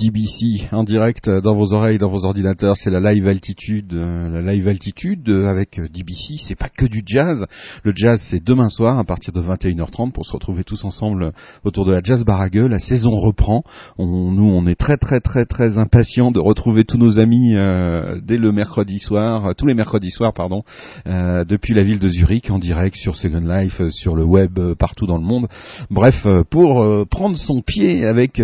DBC 0.00 0.68
en 0.72 0.82
direct 0.82 1.28
dans 1.28 1.52
vos 1.52 1.74
oreilles, 1.74 1.98
dans 1.98 2.08
vos 2.08 2.24
ordinateurs, 2.24 2.74
c'est 2.78 2.88
la 2.88 3.12
live 3.12 3.28
altitude, 3.28 3.92
euh, 3.92 4.40
la 4.40 4.54
live 4.54 4.66
altitude 4.66 5.28
avec 5.28 5.78
DBC, 5.78 6.36
c'est 6.38 6.58
pas 6.58 6.70
que 6.70 6.86
du 6.86 7.02
jazz. 7.04 7.44
Le 7.84 7.92
jazz 7.94 8.18
c'est 8.30 8.42
demain 8.42 8.70
soir 8.70 8.98
à 8.98 9.04
partir 9.04 9.34
de 9.34 9.42
21h30 9.42 10.12
pour 10.12 10.24
se 10.24 10.32
retrouver 10.32 10.64
tous 10.64 10.84
ensemble 10.86 11.32
autour 11.64 11.84
de 11.84 11.92
la 11.92 12.00
jazz 12.02 12.24
barague. 12.24 12.56
La 12.56 12.78
saison 12.78 13.10
reprend. 13.10 13.62
On, 13.98 14.32
nous 14.32 14.50
on 14.50 14.66
est 14.66 14.74
très 14.74 14.96
très 14.96 15.20
très 15.20 15.44
très 15.44 15.76
impatients 15.76 16.30
de 16.30 16.40
retrouver 16.40 16.84
tous 16.84 16.96
nos 16.96 17.18
amis 17.18 17.54
euh, 17.56 18.18
dès 18.22 18.38
le 18.38 18.52
mercredi 18.52 19.00
soir, 19.00 19.54
tous 19.54 19.66
les 19.66 19.74
mercredis 19.74 20.10
soirs 20.10 20.32
pardon, 20.32 20.62
euh, 21.06 21.44
depuis 21.44 21.74
la 21.74 21.82
ville 21.82 21.98
de 21.98 22.08
Zurich 22.08 22.50
en 22.50 22.58
direct 22.58 22.96
sur 22.96 23.16
Second 23.16 23.46
Life, 23.46 23.82
sur 23.90 24.16
le 24.16 24.24
web 24.24 24.58
partout 24.78 25.06
dans 25.06 25.18
le 25.18 25.24
monde. 25.24 25.46
Bref, 25.90 26.26
pour 26.48 27.06
prendre 27.10 27.36
son 27.36 27.60
pied 27.60 28.06
avec 28.06 28.42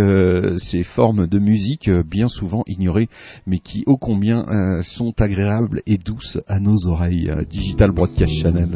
ces 0.59 0.83
formes 0.83 1.27
de 1.27 1.46
musique 1.47 1.89
euh, 1.89 2.03
bien 2.03 2.29
souvent 2.29 2.63
ignorées, 2.67 3.09
mais 3.47 3.59
qui 3.59 3.85
ô 3.87 3.97
combien 3.97 4.45
euh, 4.49 4.83
sont 4.83 5.15
agréables 5.21 5.81
et 5.87 5.97
douces 5.97 6.39
à 6.49 6.59
nos 6.61 6.87
oreilles. 6.87 7.31
Euh, 7.31 7.45
Digital 7.49 7.93
Broadcast 7.93 8.33
Channel 8.43 8.69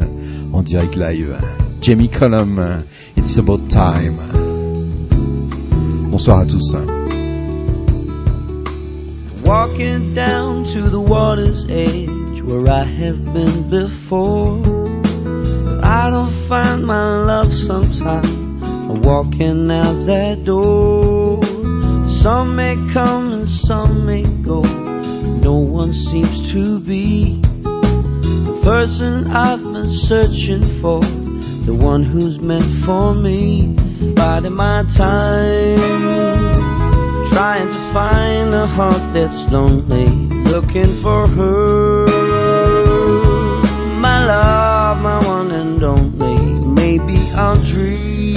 en 0.53 0.63
direct 0.63 0.95
live. 0.95 1.35
Jamie 1.81 2.09
Cullum, 2.09 2.83
It's 3.17 3.37
About 3.37 3.67
Time. 3.67 4.17
Bonsoir 6.09 6.39
à 6.39 6.45
tous. 6.45 6.75
Walking 9.45 10.13
down 10.13 10.63
to 10.73 10.89
the 10.89 10.99
water's 10.99 11.65
edge 11.69 12.41
where 12.43 12.67
I 12.69 12.85
have 12.85 13.21
been 13.33 13.69
before. 13.69 14.61
I 15.83 16.09
don't 16.09 16.47
find 16.47 16.85
my 16.85 17.03
love 17.03 17.51
sometimes. 17.67 18.27
I'm 18.63 19.01
walking 19.01 19.69
out 19.71 20.05
that 20.05 20.43
door. 20.45 21.50
Some 22.23 22.55
may 22.55 22.75
come 22.93 23.33
and 23.33 23.49
some 23.49 24.05
may 24.05 24.21
go. 24.43 24.61
No 24.61 25.53
one 25.53 25.91
seems 25.91 26.53
to 26.53 26.79
be 26.79 27.41
the 27.41 28.61
person 28.63 29.31
I've 29.31 29.57
been 29.57 29.91
searching 30.05 30.81
for, 30.83 31.01
the 31.65 31.73
one 31.73 32.03
who's 32.03 32.37
meant 32.39 32.85
for 32.85 33.15
me. 33.15 33.75
Biding 34.15 34.53
my 34.53 34.83
time, 34.95 35.79
trying 37.33 37.69
to 37.69 37.91
find 37.91 38.53
a 38.53 38.67
heart 38.67 39.01
that's 39.15 39.51
lonely, 39.51 40.05
looking 40.45 41.01
for 41.01 41.27
her. 41.27 42.05
My 43.99 44.23
love, 44.25 44.97
my 44.97 45.25
one 45.25 45.49
and 45.49 45.83
only. 45.83 46.37
Maybe 46.67 47.17
I'll 47.33 47.55
dream 47.65 48.35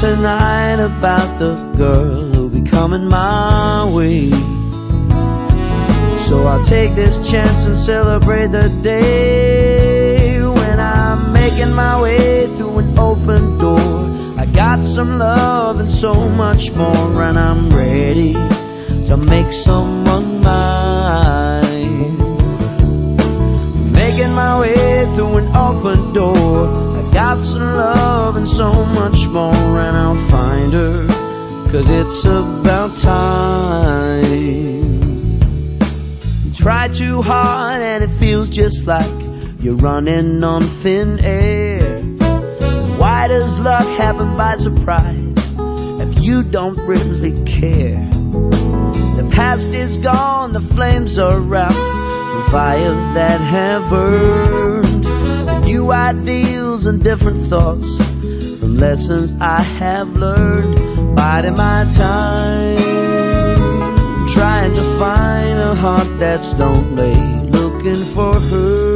tonight 0.00 0.59
about 0.80 1.38
the 1.38 1.54
girl 1.76 2.32
who'll 2.32 2.48
be 2.48 2.68
coming 2.68 3.06
my 3.06 3.84
way. 3.94 4.30
So 6.28 6.46
I'll 6.46 6.64
take 6.64 6.96
this 6.96 7.16
chance 7.30 7.66
and 7.68 7.76
celebrate 7.84 8.50
the 8.52 8.68
day 8.82 10.40
when 10.40 10.80
I'm 10.80 11.34
making 11.34 11.74
my 11.74 12.00
way 12.00 12.46
through 12.56 12.78
an 12.78 12.98
open 12.98 13.58
door. 13.58 13.78
I 14.40 14.46
got 14.46 14.78
some 14.94 15.18
love 15.18 15.80
and 15.80 15.92
so 15.92 16.14
much 16.14 16.70
more, 16.72 17.24
and 17.24 17.38
I'm 17.38 17.74
ready 17.76 18.32
to 18.32 19.16
make 19.18 19.52
someone 19.52 20.40
mine. 20.40 22.16
Making 23.92 24.32
my 24.32 24.60
way 24.60 25.04
through 25.14 25.36
an 25.36 25.54
open 25.54 26.14
door. 26.14 26.89
Got 27.12 27.40
some 27.42 27.74
love 27.74 28.36
and 28.36 28.48
so 28.48 28.72
much 28.72 29.28
more, 29.28 29.80
and 29.80 29.96
I'll 29.96 30.30
find 30.30 30.72
her, 30.72 31.06
cause 31.70 31.86
it's 31.88 32.24
about 32.24 32.96
time. 33.02 34.60
Try 36.56 36.88
too 36.88 37.20
hard, 37.22 37.82
and 37.82 38.04
it 38.04 38.18
feels 38.20 38.48
just 38.48 38.86
like 38.86 39.10
you're 39.60 39.76
running 39.76 40.42
on 40.44 40.62
thin 40.82 41.18
air. 41.20 42.00
Why 42.98 43.28
does 43.28 43.58
luck 43.58 43.86
happen 43.98 44.36
by 44.36 44.56
surprise 44.56 45.34
if 46.00 46.22
you 46.22 46.42
don't 46.42 46.78
really 46.86 47.32
care? 47.44 48.08
The 49.16 49.28
past 49.34 49.66
is 49.66 49.96
gone, 50.02 50.52
the 50.52 50.60
flames 50.74 51.18
are 51.18 51.42
out, 51.56 51.72
the 51.72 52.50
fires 52.52 53.14
that 53.14 53.40
have 53.40 53.90
burned, 53.90 54.79
new 55.80 55.92
ideals 55.92 56.84
and 56.84 57.02
different 57.02 57.48
thoughts 57.48 57.86
from 58.60 58.76
lessons 58.76 59.32
I 59.40 59.62
have 59.62 60.08
learned. 60.08 61.16
Biding 61.16 61.54
my 61.54 61.84
time, 61.96 62.78
trying 64.34 64.74
to 64.74 64.98
find 64.98 65.58
a 65.58 65.74
heart 65.74 66.08
that's 66.18 66.46
lonely, 66.58 67.14
looking 67.50 68.14
for 68.14 68.38
her. 68.38 68.89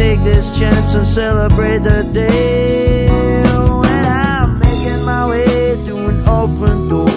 Take 0.00 0.24
this 0.24 0.48
chance 0.58 0.94
and 0.96 1.06
celebrate 1.06 1.82
the 1.84 2.00
day 2.14 3.04
when 3.04 4.06
I'm 4.08 4.58
making 4.58 5.04
my 5.04 5.28
way 5.28 5.76
through 5.84 6.08
an 6.08 6.26
open 6.26 6.88
door. 6.88 7.12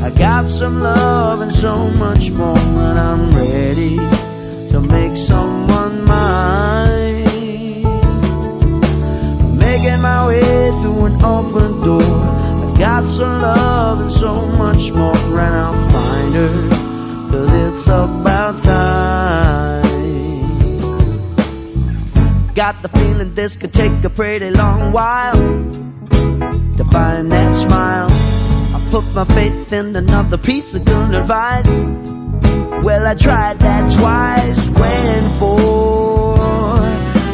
I 0.00 0.08
got 0.08 0.48
some 0.48 0.80
love 0.80 1.40
and 1.40 1.54
so 1.56 1.74
much 1.92 2.30
more, 2.30 2.56
and 2.56 2.98
I'm 2.98 3.36
ready 3.36 3.96
to 4.72 4.80
make 4.80 5.14
someone 5.28 6.06
mine. 6.08 7.28
Making 9.58 10.00
my 10.00 10.26
way 10.28 10.72
through 10.80 11.04
an 11.12 11.16
open 11.22 11.84
door. 11.84 12.00
I 12.00 12.74
got 12.78 13.04
some 13.14 13.42
love 13.44 14.00
and 14.00 14.12
so 14.24 14.32
much 14.56 14.90
more, 14.90 15.20
and 15.36 15.54
I'll 15.64 15.92
find 15.92 16.34
her, 16.40 16.54
cause 17.30 17.50
it's 17.52 17.86
about 17.88 18.62
time. 18.64 19.01
Got 22.54 22.82
the 22.82 22.88
feeling 22.88 23.34
this 23.34 23.56
could 23.56 23.72
take 23.72 24.04
a 24.04 24.10
pretty 24.10 24.50
long 24.50 24.92
while 24.92 25.32
to 25.32 26.84
find 26.92 27.32
that 27.32 27.66
smile. 27.66 28.08
I 28.10 28.88
put 28.90 29.04
my 29.14 29.24
faith 29.34 29.72
in 29.72 29.96
another 29.96 30.36
piece 30.36 30.74
of 30.74 30.84
good 30.84 31.14
advice. 31.14 31.66
Well, 32.84 33.06
I 33.06 33.14
tried 33.18 33.58
that 33.60 33.88
twice, 33.96 34.68
waiting 34.76 35.32
for 35.40 36.76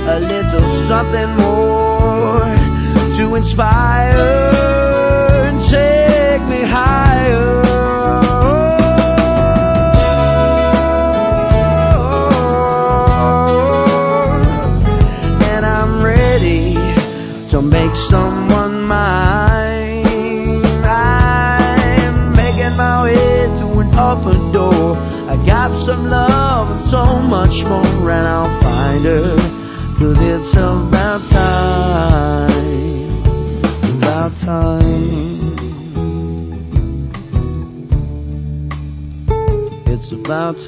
a 0.07 0.21
little 0.21 0.87
something 0.87 1.31
more 1.37 2.55
to 3.19 3.35
inspire 3.35 4.58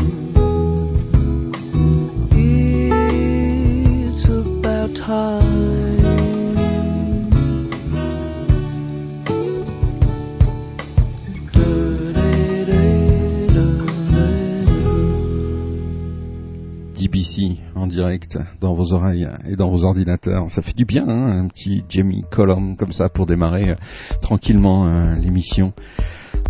en 17.74 17.88
direct 17.88 18.38
dans 18.60 18.74
vos 18.74 18.92
oreilles 18.92 19.28
et 19.46 19.56
dans 19.56 19.68
vos 19.68 19.82
ordinateurs. 19.82 20.48
Ça 20.50 20.62
fait 20.62 20.76
du 20.76 20.84
bien, 20.84 21.08
hein, 21.08 21.40
un 21.40 21.48
petit 21.48 21.82
Jamie 21.88 22.22
Column 22.30 22.76
comme 22.76 22.92
ça 22.92 23.08
pour 23.08 23.26
démarrer 23.26 23.70
euh, 23.70 23.74
tranquillement 24.22 24.86
euh, 24.86 25.16
l'émission. 25.16 25.72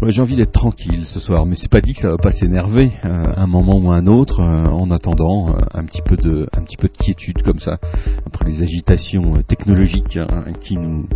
J'ai 0.08 0.20
envie 0.20 0.36
d'être 0.36 0.52
tranquille 0.52 1.04
ce 1.06 1.18
soir, 1.18 1.46
mais 1.46 1.56
c'est 1.56 1.70
pas 1.70 1.80
dit 1.80 1.94
que 1.94 2.00
ça 2.00 2.10
va 2.10 2.18
pas 2.18 2.30
s'énerver 2.30 2.92
euh, 3.04 3.32
un 3.36 3.46
moment 3.46 3.78
ou 3.78 3.90
un 3.90 4.06
autre. 4.06 4.40
euh, 4.40 4.66
en 4.66 4.90
attendant, 4.90 5.48
euh, 5.48 5.58
un 5.74 5.84
petit 5.84 6.02
peu 6.02 6.16
de, 6.16 6.48
un 6.52 6.62
petit 6.62 6.76
peu 6.76 6.86
de 6.88 6.92
quiétude 6.96 7.42
comme 7.42 7.58
ça 7.58 7.78
après 8.26 8.44
les 8.44 8.62
agitations 8.62 9.36
euh, 9.36 9.42
technologiques 9.42 10.16
hein, 10.16 10.44
qui 10.60 10.76
nous 10.76 11.08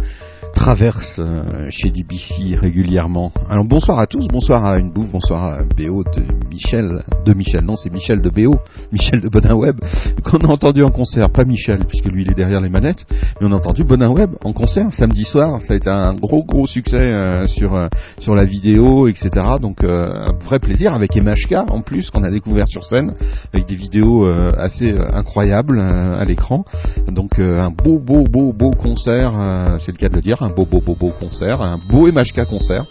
traverse 0.60 1.16
euh, 1.18 1.68
chez 1.70 1.88
DBC 1.88 2.54
régulièrement. 2.54 3.32
Alors 3.48 3.64
bonsoir 3.64 3.98
à 3.98 4.06
tous, 4.06 4.28
bonsoir 4.28 4.62
à 4.66 4.78
une 4.78 4.90
bouffe, 4.90 5.10
bonsoir 5.10 5.42
à 5.42 5.62
BO 5.62 6.04
de 6.04 6.22
Michel, 6.50 7.02
de 7.24 7.32
Michel, 7.32 7.64
non 7.64 7.76
c'est 7.76 7.90
Michel 7.90 8.20
de 8.20 8.28
BO, 8.28 8.56
Michel 8.92 9.22
de 9.22 9.30
Bonin 9.30 9.54
Web, 9.54 9.80
qu'on 10.22 10.36
a 10.36 10.48
entendu 10.48 10.82
en 10.82 10.90
concert, 10.90 11.30
pas 11.30 11.44
Michel 11.44 11.86
puisque 11.88 12.04
lui 12.04 12.24
il 12.24 12.30
est 12.30 12.34
derrière 12.34 12.60
les 12.60 12.68
manettes, 12.68 13.06
mais 13.40 13.46
on 13.48 13.52
a 13.52 13.54
entendu 13.56 13.84
Bonin 13.84 14.10
Web 14.10 14.32
en 14.44 14.52
concert 14.52 14.92
samedi 14.92 15.24
soir, 15.24 15.62
ça 15.62 15.72
a 15.72 15.76
été 15.78 15.88
un 15.88 16.12
gros 16.12 16.44
gros 16.44 16.66
succès 16.66 17.10
euh, 17.10 17.46
sur 17.46 17.74
euh, 17.74 17.88
sur 18.18 18.34
la 18.34 18.44
vidéo, 18.44 19.08
etc. 19.08 19.30
Donc 19.62 19.82
un 19.82 20.34
vrai 20.44 20.58
plaisir 20.58 20.92
avec 20.92 21.16
MHK 21.16 21.70
en 21.70 21.80
plus 21.80 22.10
qu'on 22.10 22.22
a 22.22 22.30
découvert 22.30 22.68
sur 22.68 22.84
scène 22.84 23.14
avec 23.54 23.66
des 23.66 23.76
vidéos 23.76 24.26
assez 24.58 24.94
incroyables 25.14 25.80
à 25.80 26.24
l'écran. 26.24 26.66
Donc 27.08 27.38
un 27.38 27.70
beau 27.70 27.98
beau 27.98 28.24
beau 28.24 28.52
beau 28.52 28.72
concert, 28.72 29.32
c'est 29.78 29.92
le 29.92 29.96
cas 29.96 30.10
de 30.10 30.16
le 30.16 30.20
dire, 30.20 30.49
beau 30.50 30.66
beau 30.66 30.80
beau 30.80 30.94
beau 30.94 31.12
concert, 31.18 31.62
un 31.62 31.78
beau 31.78 32.10
MHK 32.10 32.46
concert 32.48 32.84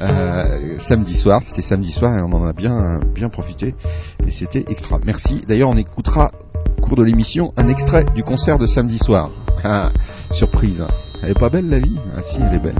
euh, 0.00 0.78
samedi 0.78 1.14
soir. 1.14 1.42
C'était 1.42 1.62
samedi 1.62 1.92
soir 1.92 2.16
et 2.16 2.22
on 2.22 2.32
en 2.32 2.46
a 2.46 2.52
bien 2.52 3.00
bien 3.14 3.28
profité 3.28 3.74
et 4.26 4.30
c'était 4.30 4.64
extra. 4.68 4.98
Merci. 5.04 5.42
D'ailleurs, 5.46 5.70
on 5.70 5.76
écoutera 5.76 6.30
au 6.78 6.82
cours 6.82 6.96
de 6.96 7.02
l'émission 7.02 7.52
un 7.56 7.68
extrait 7.68 8.04
du 8.14 8.22
concert 8.22 8.58
de 8.58 8.66
samedi 8.66 8.98
soir. 8.98 9.30
Ah, 9.64 9.90
surprise. 10.30 10.84
Elle 11.22 11.30
est 11.30 11.38
pas 11.38 11.48
belle 11.48 11.68
la 11.68 11.78
vie? 11.78 11.98
Ah 12.16 12.22
si, 12.22 12.38
elle 12.40 12.54
est 12.54 12.58
belle. 12.58 12.74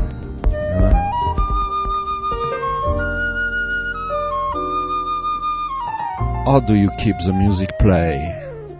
How 6.46 6.60
do 6.60 6.74
you 6.74 6.90
keep 6.98 7.16
the 7.26 7.32
music 7.32 7.70
play? 7.80 8.32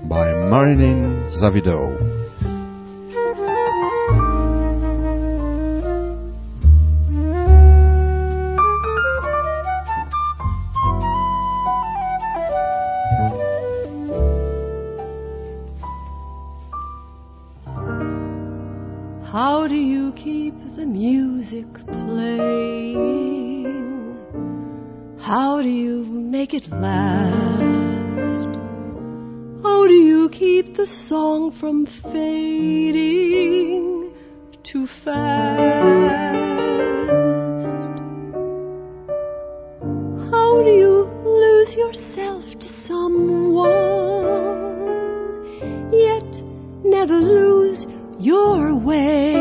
By 0.08 0.34
Marilyn 0.48 1.28
Zavido. 1.28 2.15
Music 20.86 21.66
playing? 21.84 22.96
How 25.20 25.60
do 25.60 25.68
you 25.68 26.04
make 26.06 26.54
it 26.54 26.66
last? 26.70 28.56
How 29.62 29.86
do 29.86 29.92
you 29.92 30.30
keep 30.30 30.74
the 30.74 30.86
song 30.86 31.52
from 31.60 31.84
fading 32.14 32.94
too 34.62 34.86
fast? 35.04 36.16
How 40.32 40.62
do 40.62 40.70
you 40.70 41.10
lose 41.42 41.74
yourself 41.76 42.42
to 42.58 42.68
someone, 42.86 43.76
yet 45.92 46.42
never 46.82 47.20
lose 47.20 47.84
your 48.18 48.74
way? 48.74 49.34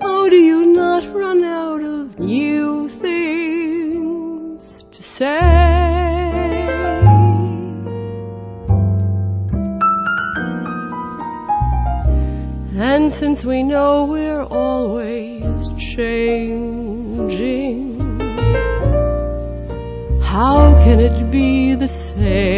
How 0.00 0.28
do 0.28 0.36
you 0.36 0.66
not 0.66 1.14
run 1.14 1.44
out 1.44 1.82
of 1.82 2.18
new 2.18 2.88
things 3.00 4.62
to 4.92 5.02
say? 5.02 5.38
And 12.82 13.12
since 13.20 13.44
we 13.44 13.62
know 13.62 14.06
we're 14.06 14.42
always 14.42 15.44
changing, 15.94 17.20
how 20.20 20.74
can 20.82 20.98
it 20.98 21.30
be 21.30 21.76
the 21.76 21.88
same? 21.88 22.49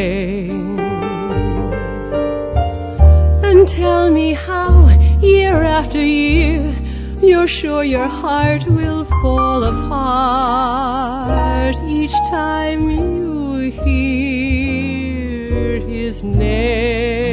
After 5.82 6.00
year, 6.00 6.72
you're 7.20 7.48
sure 7.48 7.82
your 7.82 8.06
heart 8.06 8.64
will 8.68 9.04
fall 9.20 9.64
apart 9.64 11.74
each 11.90 12.12
time 12.30 12.88
you 12.88 13.72
hear 13.82 15.80
his 15.88 16.22
name. 16.22 17.31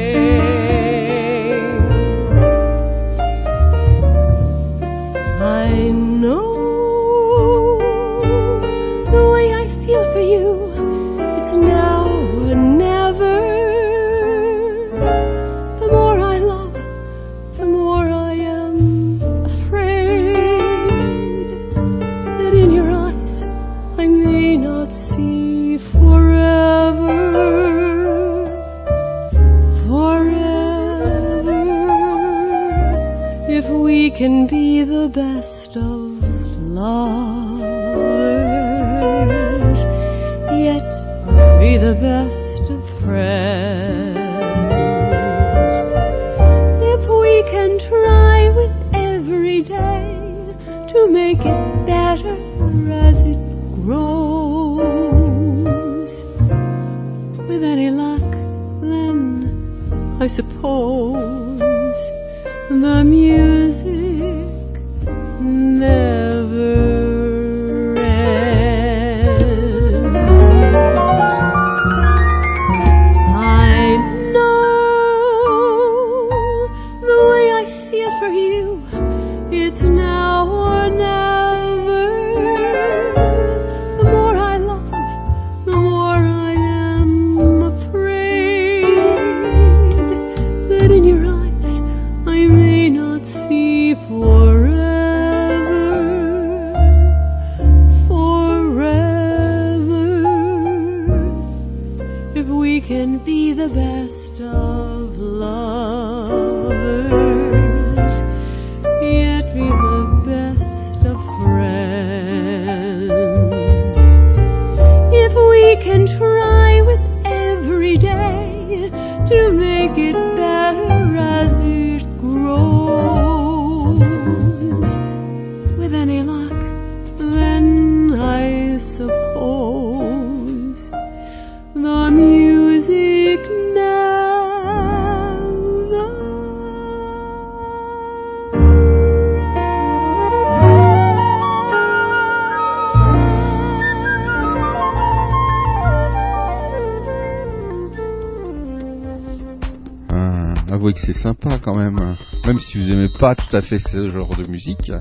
Pas 153.19 153.35
tout 153.35 153.53
à 153.53 153.61
fait 153.61 153.79
ce 153.79 154.09
genre 154.09 154.33
de 154.37 154.45
musique, 154.45 154.93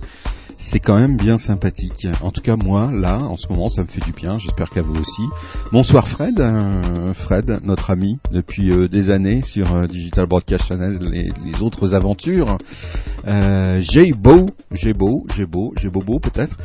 c'est 0.59 0.81
quand 0.81 0.97
même 0.97 1.17
bien 1.17 1.39
sympathique. 1.39 2.09
En 2.21 2.33
tout 2.33 2.41
cas, 2.41 2.57
moi, 2.57 2.91
là, 2.93 3.19
en 3.19 3.37
ce 3.37 3.47
moment, 3.49 3.69
ça 3.69 3.83
me 3.83 3.87
fait 3.87 4.05
du 4.05 4.11
bien. 4.11 4.39
J'espère 4.39 4.71
qu'à 4.71 4.83
vous 4.83 4.97
aussi. 4.97 5.23
Bonsoir 5.71 6.09
Fred, 6.09 6.41
euh, 6.41 7.15
Fred, 7.15 7.61
notre 7.63 7.91
ami 7.91 8.19
depuis 8.33 8.73
euh, 8.73 8.89
des 8.89 9.11
années 9.11 9.43
sur 9.43 9.73
euh, 9.73 9.87
Digital 9.87 10.27
Broadcast 10.27 10.67
Channel, 10.67 10.99
les, 11.01 11.29
les 11.45 11.63
autres 11.63 11.95
aventures. 11.95 12.59
J'ai 13.25 14.11
beau, 14.13 14.47
j'ai 14.73 14.95
beau, 14.95 15.25
j'ai 15.37 15.47
beau, 15.47 15.73
j'ai 15.77 15.89
bobo 15.89 16.19
peut-être. 16.19 16.57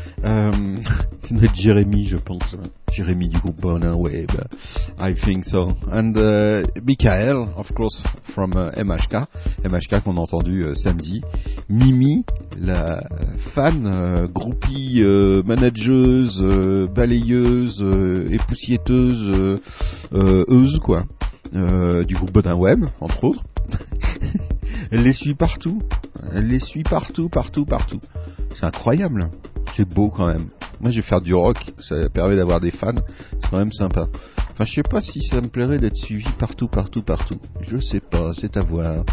Euh, 1.23 1.27
c'est 1.27 1.35
notre 1.35 1.55
Jérémy, 1.55 2.05
je 2.07 2.17
pense. 2.17 2.55
Jérémy 2.91 3.27
du 3.27 3.37
groupe 3.37 3.61
Bonheur 3.61 3.99
Web. 3.99 4.31
I 4.99 5.13
think 5.13 5.45
so. 5.45 5.73
And 5.91 6.13
uh, 6.15 6.65
Michael, 6.85 7.49
of 7.57 7.71
course, 7.73 8.03
from 8.23 8.53
uh, 8.53 8.71
MHK. 8.83 9.27
MHK 9.63 10.03
qu'on 10.03 10.17
a 10.17 10.21
entendu 10.21 10.63
euh, 10.63 10.73
samedi. 10.73 11.21
Mimi, 11.69 12.25
la 12.57 13.03
fan, 13.53 13.87
euh, 13.87 14.27
groupie, 14.27 15.01
euh, 15.01 15.41
manageuse, 15.43 16.41
balayeuse, 16.93 17.83
époussiéteuse, 18.29 19.59
euse, 20.13 20.79
quoi. 20.79 21.03
Du 21.51 22.15
groupe 22.15 22.31
Bodin 22.31 22.55
Web, 22.55 22.85
entre 22.99 23.23
autres. 23.25 23.43
Elle 24.91 25.03
les 25.03 25.13
suit 25.13 25.35
partout. 25.35 25.81
Elle 26.33 26.47
les 26.47 26.59
suit 26.59 26.83
partout, 26.83 27.29
partout, 27.29 27.65
partout. 27.65 27.99
C'est 28.55 28.65
incroyable. 28.65 29.29
C'est 29.75 29.87
beau 29.87 30.09
quand 30.09 30.27
même. 30.27 30.49
Moi, 30.83 30.91
je 30.91 30.97
vais 30.97 31.01
faire 31.01 31.21
du 31.21 31.33
rock. 31.33 31.57
Ça 31.77 31.95
permet 32.13 32.35
d'avoir 32.35 32.59
des 32.59 32.71
fans. 32.71 32.91
C'est 33.41 33.49
quand 33.49 33.57
même 33.57 33.71
sympa. 33.71 34.07
Enfin, 34.51 34.65
je 34.65 34.73
sais 34.73 34.83
pas 34.83 34.99
si 34.99 35.21
ça 35.21 35.39
me 35.39 35.47
plairait 35.47 35.79
d'être 35.79 35.95
suivi 35.95 36.27
partout, 36.37 36.67
partout, 36.67 37.01
partout. 37.01 37.39
Je 37.61 37.77
sais 37.77 38.01
pas. 38.01 38.33
C'est 38.33 38.57
à 38.57 38.63
voir. 38.63 39.05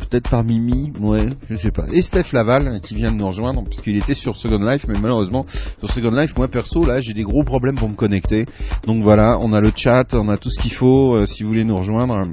Peut-être 0.00 0.28
par 0.28 0.42
Mimi, 0.42 0.92
ouais, 1.00 1.28
je 1.48 1.56
sais 1.56 1.70
pas. 1.70 1.86
Et 1.92 2.02
Steph 2.02 2.32
Laval, 2.32 2.80
qui 2.80 2.96
vient 2.96 3.12
de 3.12 3.16
nous 3.16 3.26
rejoindre, 3.26 3.64
puisqu'il 3.64 3.96
était 3.96 4.14
sur 4.14 4.36
Second 4.36 4.58
Life, 4.58 4.84
mais 4.88 4.98
malheureusement, 5.00 5.46
sur 5.78 5.90
Second 5.90 6.10
Life, 6.10 6.36
moi 6.36 6.48
perso, 6.48 6.84
là, 6.84 7.00
j'ai 7.00 7.14
des 7.14 7.22
gros 7.22 7.44
problèmes 7.44 7.76
pour 7.76 7.88
me 7.88 7.94
connecter. 7.94 8.44
Donc 8.84 9.02
voilà, 9.02 9.38
on 9.40 9.52
a 9.52 9.60
le 9.60 9.70
chat, 9.74 10.12
on 10.12 10.28
a 10.28 10.36
tout 10.36 10.50
ce 10.50 10.60
qu'il 10.60 10.72
faut, 10.72 11.16
euh, 11.16 11.24
si 11.24 11.42
vous 11.42 11.48
voulez 11.48 11.64
nous 11.64 11.78
rejoindre. 11.78 12.26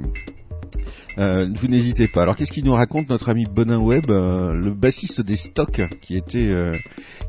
Euh, 1.18 1.46
vous 1.54 1.68
n'hésitez 1.68 2.08
pas. 2.08 2.22
Alors 2.22 2.36
qu'est-ce 2.36 2.52
qu'il 2.52 2.64
nous 2.64 2.72
raconte 2.72 3.08
notre 3.08 3.28
ami 3.28 3.46
Bonin 3.46 3.78
Web, 3.78 4.10
euh, 4.10 4.52
le 4.54 4.72
bassiste 4.72 5.20
des 5.20 5.36
stocks 5.36 5.82
qui 6.02 6.16
était 6.16 6.38
euh, 6.38 6.76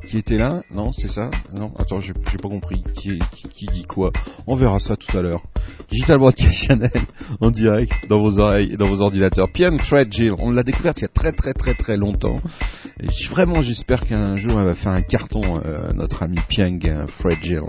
qui 0.07 0.17
était 0.17 0.37
là? 0.37 0.63
Non, 0.73 0.91
c'est 0.91 1.09
ça? 1.09 1.29
Non, 1.53 1.73
attends, 1.77 1.99
j'ai 1.99 2.13
pas 2.13 2.49
compris. 2.49 2.83
Qui, 2.95 3.19
qui, 3.31 3.49
qui 3.49 3.65
dit 3.67 3.85
quoi? 3.85 4.11
On 4.47 4.55
verra 4.55 4.79
ça 4.79 4.95
tout 4.95 5.17
à 5.17 5.21
l'heure. 5.21 5.43
Digital 5.89 6.17
Broadcast 6.17 6.53
Channel 6.53 6.91
en 7.41 7.51
direct 7.51 7.93
dans 8.09 8.21
vos 8.21 8.39
oreilles 8.39 8.73
et 8.73 8.77
dans 8.77 8.87
vos 8.87 9.01
ordinateurs. 9.01 9.49
Pian 9.51 9.77
Thread 9.77 10.11
Jill, 10.11 10.33
on 10.37 10.51
l'a 10.51 10.63
découverte 10.63 10.99
il 10.99 11.03
y 11.03 11.05
a 11.05 11.09
très 11.09 11.31
très 11.31 11.53
très 11.53 11.73
très 11.73 11.97
longtemps. 11.97 12.37
Vraiment, 13.29 13.61
j'espère 13.61 14.05
qu'un 14.05 14.35
jour 14.35 14.59
elle 14.59 14.67
va 14.67 14.73
faire 14.73 14.93
un 14.93 15.01
carton, 15.01 15.61
euh, 15.65 15.91
notre 15.93 16.23
ami 16.23 16.37
Piang 16.47 16.79
euh, 16.85 17.07
Fred 17.07 17.37
Jill 17.41 17.61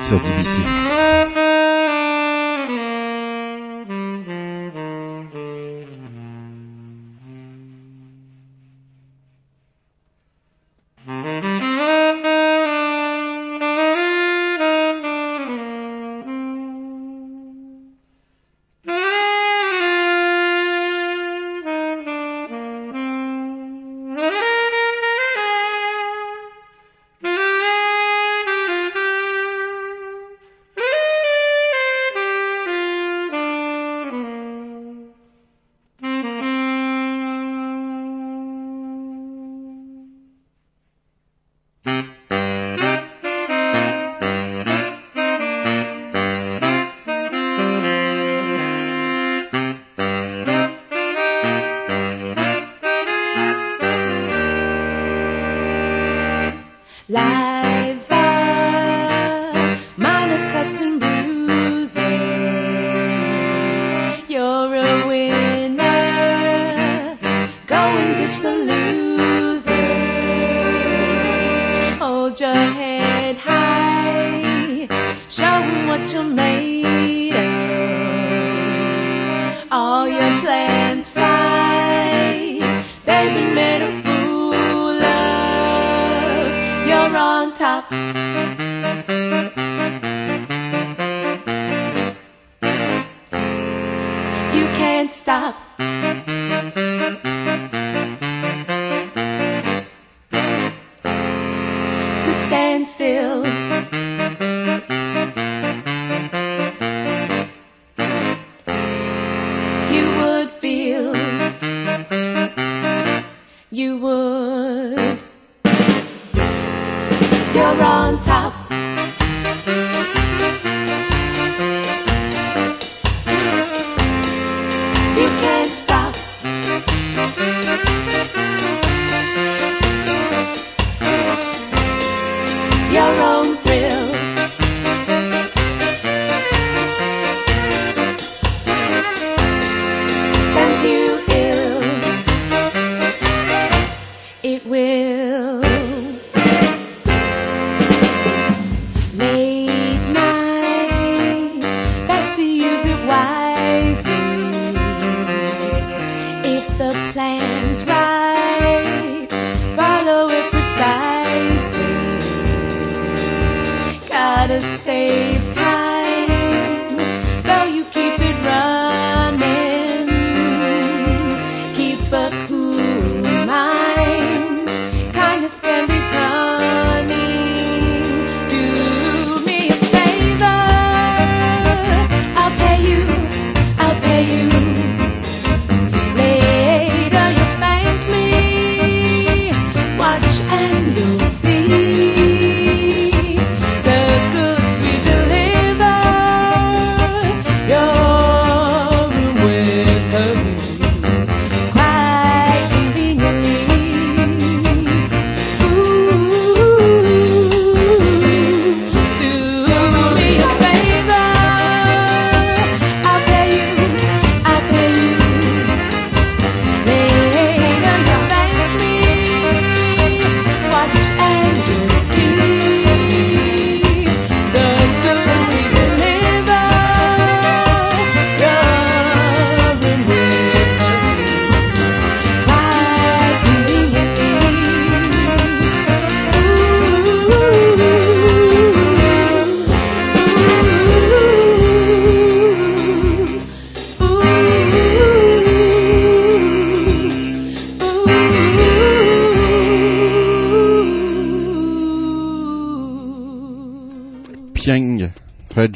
sur 0.00 0.20
DBC. 0.20 1.41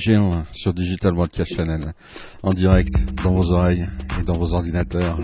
Hein, 0.08 0.44
sur 0.52 0.72
Digital 0.72 1.14
Broadcast 1.14 1.52
Channel, 1.56 1.92
en 2.44 2.52
direct, 2.52 2.94
dans 3.25 3.34
vos 3.34 3.50
oreilles 3.50 3.88
et 4.20 4.22
dans 4.22 4.34
vos 4.34 4.54
ordinateurs. 4.54 5.18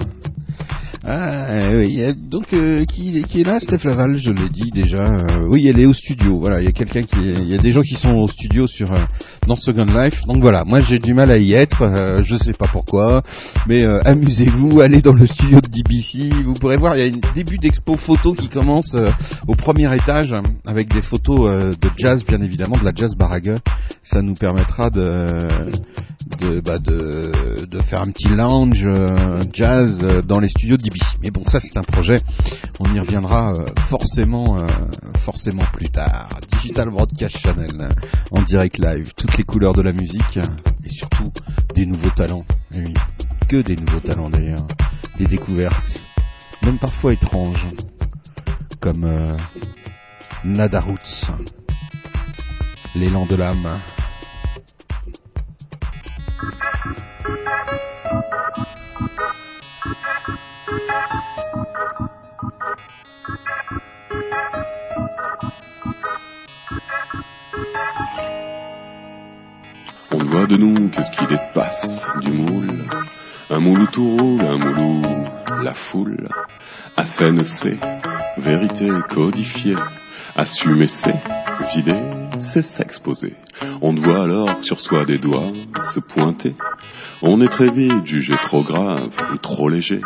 Ah 1.05 1.67
oui, 1.73 2.01
donc 2.17 2.53
euh, 2.53 2.85
qui, 2.85 3.19
est 3.19 3.45
là, 3.45 3.59
Steph 3.59 3.85
Laval, 3.85 4.17
je 4.17 4.31
l'ai 4.31 4.49
dit 4.49 4.71
déjà. 4.73 5.03
Euh, 5.03 5.47
oui, 5.49 5.67
elle 5.67 5.81
est 5.81 5.87
au 5.87 5.93
studio. 5.93 6.39
Voilà, 6.39 6.61
il 6.61 6.65
y 6.65 6.69
a 6.69 6.73
quelqu'un 6.73 7.03
qui, 7.03 7.19
il 7.21 7.51
y 7.51 7.55
a 7.55 7.59
des 7.59 7.73
gens 7.73 7.81
qui 7.81 7.95
sont 7.95 8.13
au 8.13 8.29
studio 8.29 8.69
sur 8.69 8.93
euh, 8.93 9.55
Second 9.57 9.85
Life. 9.85 10.25
Donc 10.27 10.39
voilà, 10.41 10.65
moi 10.65 10.79
j'ai 10.79 11.01
du 11.01 11.13
mal 11.13 11.33
à 11.33 11.39
y 11.39 11.55
être, 11.55 11.83
euh, 11.83 12.23
je 12.25 12.37
sais 12.37 12.53
pas 12.53 12.69
pourquoi, 12.69 13.23
mais 13.69 13.85
amusez-vous, 14.05 14.81
allez 14.81 15.01
dans 15.01 15.13
le 15.13 15.27
studio 15.27 15.61
de 15.61 15.69
DBC. 15.69 16.31
Vous 16.45 16.55
pourrez 16.55 16.77
voir, 16.77 16.97
il 16.97 17.05
y 17.05 17.09
a 17.09 17.13
un 17.13 17.33
début 17.35 17.59
d'expo 17.59 17.97
photo 17.97 18.35
qui 18.35 18.49
commence 18.49 18.97
au 19.47 19.55
premier 19.55 19.93
étage 19.95 20.37
avec 20.65 20.93
des 20.93 21.03
photos 21.03 21.77
de 21.77 21.91
jazz, 21.97 22.25
bien 22.25 22.41
évidemment, 22.41 22.77
de 22.77 22.85
la 22.85 22.93
jazz 22.95 23.15
barague. 23.17 23.57
Ça 24.05 24.21
nous 24.21 24.35
permettra 24.35 24.91
de 24.91 25.49
bah 26.65 26.79
de, 26.79 27.81
faire 27.83 28.03
un 28.03 28.11
petit 28.11 28.29
lounge 28.29 28.89
jazz 29.53 29.99
dans 30.27 30.41
les 30.41 30.49
studios 30.49 30.77
DBC. 30.77 31.19
Mais 31.23 31.31
bon, 31.31 31.45
ça 31.47 31.61
c'est 31.61 31.77
un 31.77 31.83
projet. 31.83 32.21
On 32.81 32.93
y 32.95 32.99
reviendra 32.99 33.53
euh, 33.53 33.67
forcément, 33.89 34.59
euh, 34.59 34.67
forcément 35.19 35.65
plus 35.73 35.91
tard. 35.91 36.29
Digital 36.53 36.91
Broadcast 36.91 37.39
Channel 37.39 37.91
en 38.31 38.43
direct 38.43 38.79
live, 38.79 39.13
toutes 39.17 39.37
les 39.37 39.45
couleurs 39.45 39.75
de 39.75 39.83
la 39.83 39.93
musique 39.93 40.39
et 40.85 40.91
surtout 40.91 41.31
des 41.75 41.87
nouveaux 41.87 42.11
talents. 42.11 42.45
Et 42.75 42.81
oui, 42.81 42.95
que 43.49 43.63
des 43.63 43.77
nouveaux 43.77 44.01
talents 44.01 44.29
d'ailleurs, 44.29 44.67
des 45.19 45.27
découvertes, 45.27 46.01
même 46.65 46.79
parfois 46.79 47.13
étranges, 47.13 47.67
comme 48.81 49.05
euh, 49.05 49.37
Nada 50.45 50.81
Roots, 50.81 51.31
l'élan 52.95 53.27
de 53.27 53.37
l'âme. 53.37 53.81
On 70.11 70.25
voit 70.25 70.47
de 70.47 70.57
nous 70.57 70.91
que 70.91 71.03
ce 71.03 71.11
qui 71.11 71.27
dépasse 71.27 72.07
du 72.21 72.33
moule, 72.33 72.85
un 73.51 73.61
moule 73.61 73.89
tout 73.91 74.17
roule, 74.17 74.41
un 74.43 74.59
moule 74.59 75.31
la 75.63 75.75
foule, 75.75 76.29
à 76.97 77.05
scène 77.05 77.45
c'est 77.45 77.79
vérité 78.37 78.89
codifiée, 79.09 79.77
assumer 80.35 80.89
ses 80.89 81.15
idées, 81.77 82.22
c'est 82.39 82.63
s'exposer. 82.63 83.35
On 83.81 83.93
voit 83.95 84.25
alors 84.25 84.63
sur 84.63 84.81
soi 84.81 85.05
des 85.05 85.19
doigts 85.19 85.53
se 85.83 86.01
pointer, 86.01 86.55
on 87.25 87.41
est 87.41 87.49
très 87.49 87.71
vite 87.71 88.05
jugé 88.05 88.35
trop 88.35 88.65
grave 88.65 89.09
ou 89.33 89.37
trop 89.37 89.69
léger. 89.69 90.01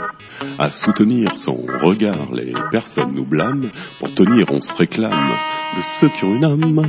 À 0.59 0.71
soutenir 0.71 1.35
son 1.35 1.57
regard, 1.81 2.31
les 2.35 2.53
personnes 2.71 3.15
nous 3.15 3.25
blâment. 3.25 3.71
Pour 3.99 4.15
tenir, 4.15 4.45
on 4.51 4.61
se 4.61 4.75
réclame 4.75 5.35
de 5.77 5.83
ceux 5.99 6.11
qui 6.11 6.25
ont 6.25 6.35
une 6.37 6.45
âme. 6.45 6.87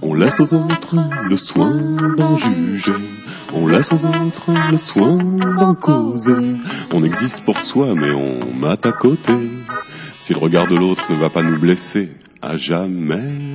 On 0.00 0.14
laisse 0.14 0.38
aux 0.38 0.54
autres 0.54 0.94
le 1.28 1.36
soin 1.36 1.96
d'en 2.16 2.36
juger. 2.36 2.92
On 3.52 3.66
laisse 3.66 3.92
aux 3.92 4.06
autres 4.06 4.52
le 4.70 4.78
soin 4.78 5.16
d'en 5.16 5.74
causer. 5.74 6.56
On 6.92 7.02
existe 7.02 7.44
pour 7.44 7.60
soi, 7.60 7.94
mais 7.96 8.12
on 8.12 8.54
mate 8.54 8.86
à 8.86 8.92
côté. 8.92 9.34
Si 10.20 10.34
le 10.34 10.38
regard 10.38 10.68
de 10.68 10.76
l'autre 10.76 11.10
ne 11.10 11.16
va 11.16 11.30
pas 11.30 11.42
nous 11.42 11.58
blesser, 11.58 12.10
jamais. 12.56 13.54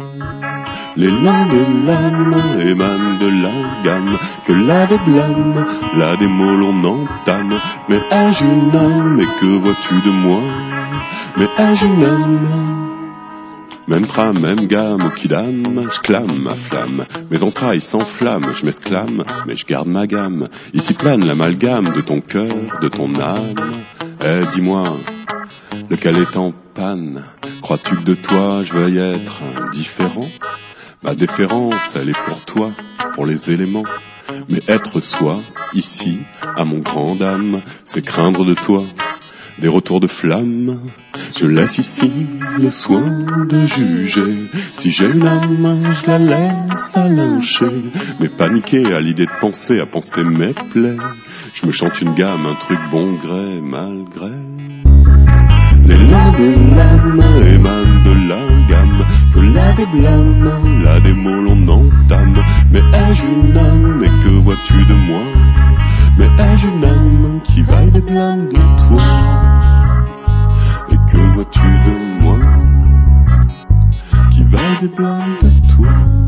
L'élan 0.95 1.47
de 1.47 1.86
l'âme 1.86 2.36
émane 2.67 3.17
de 3.19 3.30
la 3.43 3.84
gamme, 3.84 4.17
que 4.45 4.54
là 4.54 4.86
des 4.88 4.97
blâmes, 4.97 5.65
là 5.97 6.17
des 6.17 6.28
mots 6.28 6.58
l'on 6.58 6.84
entame. 6.84 7.58
Mais 7.88 8.02
ai-je 8.12 8.45
une 8.45 9.19
et 9.19 9.39
que 9.39 9.60
vois-tu 9.60 10.02
de 10.02 10.12
moi? 10.12 10.41
Mais 11.38 11.47
ai-je 11.58 11.86
une 11.86 12.80
même 13.89 14.06
trame, 14.06 14.39
même 14.39 14.67
gamme, 14.67 15.12
qui 15.15 15.28
dame, 15.28 15.88
je 15.89 15.99
clame 16.02 16.43
ma 16.43 16.54
flamme. 16.54 17.06
Mes 17.32 17.41
entrailles 17.41 17.82
s'enflamment, 17.82 18.54
je 18.54 18.63
m'exclame, 18.63 19.23
mais 19.47 19.56
je 19.56 19.65
garde 19.65 19.88
ma 19.88 20.06
gamme. 20.06 20.47
Ici 20.75 20.93
plane 20.93 21.25
l'amalgame 21.25 21.91
de 21.95 22.02
ton 22.02 22.21
cœur, 22.21 22.56
de 22.84 22.88
ton 22.88 23.19
âme. 23.19 23.56
Eh, 24.23 24.45
dis-moi, 24.54 24.84
lequel 25.89 26.17
est 26.17 26.38
en 26.38 26.54
Crois-tu 27.62 27.98
que 27.98 28.04
de 28.04 28.15
toi 28.15 28.63
je 28.63 28.74
veuille 28.74 29.00
être 29.00 29.70
différent? 29.72 30.30
Ma 31.04 31.13
déférence, 31.13 31.94
elle 31.96 32.10
est 32.10 32.24
pour 32.26 32.46
toi, 32.46 32.72
pour 33.15 33.26
les 33.26 33.52
éléments. 33.52 33.84
Mais 34.48 34.62
être 34.65 35.02
soi, 35.02 35.42
ici, 35.74 36.20
à 36.42 36.63
mon 36.63 36.80
grand 36.80 37.22
âme, 37.22 37.62
c'est 37.84 38.02
craindre 38.02 38.46
de 38.46 38.54
toi 38.54 38.84
des 39.60 39.68
retours 39.68 40.00
de 40.00 40.08
flamme. 40.08 40.80
Je 41.38 41.48
laisse 41.48 41.78
ici 41.80 42.12
le 42.58 42.72
soin 42.72 43.26
de 43.50 43.65
juger. 43.65 44.50
Si 44.76 44.92
j'ai 44.92 45.08
une 45.08 45.28
âme, 45.28 45.94
je 46.02 46.08
la 46.08 46.18
laisse 46.18 46.96
à 46.96 47.10
lyncher. 47.10 47.92
Mais 48.22 48.30
paniquer 48.30 48.94
à 48.94 49.02
l'idée 49.02 49.26
de 49.26 49.39
penser, 49.42 49.80
à 49.82 49.86
penser 49.86 50.24
mes 50.24 50.54
plaies. 50.72 50.98
Je 51.54 51.65
me 51.65 51.72
chante 51.72 52.00
une 52.00 52.13
gamme, 52.13 52.46
un 52.46 52.56
truc 52.56 52.80
bon 52.89 53.15
gré, 53.15 53.60
malgré. 53.62 54.59
L'élan 55.89 56.32
de 56.38 56.75
l'âme 56.75 57.23
émane 57.56 58.04
de 58.06 58.13
la 58.30 58.41
gamme, 58.67 59.04
que 59.34 59.39
blâmes, 59.91 60.84
là 60.84 60.99
des 60.99 61.13
mots 61.13 61.41
l'on 61.41 61.67
entame. 61.67 62.43
Mais 62.71 62.84
ai-je 62.93 63.25
une 63.25 63.58
âme, 63.58 64.04
et 64.04 64.23
que 64.23 64.30
vois-tu 64.43 64.86
de 64.86 64.93
moi? 65.08 65.23
Mais 66.19 66.28
ai-je 66.43 66.67
une 66.67 66.86
âme 66.86 67.41
qui 67.43 67.63
vaille 67.63 67.89
des 67.89 68.02
blâmes 68.02 68.49
de 68.49 68.88
toi. 68.88 69.02
Et 70.91 71.12
que 71.12 71.17
vois-tu 71.34 71.60
de 71.60 72.21
moi? 72.21 72.38
Qui 74.30 74.43
vaille 74.43 74.82
des 74.82 74.95
blâmes 74.95 75.38
de 75.41 75.49
toi 75.75 76.18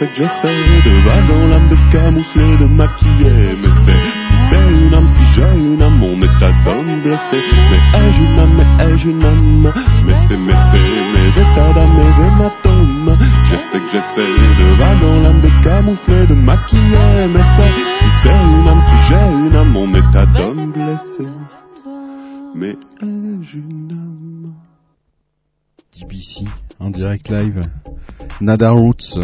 J'essaie 0.00 0.12
que 0.12 0.16
j'essaie 0.16 0.48
de 0.48 1.04
vaguer 1.04 1.46
l'âme, 1.50 1.68
de 1.68 1.92
camoufler, 1.92 2.56
de 2.56 2.64
maquiller 2.64 3.54
Mais 3.60 3.72
c'est 3.84 4.24
si 4.24 4.34
c'est 4.48 4.68
une 4.70 4.94
âme, 4.94 5.08
si 5.08 5.24
j'ai 5.34 5.58
une 5.58 5.82
âme, 5.82 5.98
mon 5.98 6.22
état 6.22 6.52
d'homme 6.64 7.02
blessé. 7.02 7.36
Mais 7.70 7.98
ai-je 7.98 8.22
une 8.22 8.38
âme, 8.38 8.54
mais 8.56 8.84
ai-je 8.84 9.08
une 9.10 9.22
âme? 9.22 9.72
Mais 10.06 10.14
c'est, 10.26 10.38
mais 10.38 10.54
c'est 10.72 11.12
mes 11.12 11.42
états 11.42 11.72
d'âme, 11.74 11.92
mes 11.98 12.24
hématomes 12.24 13.18
J'essaie 13.44 13.78
que 13.78 13.90
j'essaie 13.92 14.22
de 14.22 14.78
vaguer 14.78 15.22
l'âme, 15.22 15.40
de 15.42 15.62
camoufler, 15.62 16.26
de 16.26 16.34
maquiller 16.34 17.26
Mais 17.34 17.42
c'est 17.56 17.72
si 18.00 18.10
c'est 18.22 18.30
une 18.30 18.68
âme, 18.68 18.80
si 18.80 18.94
j'ai 19.06 19.48
une 19.48 19.54
âme, 19.54 19.72
mon 19.72 19.94
état 19.94 20.24
d'homme 20.24 20.72
blessé. 20.72 21.28
Mais 22.54 22.74
ai-je 23.02 23.58
une 23.58 23.90
âme? 23.92 24.54
DBC, 25.92 26.46
en 26.78 26.88
direct 26.88 27.28
live. 27.28 27.60
Nada 28.40 28.70
Roots. 28.70 29.20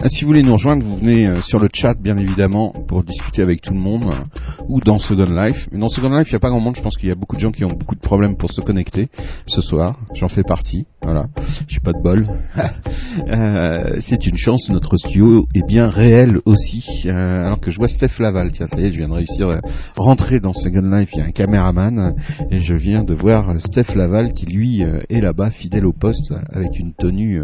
Ah, 0.00 0.08
si 0.08 0.22
vous 0.22 0.28
voulez 0.28 0.44
nous 0.44 0.52
rejoindre, 0.52 0.84
vous 0.84 0.96
venez 0.96 1.26
euh, 1.26 1.40
sur 1.40 1.58
le 1.58 1.68
chat, 1.72 1.94
bien 1.94 2.16
évidemment, 2.16 2.70
pour 2.86 3.02
discuter 3.02 3.42
avec 3.42 3.62
tout 3.62 3.72
le 3.72 3.80
monde, 3.80 4.04
euh, 4.04 4.62
ou 4.68 4.78
dans 4.78 5.00
Second 5.00 5.24
Life. 5.24 5.68
Mais 5.72 5.80
dans 5.80 5.88
Second 5.88 6.16
Life, 6.16 6.28
il 6.30 6.34
n'y 6.34 6.36
a 6.36 6.38
pas 6.38 6.50
grand 6.50 6.60
monde. 6.60 6.76
Je 6.76 6.82
pense 6.82 6.96
qu'il 6.96 7.08
y 7.08 7.12
a 7.12 7.16
beaucoup 7.16 7.34
de 7.34 7.40
gens 7.40 7.50
qui 7.50 7.64
ont 7.64 7.72
beaucoup 7.76 7.96
de 7.96 8.00
problèmes 8.00 8.36
pour 8.36 8.52
se 8.52 8.60
connecter 8.60 9.08
ce 9.46 9.60
soir. 9.60 9.98
J'en 10.14 10.28
fais 10.28 10.44
partie. 10.44 10.86
Voilà. 11.02 11.26
J'ai 11.66 11.80
pas 11.80 11.92
de 11.92 12.00
bol. 12.00 12.28
euh, 13.28 13.96
c'est 14.00 14.24
une 14.26 14.36
chance. 14.36 14.70
Notre 14.70 14.96
studio 14.98 15.48
est 15.52 15.66
bien 15.66 15.88
réel 15.88 16.38
aussi. 16.44 16.84
Euh, 17.06 17.46
alors 17.46 17.58
que 17.58 17.72
je 17.72 17.78
vois 17.78 17.88
Steph 17.88 18.20
Laval. 18.20 18.52
Tiens, 18.52 18.66
ça 18.66 18.80
y 18.80 18.84
est, 18.84 18.90
je 18.92 18.98
viens 18.98 19.08
de 19.08 19.14
réussir 19.14 19.48
à 19.48 19.60
rentrer 19.96 20.38
dans 20.38 20.52
Second 20.52 20.96
Life. 20.96 21.10
Il 21.14 21.18
y 21.18 21.22
a 21.22 21.24
un 21.24 21.32
caméraman 21.32 22.14
et 22.52 22.60
je 22.60 22.74
viens 22.74 23.02
de 23.02 23.14
voir 23.14 23.60
Steph 23.60 23.96
Laval 23.96 24.30
qui 24.30 24.46
lui 24.46 24.82
est 24.82 25.20
là-bas, 25.20 25.50
fidèle 25.50 25.86
au 25.86 25.92
poste, 25.92 26.32
avec 26.52 26.78
une 26.78 26.92
tenue. 26.94 27.42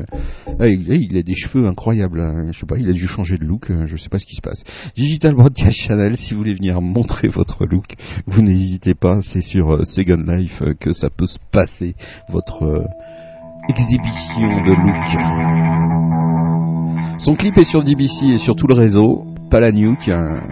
il 0.61 1.17
a 1.17 1.23
des 1.23 1.35
cheveux 1.35 1.67
incroyables 1.67 2.44
je 2.53 2.59
sais 2.59 2.67
pas, 2.67 2.77
il 2.79 2.89
a 2.89 2.93
dû 2.93 3.07
changer 3.07 3.37
de 3.37 3.45
look, 3.45 3.71
euh, 3.71 3.87
je 3.87 3.97
sais 3.97 4.09
pas 4.09 4.19
ce 4.19 4.27
qui 4.27 4.37
se 4.37 4.41
passe. 4.41 4.65
Digital 4.97 5.35
Broadcast 5.35 5.77
Channel, 5.77 6.17
si 6.17 6.35
vous 6.35 6.41
voulez 6.41 6.55
venir 6.55 6.81
montrer 6.81 7.29
votre 7.29 7.67
look, 7.67 7.95
vous 8.27 8.43
n'hésitez 8.43 8.95
pas, 8.95 9.21
c'est 9.23 9.41
sur 9.41 9.75
euh, 9.75 9.85
Second 9.85 10.23
Life 10.27 10.63
euh, 10.63 10.75
que 10.79 10.93
ça 10.93 11.11
peut 11.11 11.27
se 11.27 11.39
passer, 11.51 11.95
votre 12.29 12.87
exhibition 13.69 14.63
de 14.65 14.73
look. 14.73 15.05
Son 17.19 17.35
clip 17.37 17.57
est 17.59 17.65
sur 17.65 17.83
DBC 17.83 18.27
et 18.27 18.39
sur 18.39 18.57
tout 18.57 18.67
le 18.67 18.75
réseau, 18.75 19.25
Palanuke, 19.51 20.09
un 20.09 20.43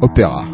opéra. 0.00 0.46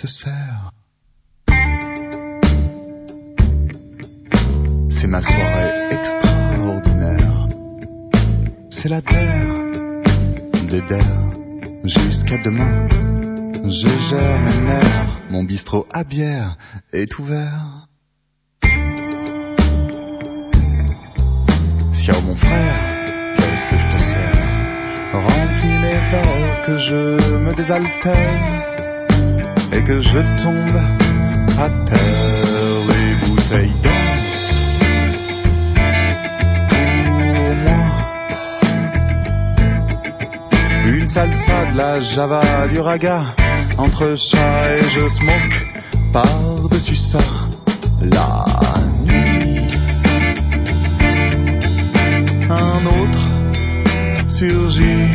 C'est 0.00 0.30
ma 5.08 5.20
soirée 5.20 5.88
extraordinaire. 5.90 7.48
C'est 8.70 8.88
la 8.88 9.02
terre 9.02 9.54
des 10.68 10.82
der 10.82 11.32
jusqu'à 11.82 12.38
demain. 12.44 12.86
Je 13.64 13.88
gère 14.08 14.40
mes 14.40 14.60
nerfs, 14.60 15.18
mon 15.30 15.42
bistrot 15.42 15.88
à 15.90 16.04
bière 16.04 16.56
est 16.92 17.18
ouvert. 17.18 17.88
Sire 21.92 22.22
mon 22.22 22.36
frère, 22.36 23.34
qu'est-ce 23.36 23.66
que 23.66 23.78
je 23.78 23.88
te 23.88 23.98
sers? 23.98 24.44
Remplis 25.12 25.78
les 25.82 25.98
verres 26.12 26.62
que 26.66 26.78
je 26.78 27.38
me 27.38 27.52
désaltère 27.56 28.77
que 29.88 30.02
je 30.02 30.20
tombe 30.42 30.80
à 31.58 31.70
terre. 31.86 32.78
Les 32.90 33.10
bouteilles 33.26 33.72
dansent 33.82 34.60
pour 36.68 37.54
moi. 37.64 37.86
Une 40.84 41.08
salsa, 41.08 41.64
de 41.72 41.76
la 41.78 42.00
java, 42.00 42.68
du 42.68 42.80
raga 42.80 43.34
entre 43.78 44.14
chat 44.14 44.76
et 44.76 44.82
je 44.94 45.08
smoke 45.08 45.56
par-dessus 46.12 46.96
ça 46.96 47.24
la 48.02 48.44
nuit. 49.06 49.68
Un 52.50 52.80
autre 52.98 53.24
surgit, 54.28 55.08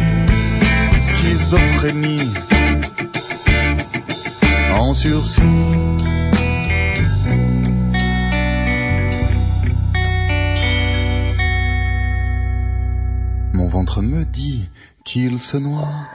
se 15.44 15.58
noie. 15.58 16.08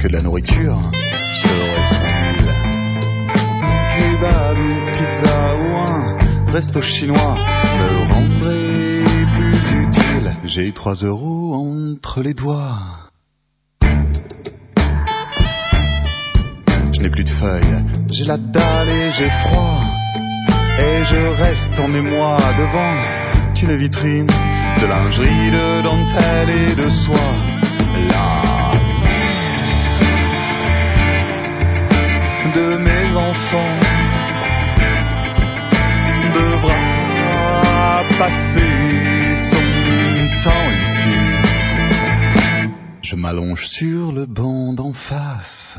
Que 0.00 0.08
la 0.08 0.22
nourriture 0.22 0.80
huile. 2.34 2.52
Kebab, 3.94 4.56
une 4.58 4.92
pizza 4.96 5.54
ou 5.54 5.68
un 5.78 6.16
resto 6.50 6.82
chinois 6.82 7.36
me 7.78 7.88
rendrait 8.12 9.26
plus 9.36 9.60
utile. 9.86 10.36
J'ai 10.44 10.72
trois 10.72 10.94
euros 10.94 11.54
entre 11.54 12.22
les 12.22 12.34
doigts. 12.34 13.10
Je 16.92 17.00
n'ai 17.00 17.10
plus 17.10 17.24
de 17.24 17.30
feuilles, 17.30 17.84
j'ai 18.10 18.24
la 18.24 18.36
dalle 18.36 18.88
et 18.88 19.10
j'ai 19.12 19.28
froid. 19.28 19.80
Et 20.78 21.04
je 21.04 21.20
reste 21.40 21.78
en 21.78 21.92
émoi 21.94 22.36
devant 22.58 22.98
une 23.62 23.76
vitrine 23.76 24.26
de 24.78 24.86
lingerie, 24.86 25.50
de 25.50 25.82
dentelle 25.82 26.50
et 26.50 26.74
de 26.74 26.88
soie. 26.90 27.34
Là, 28.08 28.72
de 32.54 32.76
mes 32.78 33.16
enfants, 33.16 33.76
devra 36.34 38.02
passer 38.18 39.36
son 39.50 39.64
temps 40.44 40.70
ici. 40.82 41.18
Je 43.02 43.16
m'allonge 43.16 43.66
sur 43.66 44.12
le 44.12 44.26
banc 44.26 44.72
d'en 44.72 44.92
face. 44.92 45.78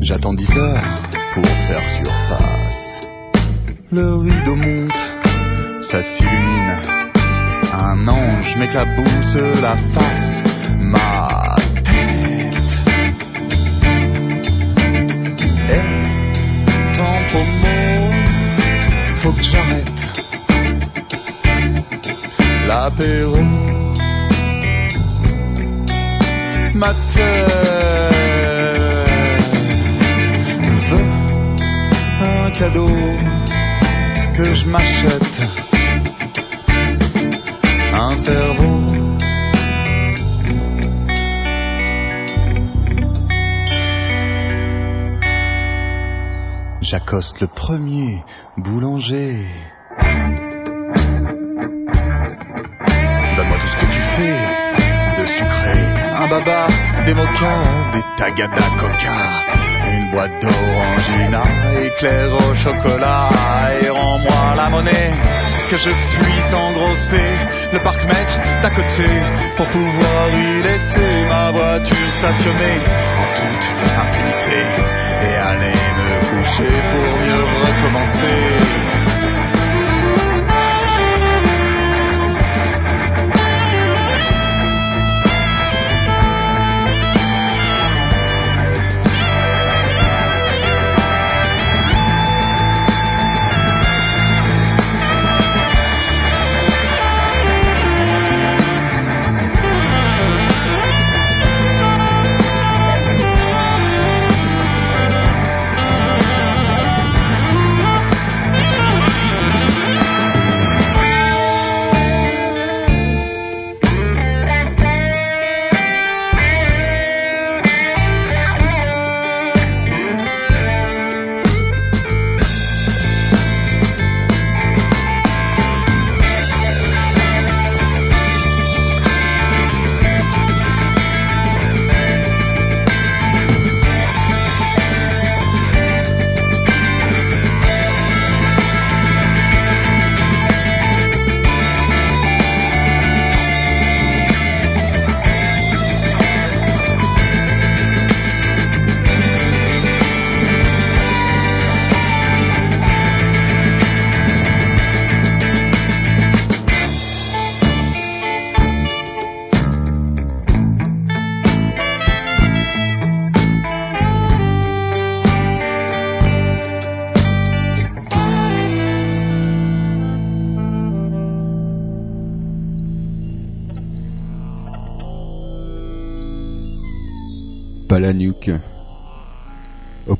J'attends 0.00 0.32
dix 0.32 0.50
heures 0.56 1.02
pour 1.34 1.44
faire 1.44 1.88
surface. 1.90 2.87
Le 3.90 4.16
rideau 4.16 4.54
monte, 4.54 5.82
ça 5.82 6.02
s'illumine. 6.02 6.78
Un 7.72 8.06
ange 8.06 8.54
m'éclabousse 8.58 9.38
la 9.62 9.76
face, 9.94 10.42
ma 10.78 11.56
tête. 11.84 12.54
Et 15.70 15.86
tant 16.98 17.20
pour 17.32 17.46
mots, 17.62 18.12
faut 19.20 19.32
que 19.32 19.42
j'arrête. 19.42 19.86
L'apéro, 22.66 23.42
ma 26.74 26.92
tête 27.14 27.48
veut 30.90 31.10
un 32.20 32.50
cadeau 32.50 32.90
que 34.38 34.54
je 34.54 34.66
m'achète 34.68 35.42
un 37.92 38.14
cerveau. 38.14 38.78
J'accoste 46.80 47.40
le 47.40 47.48
premier 47.48 48.22
boulanger. 48.56 49.44
Donne-moi 53.36 53.58
café, 54.18 54.32
de 55.18 55.26
sucré, 55.26 55.78
un 56.14 56.28
baba, 56.28 56.68
des 57.04 57.14
mochas, 57.14 57.92
des 57.92 58.04
tagada 58.16 58.70
coca, 58.78 59.57
boîte 60.18 60.42
d'orangina, 60.42 61.42
éclair 61.80 62.32
au 62.32 62.54
chocolat, 62.56 63.28
et 63.80 63.88
rends-moi 63.88 64.54
la 64.56 64.68
monnaie 64.68 65.12
que 65.70 65.76
je 65.76 65.90
puisse 66.18 66.52
engrosser 66.52 67.30
le 67.72 67.78
parc-mètre 67.78 68.36
d'à 68.60 68.70
côté 68.70 69.08
pour 69.56 69.68
pouvoir 69.68 70.28
y 70.32 70.62
laisser 70.62 71.10
ma 71.28 71.52
voiture 71.52 72.10
stationnée 72.18 72.78
en 73.20 73.26
toute 73.38 73.70
impunité. 73.96 74.60
Et 75.20 75.36
aller 75.36 75.78
me 75.98 76.10
coucher 76.30 76.74
pour 76.90 77.06
mieux 77.22 77.44
recommencer. 77.66 78.97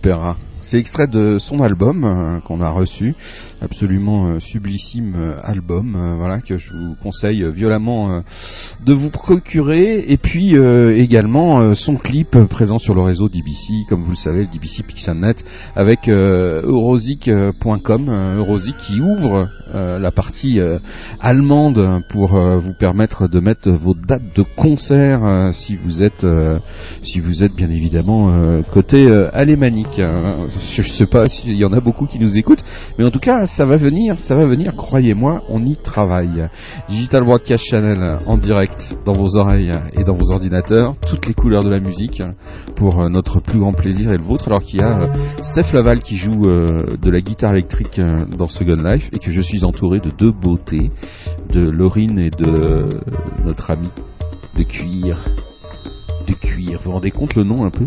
Opéra. 0.09 0.39
C'est 0.63 0.79
extrait 0.79 1.07
de 1.07 1.37
son 1.37 1.61
album 1.61 2.05
euh, 2.05 2.41
qu'on 2.41 2.63
a 2.63 2.71
reçu, 2.71 3.15
absolument 3.61 4.29
euh, 4.29 4.41
sublissime 4.41 5.15
euh, 5.17 5.41
album, 5.43 6.15
voilà 6.17 6.41
que 6.41 6.57
je 6.57 6.73
vous 6.73 6.95
conseille 6.95 7.45
violemment 7.53 8.23
de 8.89 8.95
vous 8.95 9.11
procurer. 9.11 10.05
Et 10.09 10.17
puis 10.17 10.57
euh, 10.57 10.97
également 10.97 11.61
euh, 11.61 11.75
son 11.75 11.97
clip 11.97 12.35
euh, 12.35 12.47
présent 12.47 12.79
sur 12.79 12.95
le 12.95 13.03
réseau 13.03 13.29
DBC, 13.29 13.85
comme 13.89 14.03
vous 14.03 14.11
le 14.11 14.17
savez, 14.17 14.41
le 14.41 14.47
DBC 14.47 14.83
Pixelnet, 14.83 15.35
avec 15.77 16.09
euh, 16.09 16.63
Eurosic.com, 16.63 18.09
euh, 18.09 18.39
Eurosic 18.39 18.77
qui 18.79 19.01
ouvre 19.01 19.49
euh, 19.75 19.99
la 19.99 20.11
partie 20.11 20.59
euh, 20.59 20.79
allemande 21.21 22.03
pour 22.09 22.35
euh, 22.35 22.57
vous 22.57 22.73
permettre 22.73 23.29
de 23.29 23.41
mettre 23.41 23.71
vos 23.71 23.95
dates 23.95 24.35
de 24.35 24.43
concert 24.57 25.23
euh, 25.25 25.53
si 25.53 25.77
vous 25.77 26.03
êtes 26.03 26.25
euh, 26.25 26.59
si 27.03 27.21
vous 27.21 27.45
êtes 27.45 27.55
bien 27.55 27.69
évidemment 27.69 28.31
euh, 28.33 28.63
côté 28.63 29.07
euh, 29.07 29.29
alémanique. 29.35 29.99
hein. 29.99 30.47
Je, 30.73 30.81
je 30.81 30.91
sais 30.91 31.07
pas 31.07 31.27
s'il 31.29 31.57
y 31.57 31.65
en 31.67 31.73
a 31.75 31.81
beaucoup 31.81 32.07
qui 32.07 32.19
nous 32.19 32.39
écoutent, 32.39 32.65
mais 32.99 33.05
en 33.05 33.11
tout 33.11 33.19
cas 33.21 33.47
ça 33.47 33.67
va 33.67 33.77
venir, 33.77 34.19
ça 34.19 34.35
va 34.35 34.47
venir, 34.47 34.75
croyez-moi, 34.75 35.43
on 35.51 35.65
y 35.67 35.77
travaille. 35.77 36.49
Digital 36.89 37.25
Broadcast 37.25 37.65
Channel 37.69 38.21
en 38.25 38.39
direct 38.39 38.78
dans 39.05 39.15
vos 39.15 39.37
oreilles 39.37 39.73
et 39.93 40.05
dans 40.05 40.15
vos 40.15 40.33
ordinateurs, 40.33 40.95
toutes 41.07 41.27
les 41.27 41.35
couleurs 41.35 41.63
de 41.63 41.71
la 41.71 41.81
musique 41.81 42.23
pour 42.77 43.01
euh, 43.01 43.09
notre 43.09 43.41
plus 43.41 43.59
grand 43.59 43.73
plaisir 43.73 44.13
et 44.13 44.17
le 44.17 44.23
vôtre, 44.23 44.49
alors 44.49 44.63
qu'il 44.63 44.81
y 44.81 44.83
a 44.83 45.03
euh, 45.03 45.13
Steph 45.43 45.73
Laval 45.73 46.01
qui 46.01 46.17
joue 46.17 46.45
euh, 46.47 46.97
de 47.01 47.11
la 47.11 47.21
guitare 47.21 47.53
électrique 47.53 48.01
dans 48.37 48.49
Second 48.49 48.83
Life 48.83 49.11
et 49.13 49.19
que 49.19 49.31
je 49.31 49.41
suis 49.41 49.65
entouré 49.65 50.01
de 50.01 50.11
deux 50.11 50.33
beautés, 50.33 50.91
de 51.53 51.69
Laurine 51.69 52.19
et 52.19 52.31
de 52.31 52.89
notre 53.45 53.71
ami 53.71 53.89
de 54.57 54.65
cuir. 54.65 55.25
De 56.27 56.35
cuir, 56.35 56.79
vous 56.79 56.85
vous 56.87 56.93
rendez 56.93 57.11
compte 57.11 57.35
le 57.35 57.45
nom 57.45 57.65
un 57.65 57.71
peu? 57.71 57.87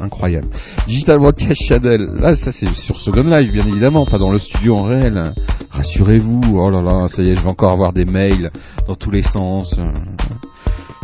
Incroyable. 0.00 0.48
Digital 0.86 1.18
Broadcast 1.18 1.62
Channel, 1.62 2.08
là 2.20 2.34
ça 2.34 2.52
c'est 2.52 2.72
sur 2.74 2.98
Second 3.00 3.24
Life 3.24 3.52
bien 3.52 3.66
évidemment, 3.66 4.06
pas 4.06 4.18
dans 4.18 4.30
le 4.30 4.38
studio 4.38 4.76
en 4.76 4.84
réel. 4.84 5.32
Rassurez-vous, 5.70 6.58
oh 6.58 6.70
là 6.70 6.82
là, 6.82 7.08
ça 7.08 7.22
y 7.22 7.30
est, 7.30 7.34
je 7.34 7.40
vais 7.40 7.50
encore 7.50 7.72
avoir 7.72 7.92
des 7.92 8.04
mails 8.04 8.50
dans 8.86 8.94
tous 8.94 9.10
les 9.10 9.22
sens. 9.22 9.76
euh, 9.78 9.90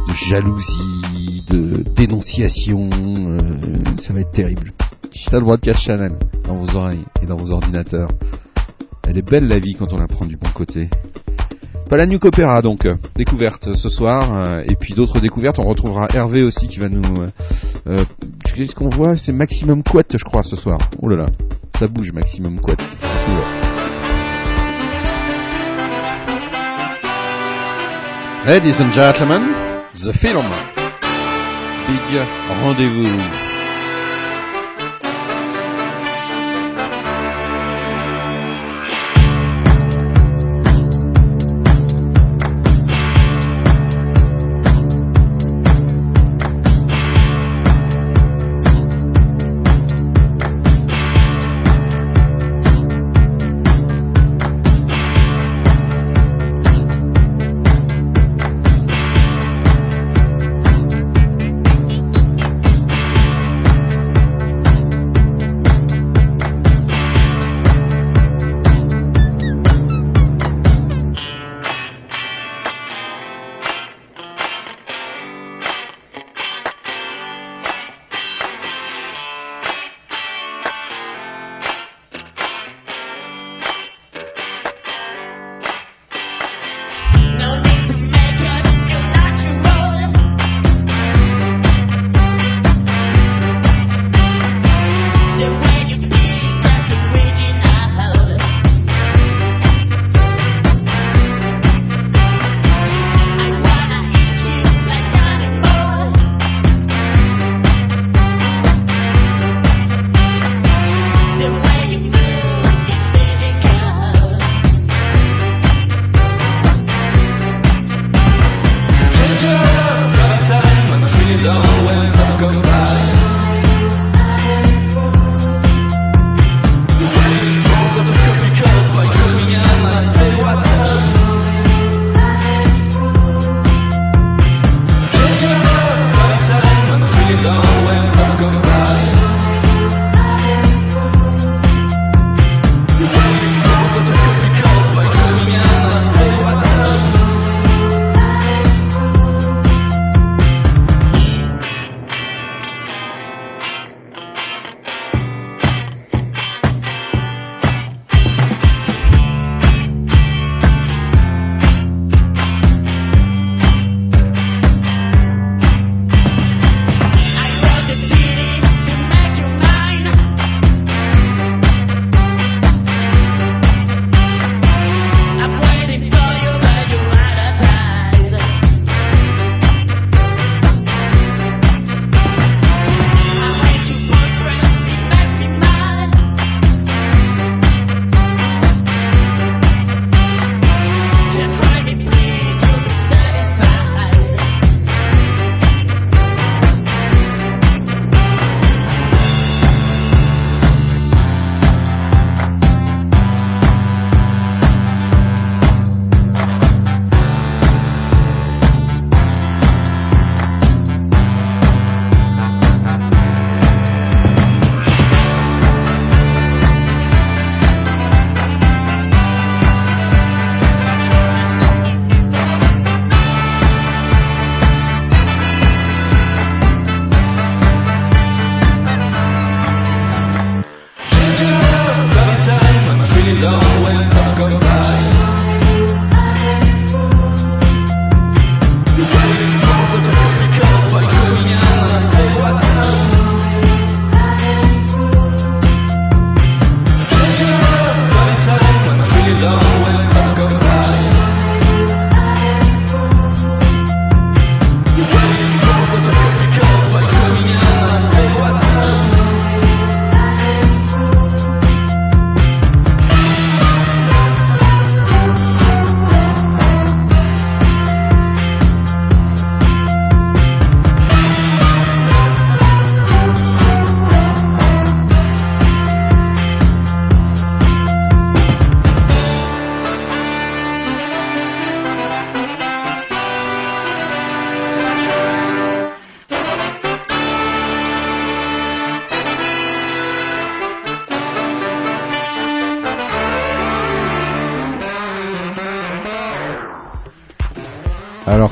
de 0.06 0.12
jalousie, 0.12 1.42
de 1.48 1.82
dénonciation, 1.96 2.90
euh, 2.92 3.38
ça 4.02 4.12
va 4.12 4.20
être 4.20 4.32
terrible. 4.32 4.72
Digital 5.12 5.42
Broadcast 5.42 5.80
Channel 5.82 6.12
dans 6.44 6.56
vos 6.56 6.76
oreilles 6.76 7.04
et 7.22 7.26
dans 7.26 7.36
vos 7.36 7.52
ordinateurs. 7.52 8.10
Elle 9.06 9.18
est 9.18 9.22
belle 9.30 9.46
la 9.48 9.58
vie 9.58 9.74
quand 9.74 9.92
on 9.92 9.98
la 9.98 10.06
prend 10.06 10.26
du 10.26 10.36
bon 10.36 10.50
côté. 10.54 10.90
Pas 11.88 11.98
la 11.98 12.06
Nuke 12.06 12.24
Opera 12.24 12.62
donc, 12.62 12.86
euh, 12.86 12.94
découverte 13.14 13.74
ce 13.74 13.88
soir, 13.88 14.34
euh, 14.34 14.62
et 14.66 14.74
puis 14.74 14.94
d'autres 14.94 15.20
découvertes, 15.20 15.58
on 15.58 15.68
retrouvera 15.68 16.08
Hervé 16.14 16.42
aussi 16.42 16.66
qui 16.66 16.78
va 16.78 16.88
nous... 16.88 17.02
Euh, 17.22 17.26
euh, 17.86 18.04
ce 18.46 18.74
qu'on 18.74 18.88
voit, 18.88 19.16
c'est 19.16 19.32
Maximum 19.32 19.82
Quat 19.82 20.04
je 20.12 20.24
crois 20.24 20.42
ce 20.42 20.56
soir. 20.56 20.78
Oh 21.02 21.08
là 21.08 21.16
là, 21.16 21.26
ça 21.78 21.88
bouge 21.88 22.12
Maximum 22.12 22.60
Quat. 22.60 22.76
Ladies 28.46 28.80
and 28.80 28.92
gentlemen, 28.92 29.42
The 29.94 30.12
Film. 30.12 30.50
Big 31.88 32.20
rendez-vous. 32.62 33.53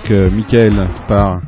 donc 0.03 0.11
euh, 0.11 0.31
Michael 0.31 0.89
par 1.07 1.43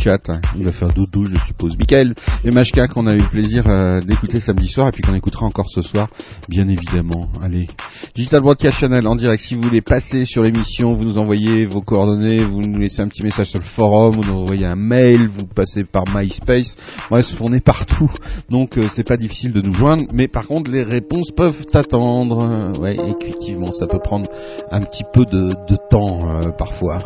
chat. 0.00 0.30
Il 0.56 0.64
va 0.64 0.72
faire 0.72 0.88
doudou, 0.88 1.26
je 1.26 1.36
suppose. 1.46 1.76
Michael 1.78 2.14
et 2.44 2.50
Mashka 2.50 2.88
qu'on 2.88 3.06
a 3.06 3.12
eu 3.12 3.18
le 3.18 3.28
plaisir 3.28 3.64
euh, 3.66 4.00
d'écouter 4.00 4.40
samedi 4.40 4.66
soir 4.66 4.88
et 4.88 4.92
puis 4.92 5.02
qu'on 5.02 5.14
écoutera 5.14 5.44
encore 5.44 5.68
ce 5.68 5.82
soir, 5.82 6.08
bien 6.48 6.66
évidemment. 6.68 7.28
Allez, 7.42 7.66
Digital 8.14 8.40
Broadcast 8.40 8.78
Channel 8.78 9.06
en 9.06 9.16
direct. 9.16 9.42
Si 9.42 9.54
vous 9.54 9.62
voulez 9.62 9.82
passer 9.82 10.24
sur 10.24 10.42
l'émission, 10.42 10.94
vous 10.94 11.04
nous 11.04 11.18
envoyez 11.18 11.66
vos 11.66 11.82
coordonnées, 11.82 12.42
vous 12.44 12.62
nous 12.62 12.78
laissez 12.78 13.02
un 13.02 13.08
petit 13.08 13.22
message 13.22 13.48
sur 13.48 13.58
le 13.58 13.64
forum, 13.64 14.14
vous 14.14 14.24
nous 14.24 14.40
envoyez 14.40 14.66
un 14.66 14.76
mail, 14.76 15.28
vous 15.28 15.46
passez 15.46 15.84
par 15.84 16.04
MySpace. 16.14 16.76
Bref, 17.10 17.26
on 17.40 17.52
est 17.52 17.64
partout, 17.64 18.10
donc 18.48 18.78
euh, 18.78 18.88
c'est 18.88 19.06
pas 19.06 19.18
difficile 19.18 19.52
de 19.52 19.60
nous 19.60 19.74
joindre. 19.74 20.04
Mais 20.12 20.28
par 20.28 20.46
contre, 20.46 20.70
les 20.70 20.82
réponses 20.82 21.30
peuvent 21.30 21.66
attendre. 21.74 22.46
Euh, 22.46 22.80
ouais, 22.80 22.96
effectivement, 23.20 23.70
ça 23.72 23.86
peut 23.86 24.00
prendre 24.02 24.30
un 24.70 24.80
petit 24.80 25.04
peu 25.12 25.24
de, 25.26 25.50
temps 25.90 26.52
parfois. 26.56 26.98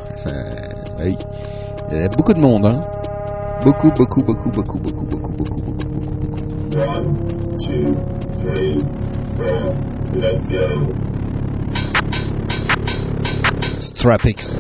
oui. 1.04 1.16
Il 1.94 2.00
y 2.00 2.02
a 2.02 2.08
beaucoup 2.08 2.32
de 2.32 2.40
monde, 2.40 2.66
hein. 2.66 2.80
Beaucoup, 3.62 3.88
beaucoup, 3.92 4.20
beaucoup, 4.24 4.50
beaucoup, 4.50 4.78
beaucoup, 4.80 5.06
beaucoup, 5.06 5.30
beaucoup, 5.30 5.60
beaucoup, 5.60 5.60
beaucoup, 5.60 6.10
beaucoup. 6.10 6.76
One, 6.76 7.14
two, 7.56 7.94
three, 8.42 8.80
four, 9.36 9.76
let's 10.12 10.44
go. 10.48 10.92
Strapix. 13.78 14.56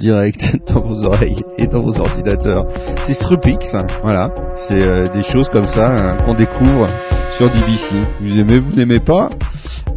Direct 0.00 0.56
dans 0.66 0.80
vos 0.80 1.04
oreilles 1.04 1.44
et 1.58 1.66
dans 1.66 1.82
vos 1.82 2.00
ordinateurs. 2.00 2.64
C'est 3.04 3.14
Strupix, 3.14 3.74
voilà. 4.02 4.30
C'est 4.68 4.80
euh, 4.80 5.06
des 5.08 5.22
choses 5.22 5.48
comme 5.48 5.64
ça 5.64 5.94
hein, 5.94 6.18
qu'on 6.24 6.34
découvre 6.34 6.88
sur 7.36 7.46
DBC. 7.50 7.94
Vous 8.20 8.38
aimez, 8.38 8.58
vous 8.58 8.74
n'aimez 8.74 9.00
pas? 9.00 9.30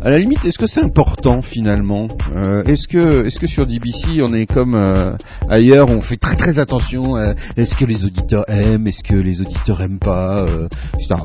À 0.04 0.10
la 0.10 0.20
limite, 0.20 0.44
est-ce 0.46 0.58
que 0.58 0.66
c'est 0.66 0.84
important 0.84 1.42
finalement? 1.42 2.08
Euh, 2.36 2.64
Est-ce 2.66 2.88
que, 2.88 3.26
est-ce 3.26 3.40
que 3.40 3.48
sur 3.48 3.66
DBC 3.66 4.22
on 4.22 4.34
est 4.34 4.46
comme 4.46 4.76
euh, 4.76 5.16
ailleurs, 5.50 5.90
on 5.90 6.02
fait 6.02 6.18
très 6.18 6.36
très 6.36 6.60
attention 6.60 7.18
Est-ce 7.56 7.76
que 7.76 7.86
les 7.86 8.06
auditeurs 8.06 8.44
aiment 8.50 8.88
Est-ce 8.88 9.04
que 9.04 9.16
les 9.16 9.42
auditeurs 9.42 9.82
aiment 9.82 10.00
pas 10.00 10.46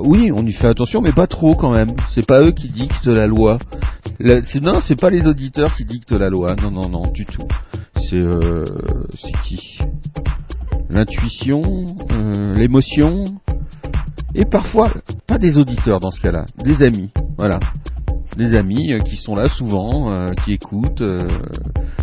Oui, 0.04 0.30
on 0.32 0.46
y 0.46 0.52
fait 0.52 0.68
attention, 0.68 1.00
mais 1.02 1.12
pas 1.12 1.26
trop 1.26 1.54
quand 1.54 1.72
même. 1.72 1.90
C'est 2.08 2.26
pas 2.26 2.42
eux 2.42 2.52
qui 2.52 2.68
dictent 2.68 3.06
la 3.08 3.26
loi. 3.26 3.58
c'est, 4.42 4.62
non, 4.62 4.80
c'est 4.80 5.00
pas 5.00 5.10
les 5.10 5.26
auditeurs 5.26 5.74
qui 5.74 5.84
dictent 5.84 6.12
la 6.12 6.30
loi. 6.30 6.54
Non, 6.54 6.70
non, 6.70 6.88
non, 6.88 7.10
du 7.12 7.26
tout 7.26 7.46
c'est 8.08 8.22
euh, 8.22 8.64
c'est 9.14 9.32
qui? 9.42 9.78
L'intuition, 10.88 11.62
euh, 12.12 12.54
l'émotion, 12.54 13.26
et 14.34 14.46
parfois 14.46 14.92
pas 15.26 15.36
des 15.36 15.58
auditeurs 15.58 16.00
dans 16.00 16.10
ce 16.10 16.20
cas-là, 16.20 16.46
des 16.64 16.82
amis, 16.82 17.10
voilà, 17.36 17.60
des 18.36 18.54
amis 18.54 18.92
euh, 18.92 19.00
qui 19.00 19.16
sont 19.16 19.34
là 19.34 19.48
souvent, 19.48 20.14
qui 20.44 20.52
écoutent, 20.52 21.02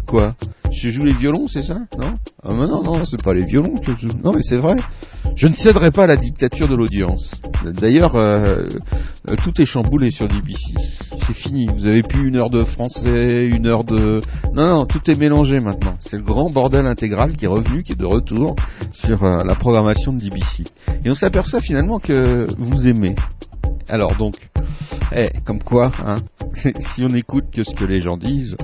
quoi? 0.07 0.35
Je 0.71 0.89
joue 0.89 1.03
les 1.03 1.13
violons, 1.13 1.47
c'est 1.47 1.61
ça? 1.61 1.75
Non? 1.97 2.13
Ah, 2.43 2.53
Non, 2.53 2.83
non, 2.83 3.03
c'est 3.03 3.21
pas 3.21 3.33
les 3.33 3.45
violons 3.45 3.75
que 3.75 3.95
je. 3.95 4.07
Non, 4.23 4.33
mais 4.33 4.41
c'est 4.41 4.57
vrai. 4.57 4.75
Je 5.35 5.47
ne 5.47 5.53
céderai 5.53 5.91
pas 5.91 6.03
à 6.03 6.07
la 6.07 6.17
dictature 6.17 6.67
de 6.67 6.75
l'audience. 6.75 7.33
D'ailleurs, 7.65 8.15
euh, 8.15 8.67
euh, 9.29 9.35
tout 9.43 9.61
est 9.61 9.65
chamboulé 9.65 10.11
sur 10.11 10.27
DBC. 10.27 10.73
C'est 11.25 11.33
fini. 11.33 11.67
Vous 11.67 11.87
avez 11.87 12.01
plus 12.03 12.27
une 12.27 12.35
heure 12.35 12.49
de 12.49 12.63
français, 12.63 13.45
une 13.45 13.67
heure 13.67 13.83
de... 13.83 14.21
Non, 14.53 14.67
non, 14.67 14.85
tout 14.85 14.99
est 15.09 15.17
mélangé 15.17 15.59
maintenant. 15.59 15.95
C'est 16.01 16.17
le 16.17 16.23
grand 16.23 16.49
bordel 16.49 16.85
intégral 16.85 17.35
qui 17.35 17.45
est 17.45 17.49
revenu, 17.49 17.83
qui 17.83 17.93
est 17.93 17.99
de 17.99 18.05
retour 18.05 18.55
sur 18.91 19.23
euh, 19.23 19.43
la 19.43 19.55
programmation 19.55 20.13
de 20.13 20.19
DBC. 20.19 20.63
Et 21.03 21.09
on 21.09 21.15
s'aperçoit 21.15 21.61
finalement 21.61 21.99
que 21.99 22.47
vous 22.57 22.87
aimez. 22.87 23.15
Alors 23.87 24.15
donc, 24.15 24.49
eh, 25.15 25.29
comme 25.45 25.61
quoi, 25.61 25.91
hein, 26.03 26.17
si 26.53 27.03
on 27.03 27.13
écoute 27.13 27.45
que 27.51 27.63
ce 27.63 27.73
que 27.73 27.85
les 27.85 27.99
gens 27.99 28.17
disent 28.17 28.57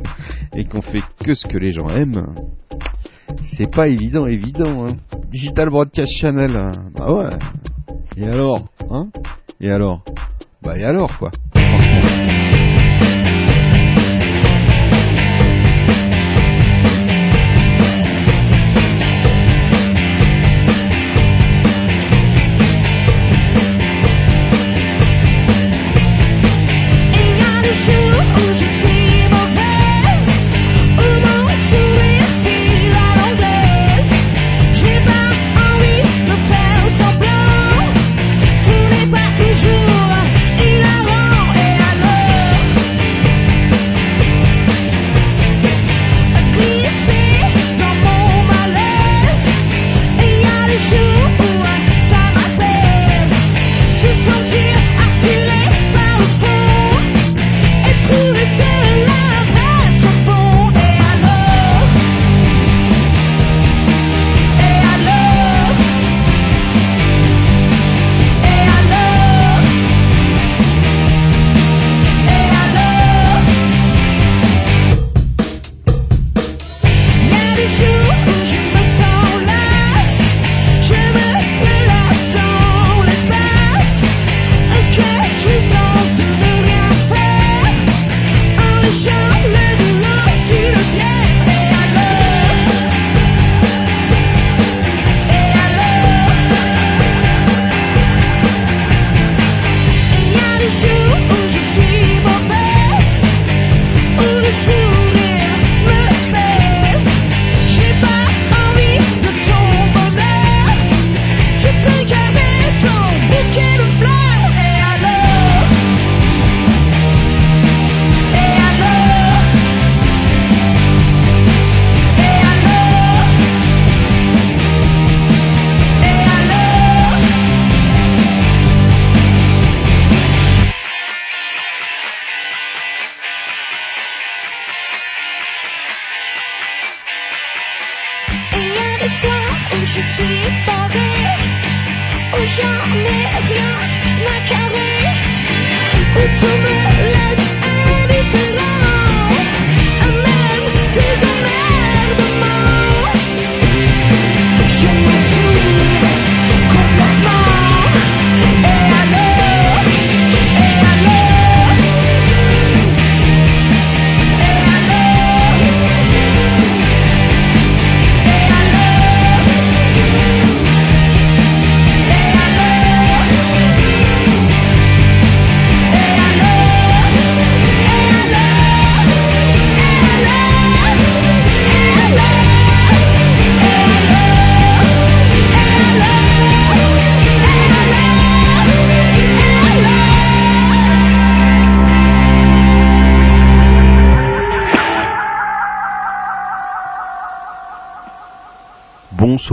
et 0.56 0.66
qu'on 0.66 0.82
fait 0.82 1.04
que 1.24 1.34
ce 1.34 1.47
que 1.47 1.58
les 1.58 1.72
gens 1.72 1.89
aiment, 1.89 2.34
c'est 3.43 3.70
pas 3.70 3.88
évident, 3.88 4.28
évident. 4.28 4.88
Hein. 4.88 4.97
Digital 5.30 5.70
Broadcast 5.70 6.12
Channel, 6.14 6.56
hein. 6.56 6.74
bah 6.93 7.12
ouais. 7.14 7.30
Et 8.18 8.26
alors, 8.26 8.66
hein? 8.89 9.08
Et 9.60 9.72
alors? 9.72 10.04
Bah 10.62 10.78
et 10.78 10.84
alors 10.84 11.18
quoi? 11.18 11.32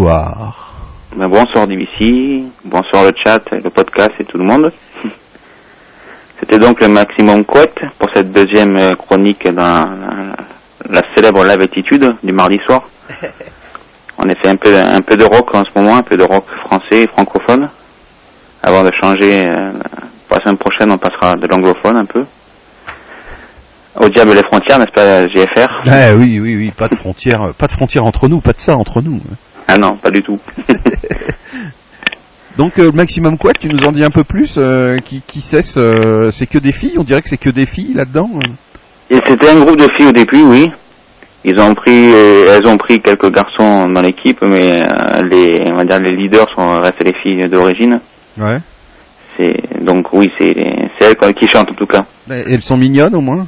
bonsoir. 0.09 0.73
Ben, 1.17 1.29
bonsoir 1.29 1.67
DBC, 1.67 2.45
bonsoir 2.65 3.05
le 3.05 3.13
chat, 3.23 3.41
le 3.53 3.69
podcast 3.69 4.13
et 4.19 4.25
tout 4.25 4.39
le 4.39 4.45
monde. 4.45 4.73
C'était 6.41 6.59
donc 6.59 6.81
le 6.81 6.89
Maximum 6.89 7.45
Quote 7.45 7.79
pour 7.99 8.09
cette 8.15 8.33
deuxième 8.33 8.77
euh, 8.77 8.91
chronique 8.97 9.47
dans 9.49 9.83
la, 10.89 11.03
célèbre 11.15 11.45
live 11.45 11.61
attitude 11.61 12.09
du 12.23 12.33
mardi 12.33 12.59
soir. 12.67 12.89
On 14.19 14.29
a 14.29 14.35
fait 14.37 14.49
un 14.49 14.57
peu, 14.57 14.75
un 14.75 15.01
peu 15.03 15.17
de 15.17 15.25
rock 15.25 15.55
en 15.55 15.63
ce 15.65 15.79
moment, 15.79 15.97
un 15.97 16.03
peu 16.03 16.17
de 16.17 16.25
rock 16.25 16.45
français 16.67 17.03
et 17.03 17.09
francophone. 17.09 17.69
Avant 18.63 18.83
de 18.83 18.91
changer, 19.03 19.47
euh, 19.47 19.71
la 20.31 20.41
semaine 20.43 20.59
prochaine, 20.59 20.91
on 20.91 20.99
passera 20.99 21.35
de 21.35 21.47
l'anglophone 21.47 21.97
un 21.97 22.07
peu. 22.07 22.25
Au 24.01 24.09
diable 24.09 24.33
les 24.33 24.45
frontières, 24.45 24.79
n'est-ce 24.79 24.93
pas, 24.93 25.27
GFR 25.29 25.83
eh 25.87 26.15
Oui, 26.15 26.41
oui, 26.41 26.57
oui, 26.57 26.73
pas 26.77 26.89
de 26.89 26.95
frontières, 26.95 27.53
pas 27.59 27.67
de 27.67 27.73
frontières 27.73 28.05
entre 28.05 28.29
nous, 28.29 28.41
pas 28.41 28.53
de 28.53 28.61
ça 28.61 28.77
entre 28.77 29.03
nous. 29.03 29.21
Ah 29.69 29.77
non, 29.77 29.97
pas 29.97 30.11
du 30.11 30.23
tout. 30.23 30.39
Donc 32.57 32.79
euh, 32.81 32.91
Maximum 32.91 33.39
quoi 33.39 33.53
tu 33.53 33.69
nous 33.69 33.85
en 33.85 33.93
dis 33.93 34.03
un 34.03 34.11
peu 34.11 34.25
plus 34.25 34.57
euh, 34.59 34.99
Qui, 34.99 35.23
qui 35.25 35.41
cesse 35.41 35.77
euh, 35.77 36.33
C'est 36.33 36.47
que 36.47 36.59
des 36.59 36.73
filles 36.73 36.95
On 36.99 37.05
dirait 37.05 37.23
que 37.23 37.29
c'est 37.29 37.37
que 37.37 37.51
des 37.51 37.66
filles 37.66 37.95
là-dedans 37.95 38.31
Et 39.11 39.21
c'était 39.25 39.51
un 39.51 39.61
groupe 39.61 39.79
de 39.79 39.87
filles 39.97 40.09
au 40.09 40.12
début, 40.12 40.43
oui. 40.43 40.66
Ils 41.45 41.59
ont 41.61 41.73
pris, 41.75 42.11
elles 42.11 42.66
ont 42.66 42.77
pris 42.77 42.99
quelques 43.01 43.33
garçons 43.33 43.89
dans 43.89 44.01
l'équipe, 44.03 44.43
mais 44.43 44.83
les, 45.23 45.62
on 45.73 45.77
va 45.77 45.85
dire 45.85 46.01
les 46.01 46.16
leaders 46.16 46.49
sont 46.55 46.81
restés 46.81 47.05
les 47.05 47.14
filles 47.14 47.49
d'origine. 47.49 48.01
Ouais. 48.37 48.59
C'est 49.37 49.85
donc 49.85 50.12
oui, 50.12 50.29
c'est 50.37 50.53
c'est 50.99 51.16
elles 51.23 51.35
qui 51.35 51.47
chantent 51.49 51.71
en 51.71 51.75
tout 51.75 51.87
cas. 51.87 52.03
elles 52.29 52.61
sont 52.61 52.77
mignonnes 52.77 53.14
au 53.14 53.21
moins. 53.21 53.47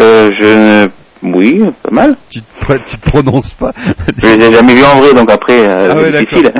Euh, 0.00 0.30
je 0.40 0.88
oui, 1.22 1.62
pas 1.82 1.90
mal. 1.90 2.16
Tu 2.30 2.40
te, 2.40 2.72
tu 2.78 2.98
te 2.98 3.10
prononces 3.10 3.54
pas 3.54 3.72
Je 4.16 4.26
les 4.26 4.46
ai 4.46 4.52
jamais 4.52 4.74
vus 4.74 4.84
en 4.84 5.00
vrai, 5.00 5.14
donc 5.14 5.30
après, 5.30 5.60
euh, 5.68 5.94
ah 5.96 6.20
difficile. 6.20 6.50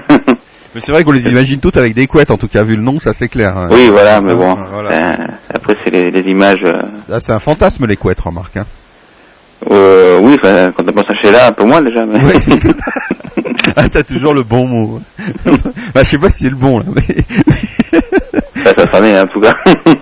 Mais 0.75 0.81
c'est 0.81 0.93
vrai 0.93 1.05
qu'on 1.05 1.13
les 1.13 1.29
imagine 1.29 1.61
toutes 1.61 1.77
avec 1.77 1.95
des 1.95 2.07
couettes, 2.07 2.31
en 2.31 2.39
tout 2.39 2.49
cas, 2.49 2.63
vu 2.63 2.77
le 2.77 2.83
nom, 2.83 2.99
ça 2.99 3.13
c'est 3.13 3.29
clair. 3.29 3.53
Hein. 3.57 3.69
Oui, 3.71 3.91
voilà, 3.93 4.21
mais 4.21 4.35
bon, 4.35 4.55
après 4.55 5.75
c'est 5.85 5.91
les, 5.91 6.11
les, 6.11 6.31
images... 6.31 6.63
Euh... 6.65 6.83
Là, 7.09 7.21
c'est 7.21 7.33
un 7.33 7.39
fantasme, 7.39 7.87
les 7.87 7.97
couettes, 7.97 8.21
remarque. 8.21 8.57
Hein. 8.57 8.65
Euh, 9.71 10.19
oui, 10.23 10.37
quand 10.43 10.51
on 10.79 10.93
pense 10.93 11.05
à 11.09 11.31
là, 11.31 11.49
un 11.49 11.53
peu 11.53 11.65
moins 11.65 11.83
déjà. 11.83 12.05
Mais... 12.07 12.21
Oui, 12.25 12.33
ah, 13.77 13.89
t'as 13.89 14.03
toujours 14.03 14.35
le 14.35 14.43
bon 14.43 14.67
mot. 14.67 15.01
bah, 15.95 16.03
je 16.03 16.11
sais 16.11 16.19
pas 16.19 16.31
si 16.31 16.45
c'est 16.45 16.51
le 16.51 16.57
bon, 16.57 16.79
là, 16.79 16.87
mais... 16.95 18.01
Ça, 18.65 19.23
en 19.23 19.27
tout 19.27 19.41
cas. 19.41 19.55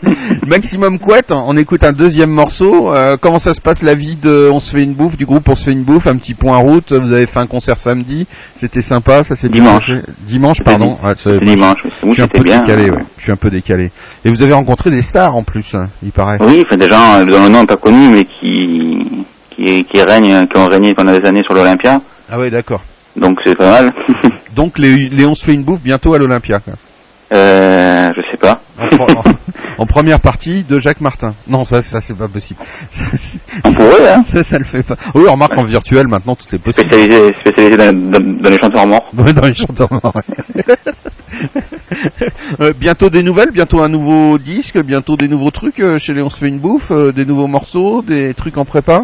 Maximum 0.46 0.98
Couette, 0.98 1.32
on 1.32 1.56
écoute 1.56 1.84
un 1.84 1.92
deuxième 1.92 2.30
morceau. 2.30 2.92
Euh, 2.92 3.16
comment 3.20 3.38
ça 3.38 3.54
se 3.54 3.60
passe 3.60 3.82
la 3.82 3.94
vie 3.94 4.16
de 4.16 4.50
On 4.52 4.60
se 4.60 4.70
fait 4.72 4.82
une 4.82 4.92
bouffe, 4.94 5.16
du 5.16 5.26
groupe 5.26 5.48
On 5.48 5.54
se 5.54 5.64
fait 5.64 5.72
une 5.72 5.82
bouffe, 5.82 6.06
un 6.06 6.16
petit 6.16 6.34
point 6.34 6.56
route. 6.58 6.92
Vous 6.92 7.12
avez 7.12 7.26
fait 7.26 7.38
un 7.38 7.46
concert 7.46 7.78
samedi, 7.78 8.26
c'était 8.56 8.82
sympa, 8.82 9.22
ça 9.22 9.34
bien 9.48 9.62
Dimanche. 9.62 9.88
passé. 9.90 10.02
Dimanche, 10.26 10.58
pardon. 10.64 10.98
Ouais, 11.02 11.14
dimanche, 11.44 11.78
oui. 11.84 11.90
Je 12.08 12.12
suis 12.14 12.22
un 12.22 12.28
peu 12.28 12.42
bien. 12.42 12.60
décalé, 12.60 12.90
ouais. 12.90 13.04
Je 13.16 13.22
suis 13.22 13.32
un 13.32 13.36
peu 13.36 13.50
décalé. 13.50 13.90
Et 14.24 14.30
vous 14.30 14.42
avez 14.42 14.52
rencontré 14.52 14.90
des 14.90 15.02
stars 15.02 15.34
en 15.36 15.42
plus, 15.42 15.74
hein, 15.74 15.88
il 16.02 16.12
paraît. 16.12 16.38
Oui, 16.40 16.62
enfin, 16.66 16.76
des 16.76 16.88
gens 16.88 17.16
euh, 17.20 17.24
dont 17.24 17.42
le 17.44 17.48
nom 17.48 17.64
pas 17.64 17.76
connu, 17.76 18.08
mais 18.10 18.24
qui, 18.24 19.24
qui, 19.50 19.84
qui 19.84 20.02
règnent, 20.02 20.46
qui 20.46 20.56
ont 20.58 20.66
régné 20.66 20.94
pendant 20.94 21.12
des 21.12 21.26
années 21.26 21.42
sur 21.44 21.54
l'Olympia. 21.54 21.98
Ah 22.30 22.38
ouais, 22.38 22.50
d'accord. 22.50 22.82
Donc 23.16 23.40
c'est 23.44 23.56
pas 23.56 23.70
mal. 23.70 23.92
Donc 24.54 24.78
les, 24.78 25.08
les 25.08 25.26
On 25.26 25.34
se 25.34 25.44
fait 25.44 25.54
une 25.54 25.64
bouffe 25.64 25.80
bientôt 25.82 26.14
à 26.14 26.18
l'Olympia. 26.18 26.60
Euh, 27.32 28.10
je 28.16 28.30
sais 28.30 28.36
pas. 28.38 28.58
En, 29.78 29.86
première 29.86 30.20
partie 30.20 30.62
de 30.62 30.78
Jacques 30.78 31.00
Martin. 31.00 31.32
Non, 31.48 31.64
ça, 31.64 31.80
ça 31.80 32.00
c'est 32.02 32.16
pas 32.16 32.28
possible. 32.28 32.60
Ça, 32.90 33.04
On 33.64 33.72
pourrait, 33.72 34.12
hein. 34.12 34.22
ça, 34.24 34.44
ça 34.44 34.58
le 34.58 34.64
fait 34.64 34.82
pas. 34.82 34.94
Oui, 35.14 35.26
remarque 35.26 35.56
en 35.56 35.62
virtuel 35.64 36.06
maintenant 36.06 36.34
tout 36.36 36.54
est 36.54 36.58
possible. 36.58 36.86
Spécialisé, 36.92 37.28
spécialisé 37.40 37.76
dans, 37.78 37.92
dans- 38.10 38.42
dans 38.42 38.50
les 38.50 38.58
chanteurs 38.62 38.86
morts. 38.86 39.08
Ouais, 39.16 39.32
dans 39.32 39.46
les 39.46 39.54
chanteurs 39.54 39.90
morts, 39.90 40.12
ouais. 40.14 40.74
Euh, 42.60 42.72
bientôt 42.78 43.08
des 43.10 43.22
nouvelles, 43.22 43.50
bientôt 43.52 43.82
un 43.82 43.88
nouveau 43.88 44.36
disque, 44.38 44.78
bientôt 44.82 45.16
des 45.16 45.28
nouveaux 45.28 45.50
trucs 45.50 45.80
euh, 45.80 45.98
chez 45.98 46.12
les 46.14 46.22
On 46.22 46.30
se 46.30 46.36
fait 46.38 46.48
une 46.48 46.58
bouffe, 46.58 46.90
euh, 46.90 47.12
des 47.12 47.24
nouveaux 47.24 47.46
morceaux, 47.46 48.02
des 48.02 48.34
trucs 48.34 48.58
en 48.58 48.64
prépa? 48.64 49.02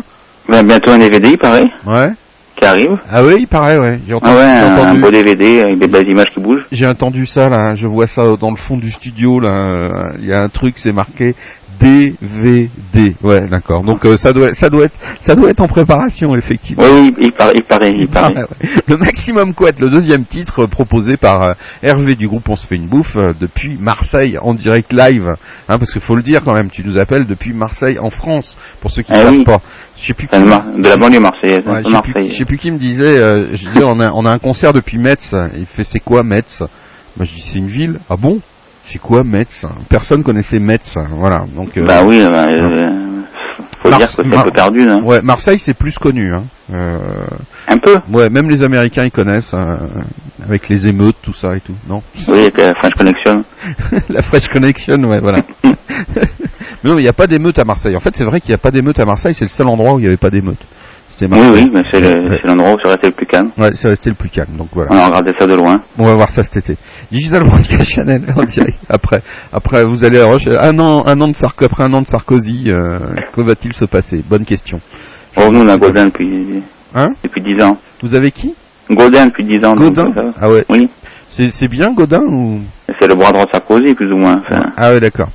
Ben, 0.48 0.62
bientôt 0.62 0.92
un 0.92 0.98
DVD, 0.98 1.30
il 1.30 1.38
paraît, 1.38 1.64
Ouais. 1.86 2.10
Qui 2.56 2.64
arrive. 2.64 2.90
Ah 3.10 3.22
oui, 3.22 3.36
il 3.40 3.46
paraît, 3.46 3.78
ouais. 3.78 4.00
J'ai 4.06 4.14
entendu, 4.14 4.32
Ah 4.34 4.36
ouais, 4.36 4.54
j'ai 4.56 4.64
un, 4.64 4.72
un 4.72 4.72
entendu, 4.84 5.00
beau 5.00 5.10
DVD 5.10 5.60
avec 5.60 5.78
des 5.78 5.88
belles 5.88 6.08
images 6.10 6.26
qui 6.34 6.40
bougent. 6.40 6.64
j'ai 6.72 6.86
entendu 6.86 7.26
ça 7.26 7.48
là. 7.48 7.74
Je 7.74 7.86
vois 7.86 8.06
ça 8.06 8.24
dans 8.40 8.50
le 8.50 8.56
fond 8.56 8.76
du 8.76 8.90
studio 8.90 9.38
là. 9.40 10.12
Il 10.18 10.26
y 10.26 10.32
a 10.32 10.42
un 10.42 10.48
truc, 10.48 10.74
c'est 10.78 10.92
marqué 10.92 11.34
DVD. 11.80 13.14
Ouais, 13.22 13.46
d'accord. 13.48 13.82
Donc 13.82 14.04
euh, 14.04 14.16
ça 14.16 14.32
doit, 14.32 14.54
ça 14.54 14.70
doit 14.70 14.84
être, 14.86 14.96
ça 15.20 15.34
doit 15.34 15.50
être 15.50 15.60
en 15.60 15.66
préparation 15.66 16.34
effectivement. 16.36 16.84
Oui, 16.84 17.14
il 17.18 17.32
paraît, 17.32 17.52
il 17.56 17.62
paraît, 17.62 17.92
il 17.96 18.08
paraît. 18.08 18.32
Ah, 18.36 18.40
ouais. 18.40 18.68
Le 18.86 18.96
Maximum 18.96 19.54
Couette, 19.54 19.80
le 19.80 19.88
deuxième 19.88 20.24
titre 20.24 20.66
proposé 20.66 21.16
par 21.16 21.42
euh, 21.42 21.52
Hervé 21.82 22.14
du 22.14 22.28
groupe 22.28 22.48
On 22.48 22.56
se 22.56 22.66
fait 22.66 22.76
une 22.76 22.86
bouffe 22.86 23.16
euh, 23.16 23.32
depuis 23.38 23.76
Marseille 23.78 24.38
en 24.40 24.54
direct 24.54 24.92
live. 24.92 25.34
Hein, 25.68 25.78
parce 25.78 25.92
qu'il 25.92 26.00
faut 26.02 26.14
le 26.16 26.22
dire 26.22 26.42
quand 26.44 26.54
même, 26.54 26.70
tu 26.70 26.82
nous 26.84 26.98
appelles 26.98 27.26
depuis 27.26 27.52
Marseille 27.52 27.98
en 27.98 28.10
France, 28.10 28.56
pour 28.80 28.90
ceux 28.90 29.02
qui 29.02 29.12
ne 29.12 29.16
Ah 29.16 29.20
savent 29.22 29.30
oui. 29.32 29.44
pas. 29.44 29.60
Je 29.98 30.06
sais 30.06 30.14
plus 30.14 30.28
qui, 30.28 30.36
de, 30.38 30.88
la 30.88 30.96
banlieue 30.96 31.20
marseillaise, 31.20 31.66
ouais, 31.66 31.82
je 31.84 31.90
sais 31.90 32.00
plus- 32.02 32.12
Marseille. 32.12 32.30
je 32.30 32.36
sais 32.38 32.44
plus 32.44 32.58
qui 32.58 32.70
me 32.70 32.78
disait, 32.78 33.16
euh, 33.18 33.46
je 33.54 33.68
disais 33.68 33.82
on, 33.82 33.98
a, 34.00 34.12
on 34.12 34.24
a 34.26 34.30
un 34.30 34.38
concert 34.38 34.72
depuis 34.72 34.98
Metz. 34.98 35.34
Il 35.56 35.66
fait 35.66 35.84
c'est 35.84 36.00
quoi 36.00 36.22
Metz? 36.22 36.60
Moi 37.16 37.24
je 37.24 37.34
dis 37.34 37.40
c'est 37.40 37.58
une 37.58 37.68
ville. 37.68 37.98
Ah 38.10 38.16
bon? 38.16 38.40
C'est 38.86 38.98
quoi 39.00 39.22
Metz 39.24 39.66
Personne 39.88 40.22
connaissait 40.22 40.58
Metz. 40.58 40.96
Voilà. 41.10 41.44
Donc 41.54 41.76
euh, 41.76 41.84
Bah 41.84 42.02
oui, 42.04 42.22
bah, 42.22 42.46
euh, 42.48 42.90
faut 43.82 43.90
dire 43.90 43.98
que 44.08 44.14
c'est 44.14 44.26
un 44.34 44.42
peu 44.42 44.50
perdu, 44.50 44.82
hein. 44.88 45.00
ouais, 45.02 45.20
Marseille 45.22 45.58
c'est 45.58 45.74
plus 45.74 45.98
connu. 45.98 46.34
Hein. 46.34 46.44
Euh, 46.72 46.98
Un 47.68 47.78
peu. 47.78 47.96
Ouais, 48.10 48.30
même 48.30 48.48
les 48.48 48.62
Américains 48.62 49.04
ils 49.04 49.10
connaissent 49.10 49.54
avec 50.44 50.68
les 50.68 50.86
émeutes, 50.86 51.16
tout 51.22 51.32
ça 51.32 51.56
et 51.56 51.60
tout. 51.60 51.74
Non? 51.88 52.02
Oui, 52.28 52.40
avec 52.40 52.58
la 52.58 52.74
French 52.74 52.94
Connection. 52.94 53.44
La 54.08 54.22
French 54.22 54.48
Connection, 54.48 54.96
ouais, 55.04 55.18
voilà. 55.20 55.40
mais 55.64 55.74
non, 56.84 56.98
il 56.98 57.02
n'y 57.02 57.08
a 57.08 57.12
pas 57.12 57.26
d'émeute 57.26 57.58
à 57.58 57.64
Marseille. 57.64 57.96
En 57.96 58.00
fait, 58.00 58.14
c'est 58.14 58.24
vrai 58.24 58.40
qu'il 58.40 58.50
n'y 58.50 58.54
a 58.54 58.58
pas 58.58 58.70
d'émeute 58.70 58.98
à 59.00 59.04
Marseille. 59.04 59.34
C'est 59.34 59.44
le 59.44 59.50
seul 59.50 59.66
endroit 59.66 59.94
où 59.94 59.98
il 59.98 60.02
n'y 60.02 60.08
avait 60.08 60.16
pas 60.16 60.30
d'émeute. 60.30 60.60
C'était 61.18 61.32
Oui, 61.32 61.40
oui, 61.54 61.70
mais 61.72 61.82
c'est 61.90 62.00
le- 62.00 62.36
c'est 62.40 62.46
l'endroit 62.46 62.74
où 62.74 62.78
ça 62.82 62.90
restait 62.90 63.06
le 63.08 63.14
plus 63.14 63.26
calme. 63.26 63.50
Ouais, 63.56 63.70
c'est 63.74 63.88
resté 63.88 64.10
le 64.10 64.16
plus 64.16 64.28
calme. 64.28 64.50
Donc 64.58 64.68
voilà. 64.72 64.90
On 64.92 64.96
a 64.96 65.06
regardé 65.06 65.32
ça 65.38 65.46
de 65.46 65.54
loin. 65.54 65.76
On 65.98 66.04
va 66.04 66.14
voir 66.14 66.28
ça 66.28 66.42
cet 66.44 66.56
été. 66.58 66.76
Digital 67.10 67.44
Broadcast 67.44 67.84
Channel 67.90 68.22
en 68.36 68.42
direct. 68.44 68.78
Après, 68.90 69.22
après 69.52 69.84
vous 69.84 70.04
allez 70.04 70.20
rechercher- 70.22 70.58
un 70.58 70.78
an, 70.78 71.04
un 71.06 71.18
an 71.22 71.28
de 71.28 71.34
Sarko, 71.34 71.64
après 71.64 71.84
un 71.84 71.92
an 71.94 72.02
de 72.02 72.06
Sarkozy, 72.06 72.64
euh, 72.70 72.98
que 73.34 73.40
va-t-il 73.40 73.72
se 73.72 73.86
passer? 73.86 74.22
Bonne 74.28 74.44
question. 74.44 74.80
Oh, 75.36 75.50
nous, 75.50 75.60
on 75.60 75.68
a 75.68 75.76
Godin 75.78 76.04
depuis, 76.06 76.62
Hein? 76.94 77.12
depuis 77.22 77.40
10 77.42 77.62
ans. 77.62 77.76
Vous 78.02 78.14
avez 78.14 78.30
qui? 78.30 78.54
Godin 78.90 79.26
depuis 79.26 79.44
10 79.44 79.64
ans. 79.64 79.74
Godin? 79.74 80.08
Ah 80.38 80.50
ouais. 80.50 80.64
Oui. 80.68 80.80
C'est 81.28 81.50
c'est 81.50 81.68
bien 81.68 81.92
Godin 81.92 82.22
ou? 82.22 82.60
C'est 83.00 83.08
le 83.08 83.14
bras 83.14 83.32
droit 83.32 83.44
de 83.46 83.50
Sarkozy, 83.52 83.94
plus 83.94 84.12
ou 84.12 84.16
moins. 84.16 84.36
Enfin, 84.38 84.60
Ah 84.76 84.90
ouais, 84.90 85.00
d'accord. 85.00 85.28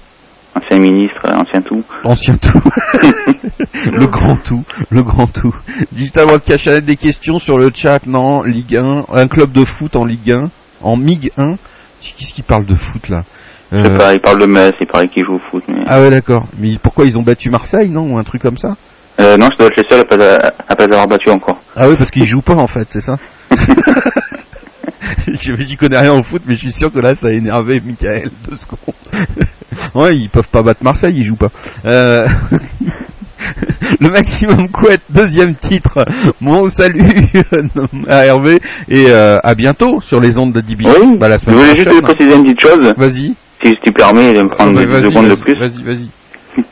Ancien 0.56 0.80
ministre, 0.80 1.22
ancien 1.40 1.62
tout. 1.62 1.84
Ancien 2.04 2.38
tout. 2.38 2.62
le 3.92 4.08
grand 4.08 4.36
tout. 4.38 4.64
Le 4.90 5.02
grand 5.04 5.28
tout. 5.28 5.56
Digital 5.92 6.26
Broadcast 6.28 6.64
Channel, 6.66 6.82
des 6.86 6.96
questions 6.98 7.40
sur 7.40 7.58
le 7.58 7.70
chat, 7.74 8.06
non, 8.06 8.42
Ligue 8.44 8.76
1, 8.78 9.06
un 9.14 9.28
club 9.28 9.52
de 9.52 9.64
foot 9.66 9.96
en 9.96 10.06
Ligue 10.06 10.32
1, 10.32 10.50
en 10.82 10.98
MIG 10.98 11.32
1. 11.38 11.56
Qu'est-ce 12.02 12.34
qui 12.34 12.42
parle 12.42 12.66
de 12.66 12.76
foot 12.76 13.10
là 13.10 13.24
Je 13.72 13.82
sais 13.82 13.92
Euh, 13.92 13.98
pas, 13.98 14.14
il 14.14 14.20
parle 14.20 14.40
de 14.40 14.46
Metz, 14.48 14.74
il 14.82 14.88
paraît 14.88 15.08
qu'il 15.08 15.24
joue 15.26 15.36
au 15.36 15.40
foot, 15.40 15.64
mais... 15.68 15.84
Ah 15.88 16.02
ouais, 16.02 16.10
d'accord. 16.10 16.46
Mais 16.58 16.78
pourquoi 16.82 17.06
ils 17.06 17.18
ont 17.18 17.24
battu 17.24 17.50
Marseille, 17.50 17.90
non 17.90 18.12
Ou 18.14 18.18
un 18.18 18.24
truc 18.24 18.42
comme 18.42 18.58
ça 18.58 18.76
Euh, 19.20 19.38
non, 19.38 19.48
je 19.52 19.58
dois 19.58 19.68
être 19.68 19.78
le 19.78 19.84
seul 19.90 20.00
à 20.00 20.06
pas, 20.06 20.52
à 20.68 20.76
pas 20.76 20.84
avoir 20.86 21.08
battu 21.08 21.30
encore. 21.30 21.62
Ah 21.76 21.88
oui, 21.90 21.96
parce 21.98 22.10
qu'ils 22.12 22.26
jouent 22.26 22.42
pas 22.42 22.56
en 22.56 22.68
fait, 22.68 22.88
c'est 22.90 23.02
ça 23.02 23.18
Je 25.28 25.56
j'y 25.56 25.78
connais 25.78 26.00
rien 26.00 26.14
au 26.14 26.24
foot, 26.24 26.42
mais 26.46 26.56
je 26.56 26.60
suis 26.62 26.72
sûr 26.72 26.92
que 26.92 27.00
là, 27.00 27.16
ça 27.16 27.28
a 27.28 27.32
énervé 27.32 27.82
Michael 27.84 28.30
deux 28.50 28.56
secondes. 28.56 28.80
Ouais, 29.96 30.16
ils 30.16 30.30
peuvent 30.30 30.50
pas 30.50 30.64
battre 30.64 30.84
Marseille, 30.84 31.14
ils 31.18 31.24
jouent 31.24 31.36
pas. 31.36 31.50
Euh... 31.86 32.28
Le 34.00 34.10
maximum 34.10 34.70
couette, 34.70 35.02
deuxième 35.10 35.56
titre. 35.56 36.06
Bon 36.42 36.70
salut 36.70 37.04
à 38.08 38.26
Hervé 38.28 38.62
et 38.88 39.06
euh, 39.10 39.40
à 39.44 39.56
bientôt 39.56 40.00
sur 40.00 40.20
les 40.20 40.38
ondes 40.38 40.54
de 40.54 40.62
DBC. 40.62 40.92
Oui, 41.02 41.18
Bah, 41.18 41.28
la 41.28 41.38
je 41.38 41.46
semaine 41.46 41.56
voulais 41.58 41.76
juste 41.76 42.02
préciser 42.02 42.36
une 42.36 42.44
petite 42.44 42.62
chose, 42.62 42.94
Vas-y. 42.98 43.34
si 43.64 43.74
tu 43.84 43.92
permets 43.92 44.32
de 44.34 44.44
me 44.44 44.48
prendre 44.50 44.78
Ouais, 44.78 44.86
deux 44.86 45.10
secondes 45.10 45.30
de 45.30 45.36
plus. 45.36 45.56
Vas-y, 45.58 45.82
vas-y. 45.84 46.10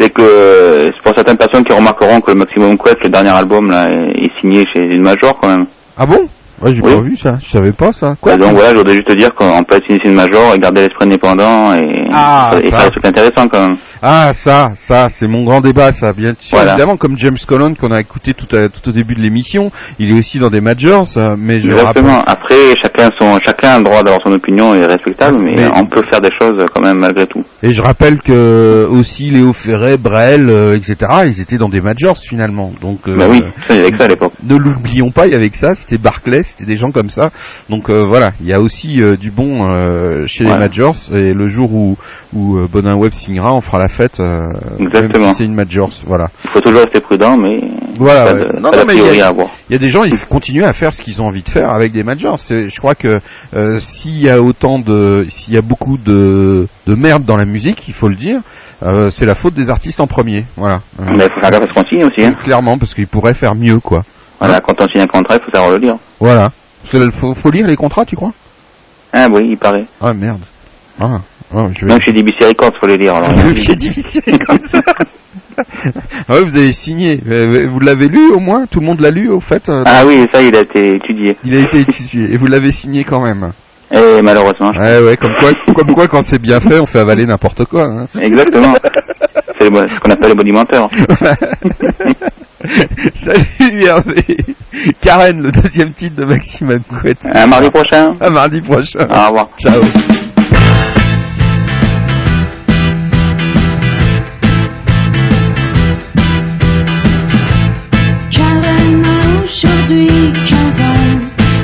C'est 0.00 0.10
que 0.10 0.22
euh, 0.22 0.90
c'est 0.94 1.02
pour 1.02 1.12
certaines 1.16 1.38
personnes 1.38 1.64
qui 1.64 1.74
remarqueront 1.74 2.20
que 2.20 2.30
le 2.30 2.38
Maximum 2.38 2.76
Quest, 2.78 2.96
le 3.02 3.08
dernier 3.08 3.30
album, 3.30 3.70
là, 3.70 3.88
est 3.88 4.30
signé 4.40 4.62
chez 4.74 4.80
une 4.94 5.00
major 5.02 5.38
quand 5.40 5.48
même. 5.48 5.64
Ah 5.96 6.04
bon? 6.04 6.28
Ouais, 6.62 6.72
j'ai 6.72 6.80
Oui. 6.82 6.94
pas 6.94 7.00
vu 7.02 7.16
ça. 7.16 7.34
Je 7.40 7.50
savais 7.50 7.72
pas 7.72 7.92
ça. 7.92 8.14
Quoi 8.20 8.32
Et 8.34 8.38
donc 8.38 8.52
voilà, 8.54 8.70
je 8.72 8.76
voudrais 8.78 8.94
juste 8.94 9.08
te 9.08 9.12
dire 9.14 9.28
qu'on 9.34 9.62
peut 9.64 9.76
être 9.76 9.86
chez 9.86 9.98
une 10.04 10.14
major 10.14 10.54
et 10.54 10.58
garder 10.58 10.82
l'esprit 10.82 11.04
indépendant 11.04 11.74
et, 11.74 12.04
Ah, 12.12 12.52
et 12.62 12.70
faire 12.70 12.84
des 12.84 12.90
trucs 12.90 13.06
intéressants 13.06 13.44
quand 13.50 13.66
même. 13.68 13.76
Ah 14.02 14.32
ça, 14.32 14.72
ça, 14.76 15.08
c'est 15.08 15.26
mon 15.26 15.42
grand 15.42 15.60
débat, 15.60 15.92
ça. 15.92 16.12
Bien 16.12 16.34
sûr, 16.38 16.56
Voilà. 16.56 16.72
évidemment, 16.72 16.96
comme 16.96 17.16
James 17.16 17.36
Colon 17.46 17.74
qu'on 17.74 17.90
a 17.90 18.00
écouté 18.00 18.34
tout, 18.34 18.54
à- 18.54 18.68
tout 18.68 18.88
au 18.88 18.92
début 18.92 19.14
de 19.14 19.20
l'émission, 19.20 19.70
il 19.98 20.10
est 20.10 20.18
aussi 20.18 20.38
dans 20.38 20.50
des 20.50 20.60
majors, 20.60 21.06
euh, 21.16 21.34
mais 21.38 21.58
je 21.58 21.70
Exactement. 21.72 22.18
rappelle. 22.18 22.24
Après, 22.26 22.56
chacun 22.82 23.10
son, 23.18 23.38
chacun 23.44 23.70
a 23.74 23.78
le 23.78 23.84
droit 23.84 24.02
d'avoir 24.02 24.20
son 24.24 24.32
opinion 24.32 24.74
et 24.74 24.78
est 24.78 24.86
respectable, 24.86 25.38
mais, 25.42 25.54
Mais- 25.56 25.70
on 25.74 25.86
peut 25.86 26.02
faire 26.10 26.20
des 26.20 26.30
choses 26.40 26.62
quand 26.74 26.82
même 26.82 26.98
malgré 26.98 27.26
tout. 27.26 27.44
Et 27.62 27.72
je 27.72 27.82
rappelle 27.82 28.20
que 28.22 28.86
aussi 28.90 29.30
Léo 29.30 29.52
Ferré, 29.52 29.96
Brel, 29.96 30.48
euh, 30.50 30.76
etc. 30.76 30.96
Ils 31.26 31.40
étaient 31.40 31.58
dans 31.58 31.68
des 31.68 31.80
majors 31.80 32.18
finalement. 32.18 32.72
Donc 32.80 33.00
euh, 33.08 33.16
bah 33.16 33.26
oui, 33.30 33.40
ça, 33.66 33.74
il 33.74 33.76
y 33.76 33.80
avait 33.80 33.90
que 33.90 33.98
ça 33.98 34.04
à 34.04 34.08
l'époque. 34.08 34.32
ne 34.48 34.56
l'oublions 34.56 35.10
pas, 35.10 35.26
il 35.26 35.32
y 35.32 35.34
avait 35.34 35.50
que 35.50 35.56
ça, 35.56 35.74
c'était 35.74 35.98
Barclay, 35.98 36.42
c'était 36.42 36.64
des 36.66 36.76
gens 36.76 36.90
comme 36.92 37.10
ça. 37.10 37.30
Donc 37.70 37.88
euh, 37.90 38.04
voilà, 38.04 38.32
il 38.40 38.46
y 38.46 38.52
a 38.52 38.60
aussi 38.60 39.02
euh, 39.02 39.16
du 39.16 39.30
bon 39.30 39.66
euh, 39.70 40.26
chez 40.26 40.44
les 40.44 40.50
majors. 40.56 40.96
Et 41.12 41.32
le 41.32 41.46
jour 41.46 41.72
où, 41.72 41.96
où 42.34 42.58
euh, 42.58 42.66
Bonin 42.70 42.94
Web 42.94 43.12
signera, 43.12 43.54
on 43.54 43.60
fera 43.60 43.78
la 43.78 43.85
fête. 43.88 44.20
euh, 44.20 44.46
Exactement. 44.78 45.24
Même 45.24 45.28
si 45.30 45.34
c'est 45.38 45.44
une 45.44 45.54
majors, 45.54 45.90
voilà. 46.06 46.26
Il 46.44 46.50
faut 46.50 46.60
toujours 46.60 46.80
rester 46.82 47.00
prudent, 47.00 47.36
mais 47.36 47.56
Voilà, 47.98 48.24
pas 48.24 48.32
ouais. 48.34 48.40
de, 48.40 48.60
Non, 48.60 48.70
pas 48.70 48.76
non, 48.78 48.84
mais 48.86 48.94
il 48.96 49.16
y 49.16 49.20
a-. 49.22 49.32
Il 49.70 49.76
y 49.76 49.78
des 49.78 49.88
gens, 49.88 50.04
il 50.04 50.16
faut 50.16 50.26
continuer 50.26 50.64
à 50.64 50.72
faire 50.72 50.92
ce 50.92 51.02
qu'ils 51.02 51.20
ont 51.22 51.26
envie 51.26 51.42
de 51.42 51.48
faire 51.48 51.70
avec 51.70 51.92
des 51.92 52.02
majors. 52.02 52.36
Je 52.38 52.78
crois 52.78 52.94
que 52.94 53.20
euh, 53.54 53.78
s'il 53.80 54.18
y 54.18 54.28
a 54.30 54.40
autant 54.40 54.78
de, 54.78 55.26
s'il 55.28 55.54
y 55.54 55.56
a 55.56 55.62
beaucoup 55.62 55.96
de, 55.98 56.66
de 56.86 56.94
merde 56.94 57.24
dans 57.24 57.36
la 57.36 57.44
musique, 57.46 57.86
il 57.88 57.94
faut 57.94 58.08
le 58.08 58.14
dire, 58.16 58.40
euh, 58.84 59.10
c'est 59.10 59.26
la 59.26 59.34
faute 59.34 59.54
des 59.54 59.70
artistes 59.70 60.00
en 60.00 60.06
premier. 60.06 60.44
Voilà. 60.56 60.80
Mais 61.00 61.24
il 61.24 61.32
faut 61.32 61.40
faire 61.40 61.50
gaffe 61.50 61.62
à 61.62 61.66
ce 61.68 61.72
qu'on 61.74 61.86
signe 61.86 62.04
aussi. 62.04 62.24
Hein. 62.24 62.34
Clairement, 62.42 62.78
parce 62.78 62.94
qu'ils 62.94 63.06
pourraient 63.08 63.34
faire 63.34 63.54
mieux, 63.54 63.80
quoi. 63.80 64.00
Voilà, 64.38 64.60
quand 64.60 64.74
on 64.80 64.86
signe 64.88 65.00
un 65.00 65.06
contrat, 65.06 65.36
il 65.36 65.44
faut 65.44 65.50
savoir 65.50 65.72
le 65.72 65.78
lire. 65.78 65.94
Voilà. 66.20 66.50
Parce 66.82 66.92
que, 67.04 67.10
faut, 67.10 67.34
faut 67.34 67.50
lire 67.50 67.66
les 67.66 67.76
contrats, 67.76 68.04
tu 68.04 68.16
crois? 68.16 68.32
Ah 69.12 69.26
oui, 69.32 69.48
il 69.52 69.56
paraît. 69.58 69.86
Ah 70.00 70.12
merde. 70.12 70.40
Ah, 71.00 71.18
ah, 71.54 71.64
je 71.72 71.86
vais. 71.86 71.92
Même 71.92 72.00
chez 72.00 72.12
DBC 72.12 72.44
Records, 72.46 72.72
faut 72.80 72.86
les 72.86 72.96
lire. 72.96 73.14
Alors, 73.14 73.30
J'ai 73.54 73.76
difficile 73.76 74.38
comme 74.46 74.58
ça. 74.64 74.80
ah 76.28 76.32
ouais, 76.34 76.42
vous 76.42 76.56
avez 76.56 76.72
signé. 76.72 77.20
Euh, 77.28 77.66
Vous 77.70 77.80
l'avez 77.80 78.08
lu 78.08 78.30
au 78.32 78.40
moins? 78.40 78.66
Tout 78.66 78.80
le 78.80 78.86
monde 78.86 79.00
l'a 79.00 79.10
lu 79.10 79.28
au 79.28 79.40
fait 79.40 79.68
euh, 79.68 79.82
ah 79.86 80.04
oui, 80.06 80.24
ça, 80.32 80.42
il 80.42 80.54
a 80.54 80.60
été 80.60 80.96
étudié. 80.96 81.36
Il 81.44 81.56
a 81.56 81.60
été 81.60 81.80
étudié 81.80 82.32
et 82.32 82.36
vous 82.36 82.46
l'avez 82.46 82.72
signé 82.72 83.04
quand 83.04 83.22
même? 83.22 83.52
Et 83.92 84.20
malheureusement, 84.20 84.72
je- 84.72 84.80
Ouais, 84.80 84.98
ouais, 84.98 85.16
comme 85.16 85.34
quoi, 85.38 85.52
comme 85.74 85.94
quoi 85.94 86.08
quand 86.08 86.22
c'est 86.22 86.40
bien 86.40 86.58
fait, 86.60 86.80
on 86.80 86.86
fait 86.86 86.98
avaler 86.98 87.24
n'importe 87.24 87.64
quoi. 87.66 87.84
Hein. 87.84 88.06
exactement. 88.20 88.74
C'est 89.60 89.70
bon- 89.70 89.86
ce 89.86 89.98
qu'on 90.00 90.10
appelle 90.10 90.30
le 90.30 90.34
bonimenteur. 90.34 90.90
Salut 93.14 93.84
Hervé. 93.84 94.24
Karen, 95.00 95.40
le 95.40 95.52
deuxième 95.52 95.92
titre 95.92 96.16
de 96.16 96.24
Maxime 96.24 96.80
Couette. 96.88 97.18
Un 97.24 97.46
mardi 97.46 97.70
prochain. 97.70 98.12
À 98.20 98.28
mardi 98.28 98.60
prochain. 98.60 99.06
Au 99.08 99.28
revoir. 99.28 99.48
Ciao. 99.58 99.80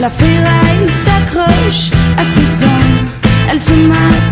La 0.02 0.10
ferraille 0.10 0.88
s'accroche 1.04 1.92
à 2.18 2.24
ses 2.24 2.64
dents. 2.64 3.06
Elle 3.48 3.60
se 3.60 3.72
mate 3.86 4.31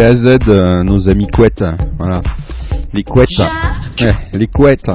chez 0.00 0.06
AZ, 0.06 0.24
euh, 0.48 0.82
nos 0.82 1.08
amis 1.10 1.26
couettes. 1.26 1.64
Voilà. 1.98 2.22
Les 2.94 3.02
couettes. 3.02 3.28
Ouais, 4.00 4.14
les 4.32 4.46
couettes. 4.46 4.90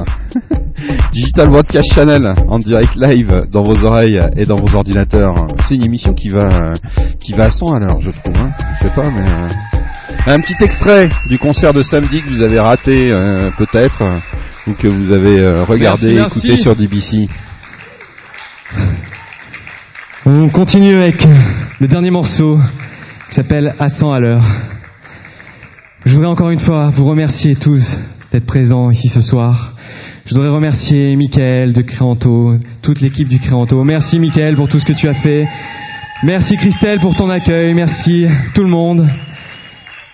Digital 1.12 1.48
Broadcast 1.48 1.92
Channel 1.94 2.34
en 2.48 2.58
direct 2.58 2.96
live 2.96 3.46
dans 3.50 3.62
vos 3.62 3.84
oreilles 3.84 4.20
et 4.36 4.44
dans 4.44 4.56
vos 4.56 4.74
ordinateurs. 4.74 5.34
C'est 5.66 5.76
une 5.76 5.84
émission 5.84 6.12
qui 6.12 6.28
va 6.28 6.74
qui 7.20 7.32
va 7.34 7.44
à 7.44 7.50
100 7.50 7.74
à 7.74 7.78
l'heure, 7.78 8.00
je 8.00 8.10
trouve. 8.10 8.36
Hein. 8.36 8.50
Je 8.78 8.88
sais 8.88 8.94
pas, 8.94 9.08
mais 9.10 9.22
euh, 9.22 10.32
un 10.34 10.40
petit 10.40 10.62
extrait 10.64 11.08
du 11.28 11.38
concert 11.38 11.72
de 11.72 11.82
samedi 11.84 12.22
que 12.22 12.28
vous 12.28 12.42
avez 12.42 12.58
raté 12.58 13.10
euh, 13.12 13.50
peut-être 13.56 14.02
ou 14.66 14.72
que 14.72 14.88
vous 14.88 15.12
avez 15.12 15.38
euh, 15.38 15.64
regardé, 15.64 16.14
Merci, 16.14 16.38
écouté 16.38 16.48
merci. 16.48 16.62
sur 16.62 16.74
DBC. 16.74 17.28
On 20.26 20.48
continue 20.48 20.96
avec 20.96 21.26
le 21.80 21.86
dernier 21.86 22.10
morceau 22.10 22.58
qui 23.28 23.36
s'appelle 23.36 23.74
À 23.78 23.88
100 23.88 24.12
à 24.12 24.20
l'heure. 24.20 24.42
Je 26.06 26.14
voudrais 26.14 26.28
encore 26.28 26.50
une 26.50 26.60
fois 26.60 26.88
vous 26.90 27.04
remercier 27.04 27.56
tous 27.56 27.98
d'être 28.32 28.46
présents 28.46 28.90
ici 28.92 29.08
ce 29.08 29.20
soir. 29.20 29.74
Je 30.24 30.36
voudrais 30.36 30.50
remercier 30.50 31.16
Mickaël 31.16 31.72
de 31.72 31.82
Créanto, 31.82 32.54
toute 32.80 33.00
l'équipe 33.00 33.28
du 33.28 33.40
Créanto. 33.40 33.82
Merci 33.82 34.20
Mickaël 34.20 34.54
pour 34.54 34.68
tout 34.68 34.78
ce 34.78 34.84
que 34.84 34.92
tu 34.92 35.08
as 35.08 35.14
fait. 35.14 35.48
Merci 36.22 36.56
Christelle 36.58 37.00
pour 37.00 37.16
ton 37.16 37.28
accueil. 37.28 37.74
Merci 37.74 38.28
tout 38.54 38.62
le 38.62 38.70
monde. 38.70 39.08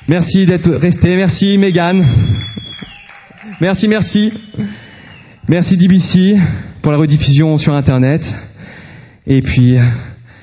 Merci 0.09 0.47
d'être 0.47 0.70
resté. 0.70 1.14
Merci 1.14 1.59
Megan. 1.59 2.03
Merci, 3.61 3.86
merci. 3.86 4.32
Merci 5.47 5.76
DBC 5.76 6.38
pour 6.80 6.93
la 6.93 6.97
rediffusion 6.97 7.59
sur 7.59 7.74
Internet. 7.74 8.34
Et 9.26 9.43
puis, 9.43 9.76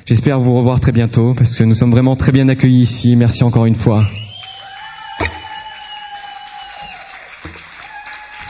j'espère 0.05 0.39
vous 0.39 0.53
revoir 0.53 0.79
très 0.79 0.91
bientôt 0.91 1.33
parce 1.33 1.55
que 1.55 1.63
nous 1.63 1.73
sommes 1.73 1.91
vraiment 1.91 2.15
très 2.15 2.31
bien 2.31 2.47
accueillis 2.49 2.81
ici. 2.81 3.15
Merci 3.15 3.43
encore 3.43 3.65
une 3.65 3.73
fois. 3.73 4.05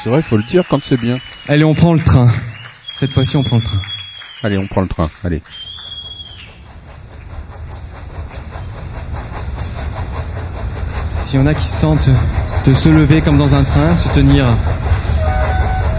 C'est 0.01 0.09
vrai, 0.09 0.19
il 0.19 0.23
faut 0.23 0.37
le 0.37 0.43
dire 0.43 0.63
quand 0.69 0.79
c'est 0.81 0.99
bien. 0.99 1.17
Allez, 1.49 1.65
on 1.65 1.73
prend 1.73 1.93
le 1.93 1.99
train. 1.99 2.29
Cette 2.97 3.11
fois-ci, 3.11 3.35
on 3.35 3.43
prend 3.43 3.57
le 3.57 3.61
train. 3.61 3.81
Allez, 4.43 4.57
on 4.57 4.65
prend 4.65 4.79
le 4.79 4.87
train. 4.87 5.09
Allez. 5.25 5.41
S'il 11.25 11.39
y 11.39 11.43
en 11.43 11.47
a 11.47 11.53
qui 11.53 11.65
se 11.65 11.77
sentent 11.77 12.09
de 12.65 12.73
se 12.73 12.87
lever 12.87 13.21
comme 13.21 13.37
dans 13.37 13.53
un 13.53 13.63
train, 13.63 13.97
se 13.97 14.15
tenir. 14.15 14.45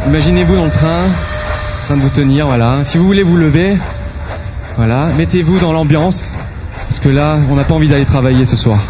Imaginez-vous 0.07 0.57
dans 0.57 0.65
le 0.65 0.71
train, 0.71 1.05
en 1.07 1.85
train 1.85 1.97
de 1.97 2.03
vous 2.03 2.17
tenir, 2.17 2.47
voilà. 2.47 2.85
Si 2.87 2.97
vous 2.97 3.05
voulez 3.05 3.23
vous 3.23 3.37
lever, 3.37 3.77
voilà, 4.77 5.07
mettez-vous 5.19 5.59
dans 5.59 5.75
l'ambiance, 5.75 6.25
parce 6.89 7.01
que 7.01 7.11
là, 7.11 7.39
on 7.51 7.55
n'a 7.55 7.65
pas 7.65 7.75
envie 7.75 7.89
d'aller 7.89 8.07
travailler 8.07 8.47
ce 8.47 8.57
soir. 8.57 8.81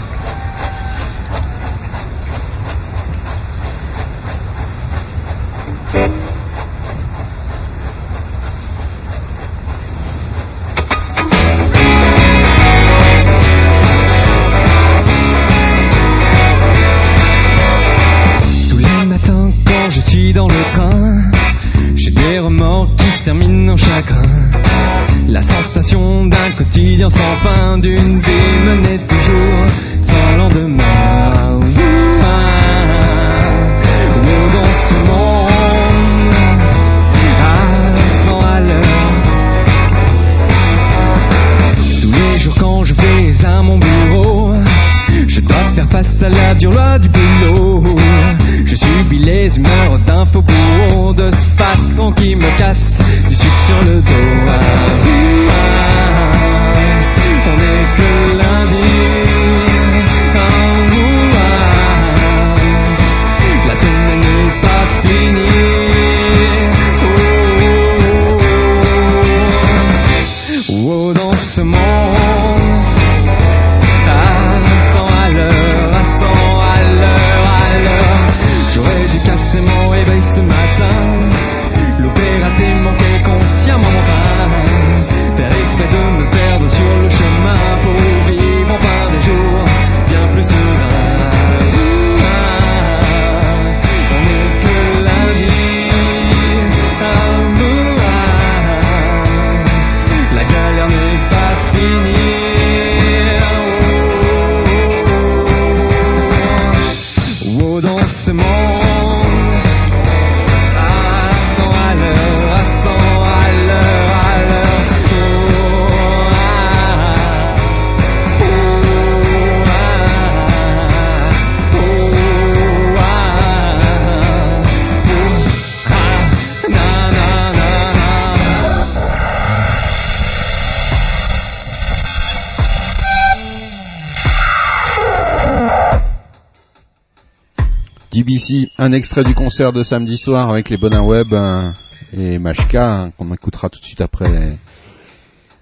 Un 138.81 138.93
extrait 138.93 139.25
du 139.25 139.35
concert 139.35 139.75
de 139.75 139.83
samedi 139.83 140.17
soir 140.17 140.51
avec 140.51 140.71
les 140.71 140.79
Bonins 140.79 141.03
Web 141.03 141.35
euh, 141.35 141.71
et 142.15 142.39
Mashka, 142.39 142.83
hein, 142.83 143.11
qu'on 143.11 143.31
écoutera 143.35 143.69
tout 143.69 143.79
de 143.79 143.85
suite 143.85 144.01
après. 144.01 144.59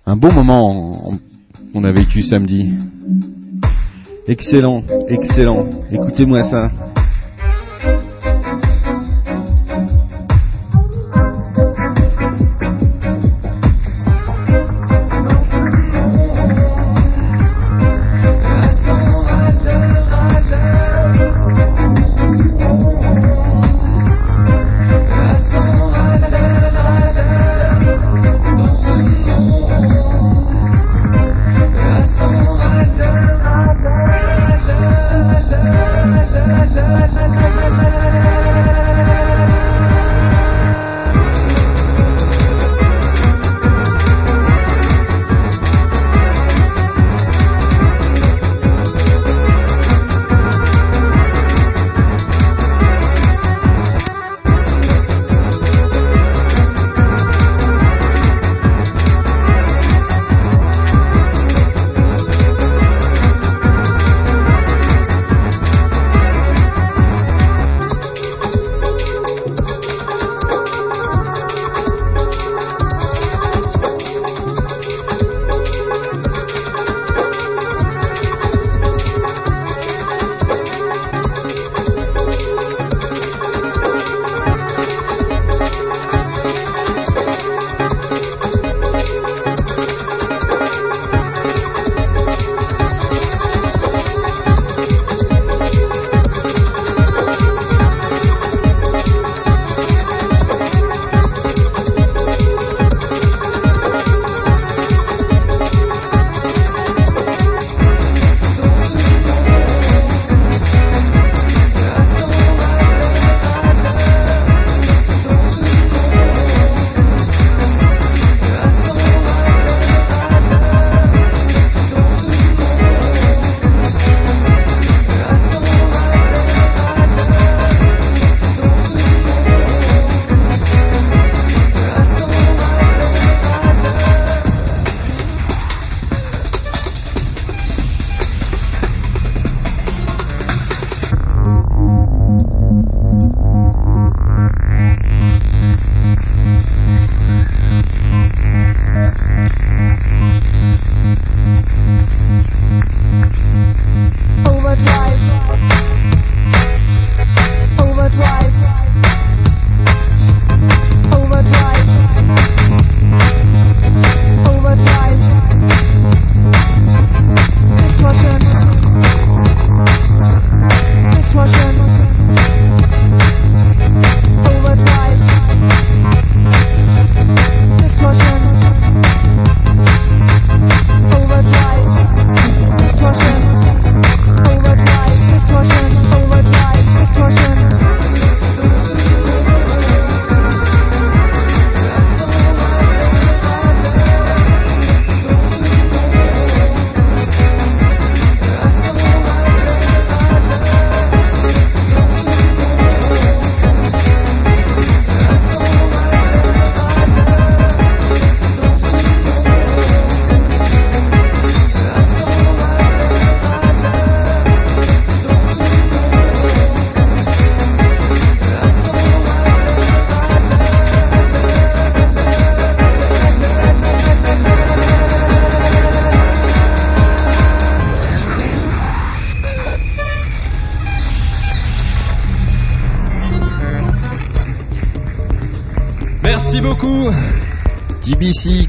Un 0.06 0.16
bon 0.16 0.32
moment 0.32 1.12
qu'on 1.72 1.82
a 1.82 1.90
vécu 1.90 2.22
samedi. 2.22 2.74
Excellent, 4.28 4.84
excellent. 5.08 5.68
Écoutez-moi 5.90 6.44
ça. 6.44 6.70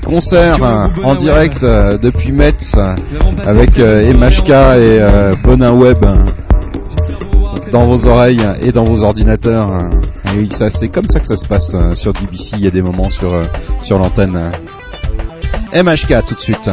Concert 0.09 0.57
en 1.03 1.15
direct 1.15 1.63
euh, 1.63 1.97
depuis 1.97 2.31
Metz 2.31 2.73
avec 3.45 3.77
euh, 3.77 4.01
Emashka 4.01 4.77
et 4.79 4.99
euh, 4.99 5.35
Bonin 5.43 5.71
Web 5.71 6.03
dans 7.71 7.87
vos 7.87 8.07
oreilles 8.07 8.43
et 8.61 8.71
dans 8.71 8.85
vos 8.85 9.03
ordinateurs. 9.03 9.69
oui, 10.35 10.49
ça 10.51 10.71
c'est 10.71 10.89
comme 10.89 11.07
ça 11.09 11.19
que 11.19 11.27
ça 11.27 11.37
se 11.37 11.45
passe 11.45 11.75
sur 11.93 12.13
DBC. 12.13 12.55
Il 12.57 12.61
y 12.61 12.67
a 12.67 12.71
des 12.71 12.81
moments 12.81 13.11
sur 13.11 13.31
sur 13.81 13.99
l'antenne. 13.99 14.51
MHK 15.73 16.25
tout 16.27 16.35
de 16.35 16.41
suite. 16.41 16.69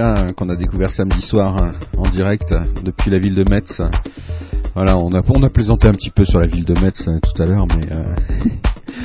Hein, 0.00 0.32
qu'on 0.36 0.48
a 0.48 0.56
découvert 0.56 0.90
samedi 0.90 1.22
soir 1.22 1.56
hein, 1.56 1.72
en 1.96 2.08
direct 2.08 2.52
euh, 2.52 2.60
depuis 2.82 3.10
la 3.10 3.18
ville 3.18 3.34
de 3.34 3.44
Metz. 3.48 3.80
Voilà, 4.74 4.98
on 4.98 5.10
a, 5.10 5.50
plaisanté 5.50 5.86
un 5.86 5.92
petit 5.92 6.10
peu 6.10 6.24
sur 6.24 6.40
la 6.40 6.48
ville 6.48 6.64
de 6.64 6.74
Metz 6.80 7.04
tout 7.04 7.42
à 7.42 7.46
l'heure, 7.46 7.66
mais 7.68 7.86
euh, 7.94 8.14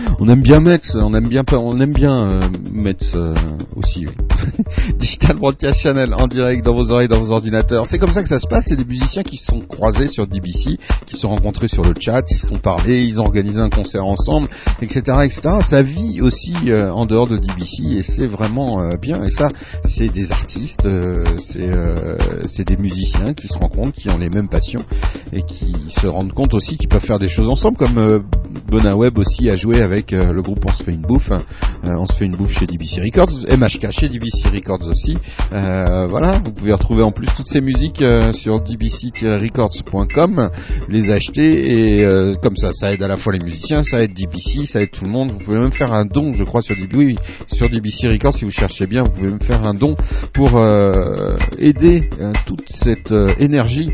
on 0.19 0.27
aime 0.27 0.41
bien 0.41 0.59
Metz, 0.59 0.95
on 0.95 1.13
aime 1.13 1.27
bien, 1.27 1.43
on 1.53 1.79
aime 1.79 1.93
bien 1.93 2.17
euh, 2.17 2.41
Metz 2.73 3.13
euh, 3.15 3.35
aussi. 3.75 4.07
Digital 4.99 5.37
Broadcast 5.37 5.79
Channel 5.79 6.13
en 6.13 6.27
direct 6.27 6.65
dans 6.65 6.73
vos 6.73 6.91
oreilles, 6.91 7.07
dans 7.07 7.21
vos 7.21 7.31
ordinateurs. 7.31 7.87
C'est 7.87 7.99
comme 7.99 8.11
ça 8.11 8.21
que 8.21 8.29
ça 8.29 8.39
se 8.39 8.47
passe. 8.47 8.65
C'est 8.67 8.75
des 8.75 8.85
musiciens 8.85 9.23
qui 9.23 9.37
se 9.37 9.45
sont 9.45 9.61
croisés 9.61 10.07
sur 10.07 10.27
DBC, 10.27 10.77
qui 11.05 11.15
se 11.15 11.21
sont 11.21 11.29
rencontrés 11.29 11.69
sur 11.69 11.83
le 11.83 11.93
chat, 11.99 12.23
ils 12.29 12.37
se 12.37 12.47
sont 12.47 12.57
parlé, 12.57 13.03
ils 13.05 13.19
ont 13.19 13.23
organisé 13.23 13.59
un 13.61 13.69
concert 13.69 14.05
ensemble, 14.05 14.49
etc., 14.81 15.01
etc. 15.23 15.41
Ça 15.63 15.81
vit 15.81 16.21
aussi 16.21 16.53
euh, 16.67 16.91
en 16.91 17.05
dehors 17.05 17.27
de 17.27 17.37
DBC 17.37 17.97
et 17.97 18.01
c'est 18.03 18.27
vraiment 18.27 18.81
euh, 18.81 18.97
bien. 18.97 19.23
Et 19.23 19.29
ça, 19.29 19.49
c'est 19.85 20.07
des 20.07 20.31
artistes, 20.31 20.85
euh, 20.85 21.23
c'est 21.37 21.61
euh, 21.61 22.17
c'est 22.47 22.67
des 22.67 22.77
musiciens 22.77 23.33
qui 23.33 23.47
se 23.47 23.57
rencontrent, 23.57 23.93
qui 23.93 24.09
ont 24.09 24.17
les 24.17 24.29
mêmes 24.29 24.49
passions 24.49 24.83
et 25.31 25.43
qui 25.43 25.73
se 25.89 26.07
rendent 26.07 26.33
compte 26.33 26.53
aussi 26.53 26.77
qu'ils 26.77 26.89
peuvent 26.89 27.05
faire 27.05 27.19
des 27.19 27.29
choses 27.29 27.49
ensemble, 27.49 27.77
comme 27.77 27.97
euh, 27.97 28.19
Bonin 28.67 28.95
Web 28.95 29.17
aussi 29.17 29.49
a 29.49 29.55
joué 29.55 29.81
avec 29.81 30.13
euh, 30.13 30.31
le 30.31 30.41
groupe 30.41 30.63
On 30.67 30.73
se 30.73 30.83
fait 30.83 30.91
une 30.91 31.01
bouffe. 31.01 31.31
Euh, 31.31 31.37
on 31.85 32.05
se 32.05 32.13
fait 32.13 32.25
une 32.25 32.35
bouffe 32.35 32.51
chez 32.51 32.65
DBC 32.65 33.01
Records, 33.01 33.31
MHK 33.49 33.91
chez 33.91 34.09
DBC 34.09 34.49
Records 34.53 34.88
aussi. 34.89 35.17
Euh, 35.53 36.07
voilà, 36.07 36.41
vous 36.43 36.51
pouvez 36.51 36.73
retrouver 36.73 37.03
en 37.03 37.11
plus 37.11 37.27
toutes 37.35 37.47
ces 37.47 37.61
musiques 37.61 38.01
euh, 38.01 38.31
sur 38.31 38.59
dbc-records.com, 38.61 40.49
les 40.87 41.11
acheter 41.11 41.99
et 41.99 42.03
euh, 42.03 42.35
comme 42.35 42.55
ça, 42.57 42.71
ça 42.73 42.93
aide 42.93 43.03
à 43.03 43.07
la 43.07 43.17
fois 43.17 43.33
les 43.33 43.39
musiciens, 43.39 43.83
ça 43.83 44.03
aide 44.03 44.13
DBC, 44.13 44.65
ça 44.65 44.81
aide 44.81 44.91
tout 44.91 45.05
le 45.05 45.11
monde. 45.11 45.31
Vous 45.31 45.39
pouvez 45.39 45.59
même 45.59 45.71
faire 45.71 45.93
un 45.93 46.05
don, 46.05 46.33
je 46.33 46.43
crois, 46.43 46.61
sur 46.61 46.75
DBC, 46.75 46.95
oui, 46.95 47.17
sur 47.47 47.69
DBC 47.69 48.07
Records 48.09 48.35
si 48.35 48.45
vous 48.45 48.51
cherchez 48.51 48.87
bien, 48.87 49.03
vous 49.03 49.11
pouvez 49.11 49.29
même 49.29 49.41
faire 49.41 49.65
un 49.65 49.73
don 49.73 49.95
pour 50.33 50.57
euh, 50.57 51.37
aider 51.57 52.03
euh, 52.19 52.33
toute 52.45 52.69
cette 52.69 53.11
euh, 53.11 53.33
énergie 53.39 53.89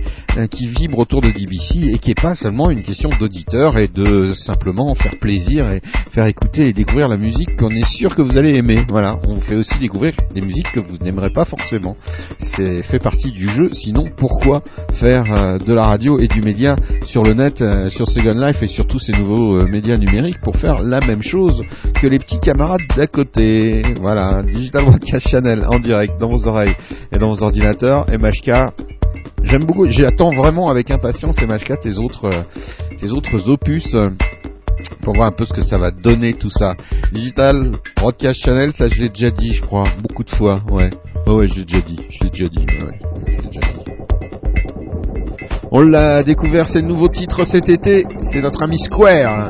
qui 0.51 0.67
vibre 0.67 0.99
autour 0.99 1.21
de 1.21 1.29
DBC 1.29 1.93
et 1.93 1.97
qui 1.97 2.11
est 2.11 2.21
pas 2.21 2.35
seulement 2.35 2.69
une 2.69 2.81
question 2.81 3.09
d'auditeur 3.17 3.77
et 3.77 3.87
de 3.87 4.33
simplement 4.33 4.93
faire 4.93 5.15
plaisir 5.17 5.69
et 5.69 5.81
faire 6.11 6.25
écouter 6.25 6.67
et 6.67 6.73
découvrir 6.73 7.07
la 7.07 7.15
musique 7.15 7.55
qu'on 7.55 7.69
est 7.69 7.85
sûr 7.85 8.15
que 8.15 8.21
vous 8.21 8.37
allez 8.37 8.57
aimer. 8.57 8.83
Voilà, 8.89 9.17
on 9.29 9.39
fait 9.39 9.55
aussi 9.55 9.79
découvrir 9.79 10.13
des 10.33 10.41
musiques 10.41 10.73
que 10.73 10.81
vous 10.87 10.97
n'aimerez 11.03 11.29
pas 11.29 11.45
forcément. 11.45 11.95
C'est 12.39 12.83
fait 12.83 12.99
partie 12.99 13.31
du 13.31 13.47
jeu. 13.47 13.69
Sinon, 13.71 14.05
pourquoi 14.15 14.61
faire 14.93 15.23
euh, 15.31 15.57
de 15.57 15.73
la 15.73 15.85
radio 15.85 16.19
et 16.19 16.27
du 16.27 16.41
média 16.41 16.75
sur 17.03 17.23
le 17.23 17.33
net, 17.33 17.61
euh, 17.61 17.89
sur 17.89 18.07
Second 18.07 18.33
Life 18.33 18.61
et 18.63 18.67
sur 18.67 18.87
tous 18.87 18.99
ces 18.99 19.13
nouveaux 19.13 19.57
euh, 19.57 19.67
médias 19.67 19.97
numériques 19.97 20.41
pour 20.41 20.55
faire 20.55 20.83
la 20.83 20.99
même 21.05 21.21
chose 21.21 21.61
que 21.93 22.07
les 22.07 22.19
petits 22.19 22.39
camarades 22.39 22.81
d'à 22.95 23.07
côté? 23.07 23.81
Voilà, 24.01 24.43
Digital 24.43 24.85
Broadcast 24.85 25.27
Channel 25.27 25.65
en 25.69 25.79
direct 25.79 26.19
dans 26.19 26.29
vos 26.29 26.47
oreilles 26.47 26.75
et 27.11 27.17
dans 27.17 27.29
vos 27.29 27.43
ordinateurs. 27.43 28.05
MHK 28.07 28.73
J'aime 29.43 29.65
beaucoup, 29.65 29.85
j'attends 29.87 30.31
vraiment 30.31 30.69
avec 30.69 30.89
impatience 30.89 31.37
MH4 31.37 31.79
tes 31.81 31.99
autres, 31.99 32.29
tes 32.97 33.11
autres 33.11 33.47
opus 33.49 33.95
pour 35.01 35.13
voir 35.15 35.27
un 35.27 35.31
peu 35.31 35.45
ce 35.45 35.53
que 35.53 35.61
ça 35.61 35.77
va 35.77 35.91
donner 35.91 36.33
tout 36.33 36.49
ça. 36.49 36.75
Digital 37.11 37.71
Broadcast 37.95 38.41
Channel, 38.41 38.73
ça 38.73 38.87
je 38.87 39.01
l'ai 39.01 39.09
déjà 39.09 39.31
dit, 39.31 39.53
je 39.53 39.61
crois, 39.61 39.85
beaucoup 40.01 40.23
de 40.23 40.29
fois, 40.29 40.61
ouais. 40.71 40.89
Ouais, 41.27 41.33
ouais, 41.33 41.47
je 41.47 41.55
l'ai 41.55 41.65
déjà 41.65 41.81
dit, 41.81 41.99
je 42.09 42.23
l'ai 42.23 42.29
déjà 42.29 42.47
dit, 42.49 42.59
ouais, 42.59 42.99
je 43.27 43.31
l'ai 43.31 43.47
déjà 43.47 43.59
dit. 43.61 43.91
On 45.71 45.81
l'a 45.81 46.23
découvert, 46.23 46.69
c'est 46.69 46.81
le 46.81 46.87
nouveau 46.87 47.07
titre 47.09 47.43
cet 47.45 47.69
été, 47.69 48.05
c'est 48.23 48.41
notre 48.41 48.61
ami 48.63 48.79
Square. 48.79 49.27
hein. 49.27 49.49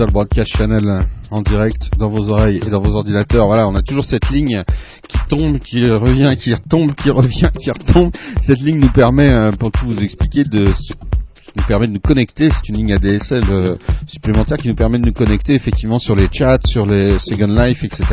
Digital 0.00 0.14
Broadcast 0.14 0.56
Channel 0.56 1.04
en 1.30 1.42
direct 1.42 1.90
dans 1.98 2.08
vos 2.08 2.30
oreilles 2.30 2.62
et 2.66 2.70
dans 2.70 2.80
vos 2.80 2.96
ordinateurs. 2.96 3.46
Voilà, 3.46 3.68
on 3.68 3.74
a 3.74 3.82
toujours 3.82 4.04
cette 4.06 4.30
ligne 4.30 4.62
qui 5.06 5.18
tombe, 5.28 5.58
qui 5.58 5.84
revient, 5.90 6.34
qui 6.38 6.54
retombe, 6.54 6.94
qui 6.94 7.10
revient, 7.10 7.50
qui 7.60 7.70
retombe. 7.70 8.10
Cette 8.40 8.60
ligne 8.60 8.78
nous 8.80 8.90
permet, 8.90 9.28
euh, 9.28 9.52
pour 9.52 9.70
tout 9.70 9.84
vous 9.84 10.02
expliquer, 10.02 10.44
de 10.44 10.72
nous 11.56 11.64
permet 11.66 11.88
de 11.88 11.92
nous 11.92 12.00
connecter, 12.00 12.48
c'est 12.50 12.70
une 12.70 12.76
ligne 12.76 12.94
ADSL 12.94 13.44
euh, 13.50 13.76
supplémentaire 14.10 14.58
qui 14.58 14.68
nous 14.68 14.74
permet 14.74 14.98
de 14.98 15.06
nous 15.06 15.12
connecter 15.12 15.54
effectivement 15.54 15.98
sur 15.98 16.14
les 16.14 16.28
chats, 16.30 16.58
sur 16.66 16.86
les 16.86 17.18
Second 17.18 17.46
Life, 17.46 17.84
etc. 17.84 18.04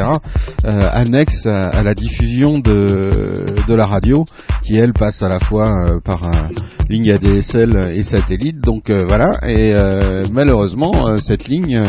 Euh, 0.65 0.81
annexe 0.91 1.45
à, 1.45 1.63
à 1.63 1.83
la 1.83 1.93
diffusion 1.93 2.59
de, 2.59 3.45
de 3.67 3.73
la 3.73 3.85
radio, 3.85 4.25
qui 4.63 4.77
elle 4.77 4.93
passe 4.93 5.23
à 5.23 5.29
la 5.29 5.39
fois 5.39 5.69
euh, 5.69 5.99
par 5.99 6.23
euh, 6.23 6.31
ligne 6.89 7.11
ADSL 7.11 7.93
et 7.95 8.03
satellite. 8.03 8.59
Donc 8.59 8.89
euh, 8.89 9.05
voilà, 9.07 9.39
et 9.47 9.73
euh, 9.73 10.25
malheureusement 10.31 10.91
euh, 11.07 11.17
cette 11.17 11.47
ligne, 11.47 11.79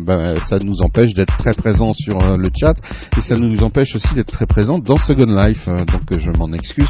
bah, 0.00 0.38
ça 0.40 0.58
nous 0.58 0.82
empêche 0.82 1.14
d'être 1.14 1.36
très 1.38 1.54
présent 1.54 1.92
sur 1.92 2.18
le 2.18 2.50
chat 2.54 2.74
et 3.16 3.20
ça 3.20 3.36
nous 3.36 3.62
empêche 3.62 3.94
aussi 3.94 4.14
d'être 4.14 4.32
très 4.32 4.46
présent 4.46 4.78
dans 4.78 4.96
Second 4.96 5.26
Life. 5.26 5.68
Euh, 5.68 5.84
donc 5.84 6.18
je 6.18 6.30
m'en 6.30 6.52
excuse 6.52 6.88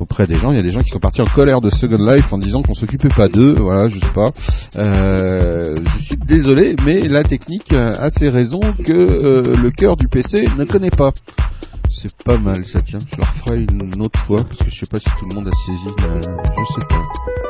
auprès 0.00 0.26
des 0.26 0.34
gens. 0.34 0.52
Il 0.52 0.56
y 0.56 0.60
a 0.60 0.62
des 0.62 0.70
gens 0.70 0.80
qui 0.82 0.90
sont 0.90 0.98
partis 0.98 1.20
en 1.20 1.26
colère 1.34 1.60
de 1.60 1.70
Second 1.70 2.04
Life 2.04 2.32
en 2.32 2.38
disant 2.38 2.62
qu'on 2.62 2.74
s'occupait 2.74 3.08
pas 3.08 3.28
d'eux. 3.28 3.54
Voilà, 3.58 3.88
je 3.88 4.00
sais 4.00 4.12
pas. 4.14 4.32
Euh, 4.76 5.74
je 6.00 6.07
suis 6.08 6.16
désolé, 6.16 6.76
mais 6.84 7.00
la 7.08 7.22
technique 7.24 7.72
euh, 7.72 7.94
a 7.98 8.10
ses 8.10 8.28
raisons 8.28 8.60
que 8.84 8.92
euh, 8.92 9.42
le 9.56 9.70
cœur 9.70 9.96
du 9.96 10.08
PC 10.08 10.44
ne 10.56 10.64
connaît 10.64 10.90
pas. 10.90 11.12
C'est 11.90 12.14
pas 12.22 12.36
mal 12.36 12.64
ça, 12.66 12.80
tiens. 12.82 12.98
Je 13.10 13.16
le 13.16 13.22
referai 13.24 13.66
une 13.70 14.02
autre 14.02 14.18
fois 14.20 14.44
parce 14.44 14.58
que 14.58 14.70
je 14.70 14.78
sais 14.80 14.86
pas 14.86 14.98
si 15.00 15.08
tout 15.18 15.26
le 15.28 15.34
monde 15.34 15.48
a 15.48 15.52
saisi. 15.66 15.86
la- 15.98 16.20
Je 16.20 16.72
sais 16.74 16.86
pas. 16.88 17.47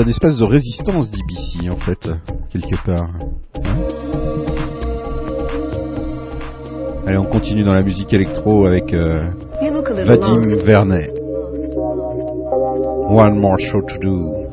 Un 0.00 0.06
espace 0.06 0.38
de 0.38 0.44
résistance 0.44 1.10
DBC 1.10 1.68
en 1.68 1.76
fait, 1.76 2.10
quelque 2.50 2.76
part. 2.86 3.10
Hein 3.64 3.76
Allez, 7.06 7.18
on 7.18 7.24
continue 7.24 7.64
dans 7.64 7.72
la 7.72 7.82
musique 7.82 8.12
électro 8.14 8.66
avec 8.66 8.94
euh, 8.94 9.30
Vadim. 10.06 10.62
Vernet. 10.64 11.10
One 13.10 13.40
more 13.40 13.58
show 13.58 13.82
to 13.82 13.98
do. 13.98 14.50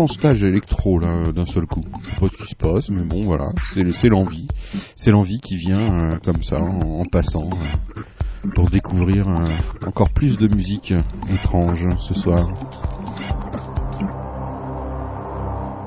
Grand 0.00 0.06
stage 0.06 0.44
électro 0.44 0.98
là 0.98 1.30
d'un 1.30 1.44
seul 1.44 1.66
coup. 1.66 1.82
Je 2.00 2.08
sais 2.08 2.16
pas 2.16 2.28
ce 2.30 2.36
qui 2.38 2.48
se 2.48 2.56
passe, 2.56 2.88
mais 2.88 3.02
bon 3.02 3.22
voilà, 3.22 3.50
c'est 3.92 4.08
l'envie, 4.08 4.48
c'est 4.96 5.10
l'envie 5.10 5.40
qui 5.40 5.56
vient 5.56 5.78
euh, 5.78 6.18
comme 6.24 6.42
ça 6.42 6.58
en, 6.58 7.04
passant 7.04 7.50
euh, 7.52 8.48
pour 8.54 8.70
découvrir 8.70 9.28
euh, 9.28 9.54
encore 9.86 10.08
plus 10.08 10.38
de 10.38 10.48
musique 10.48 10.94
étrange 11.30 11.86
ce 11.98 12.14
soir. 12.14 12.48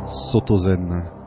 Sotozen. 0.06 1.23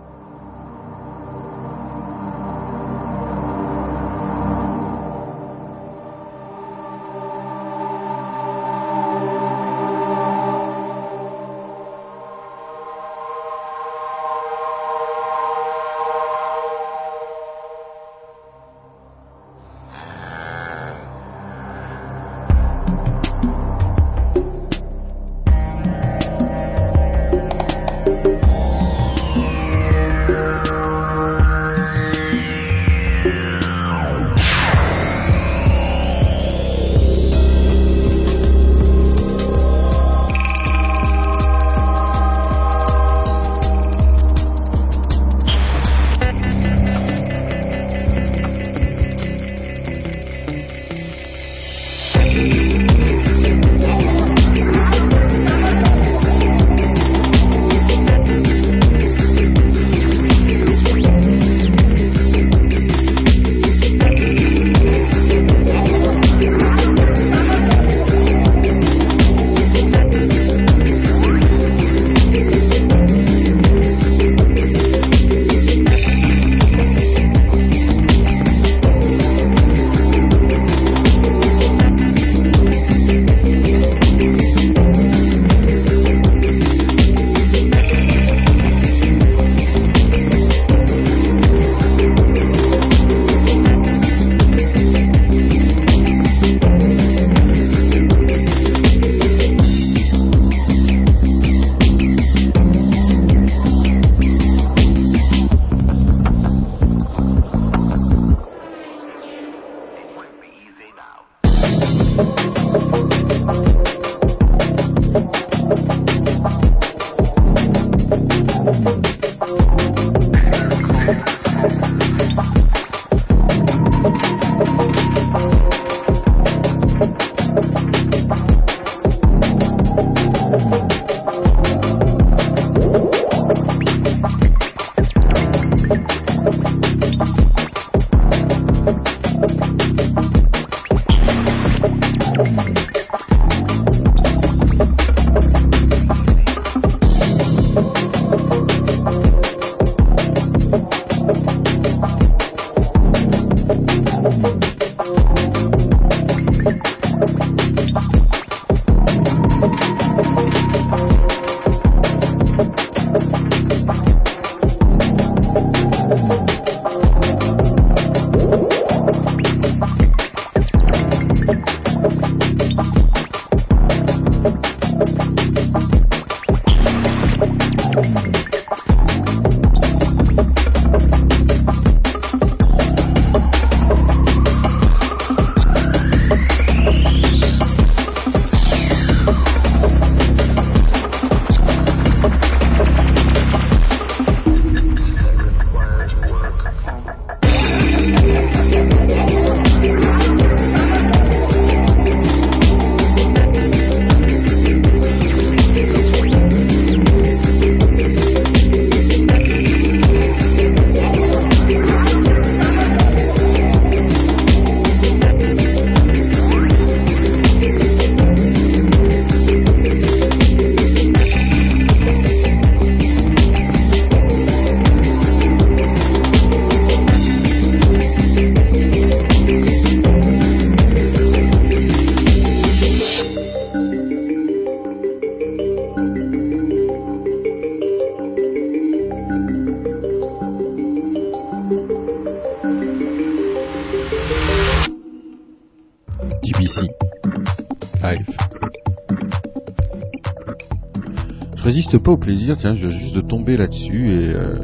Plaisir, 252.18 252.56
tiens, 252.56 252.74
je 252.74 252.88
viens 252.88 252.96
juste 252.96 253.14
de 253.14 253.20
tomber 253.20 253.56
là-dessus 253.56 254.08
et 254.10 254.34
euh, 254.34 254.58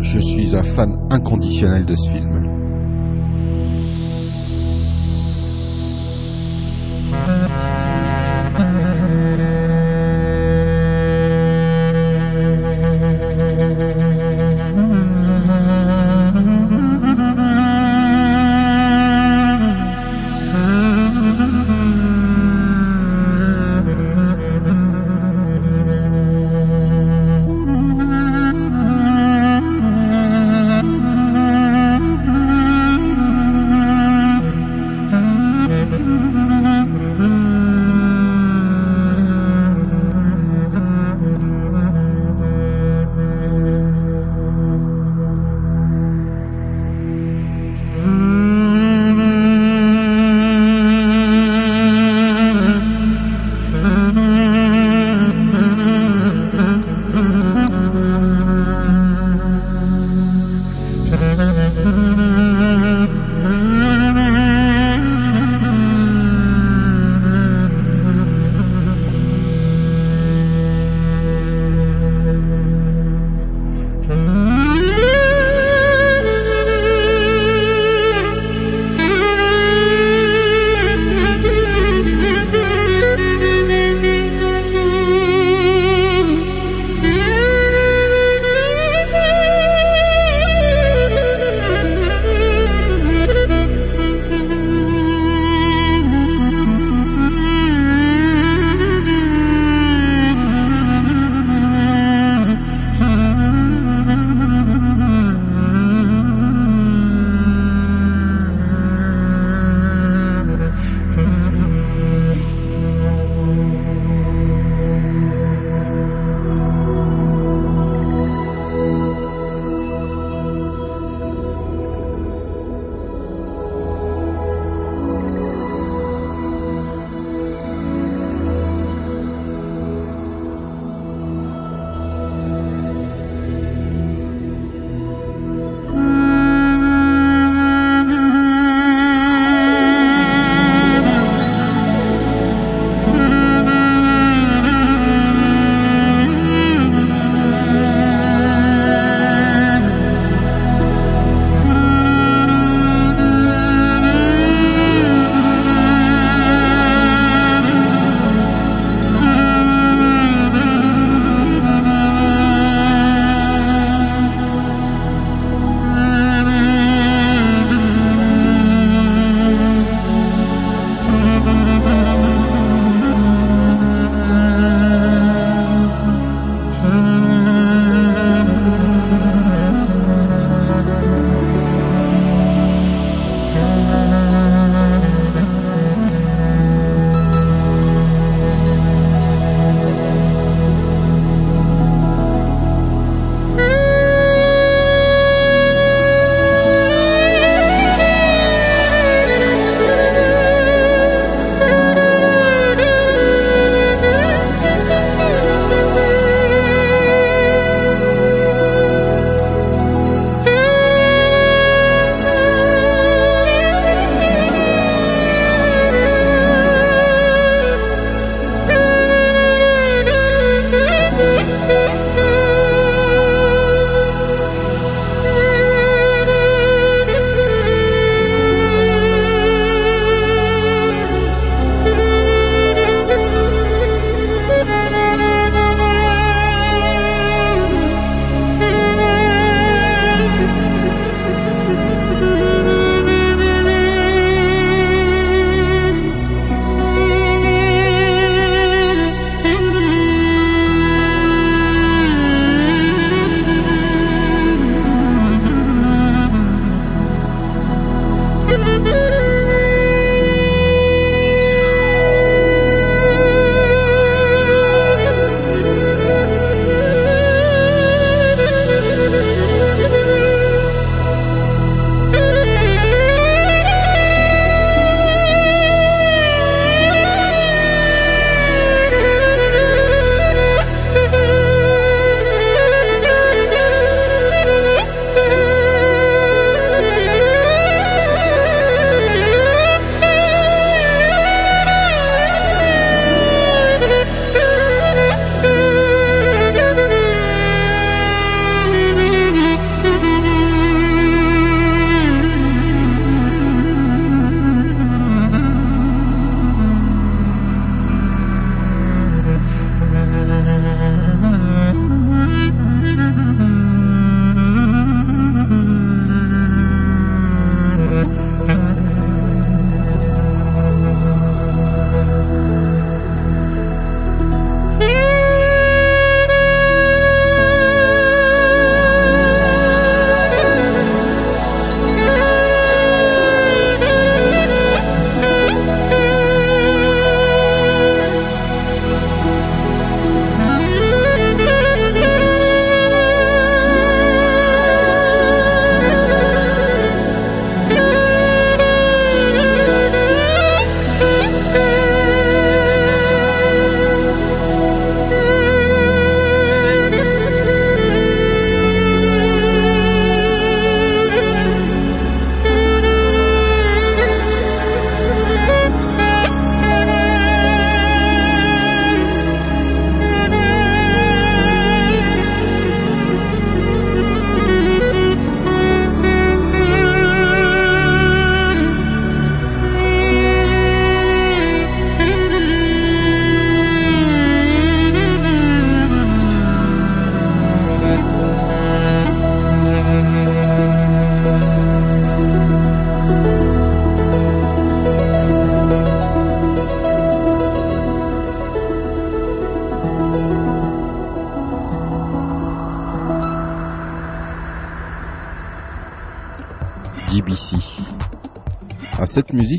je 0.00 0.18
suis 0.18 0.56
un 0.56 0.62
fan 0.62 1.06
inconditionnel 1.10 1.84
de 1.84 1.94
ce 1.96 2.10
film. 2.10 2.55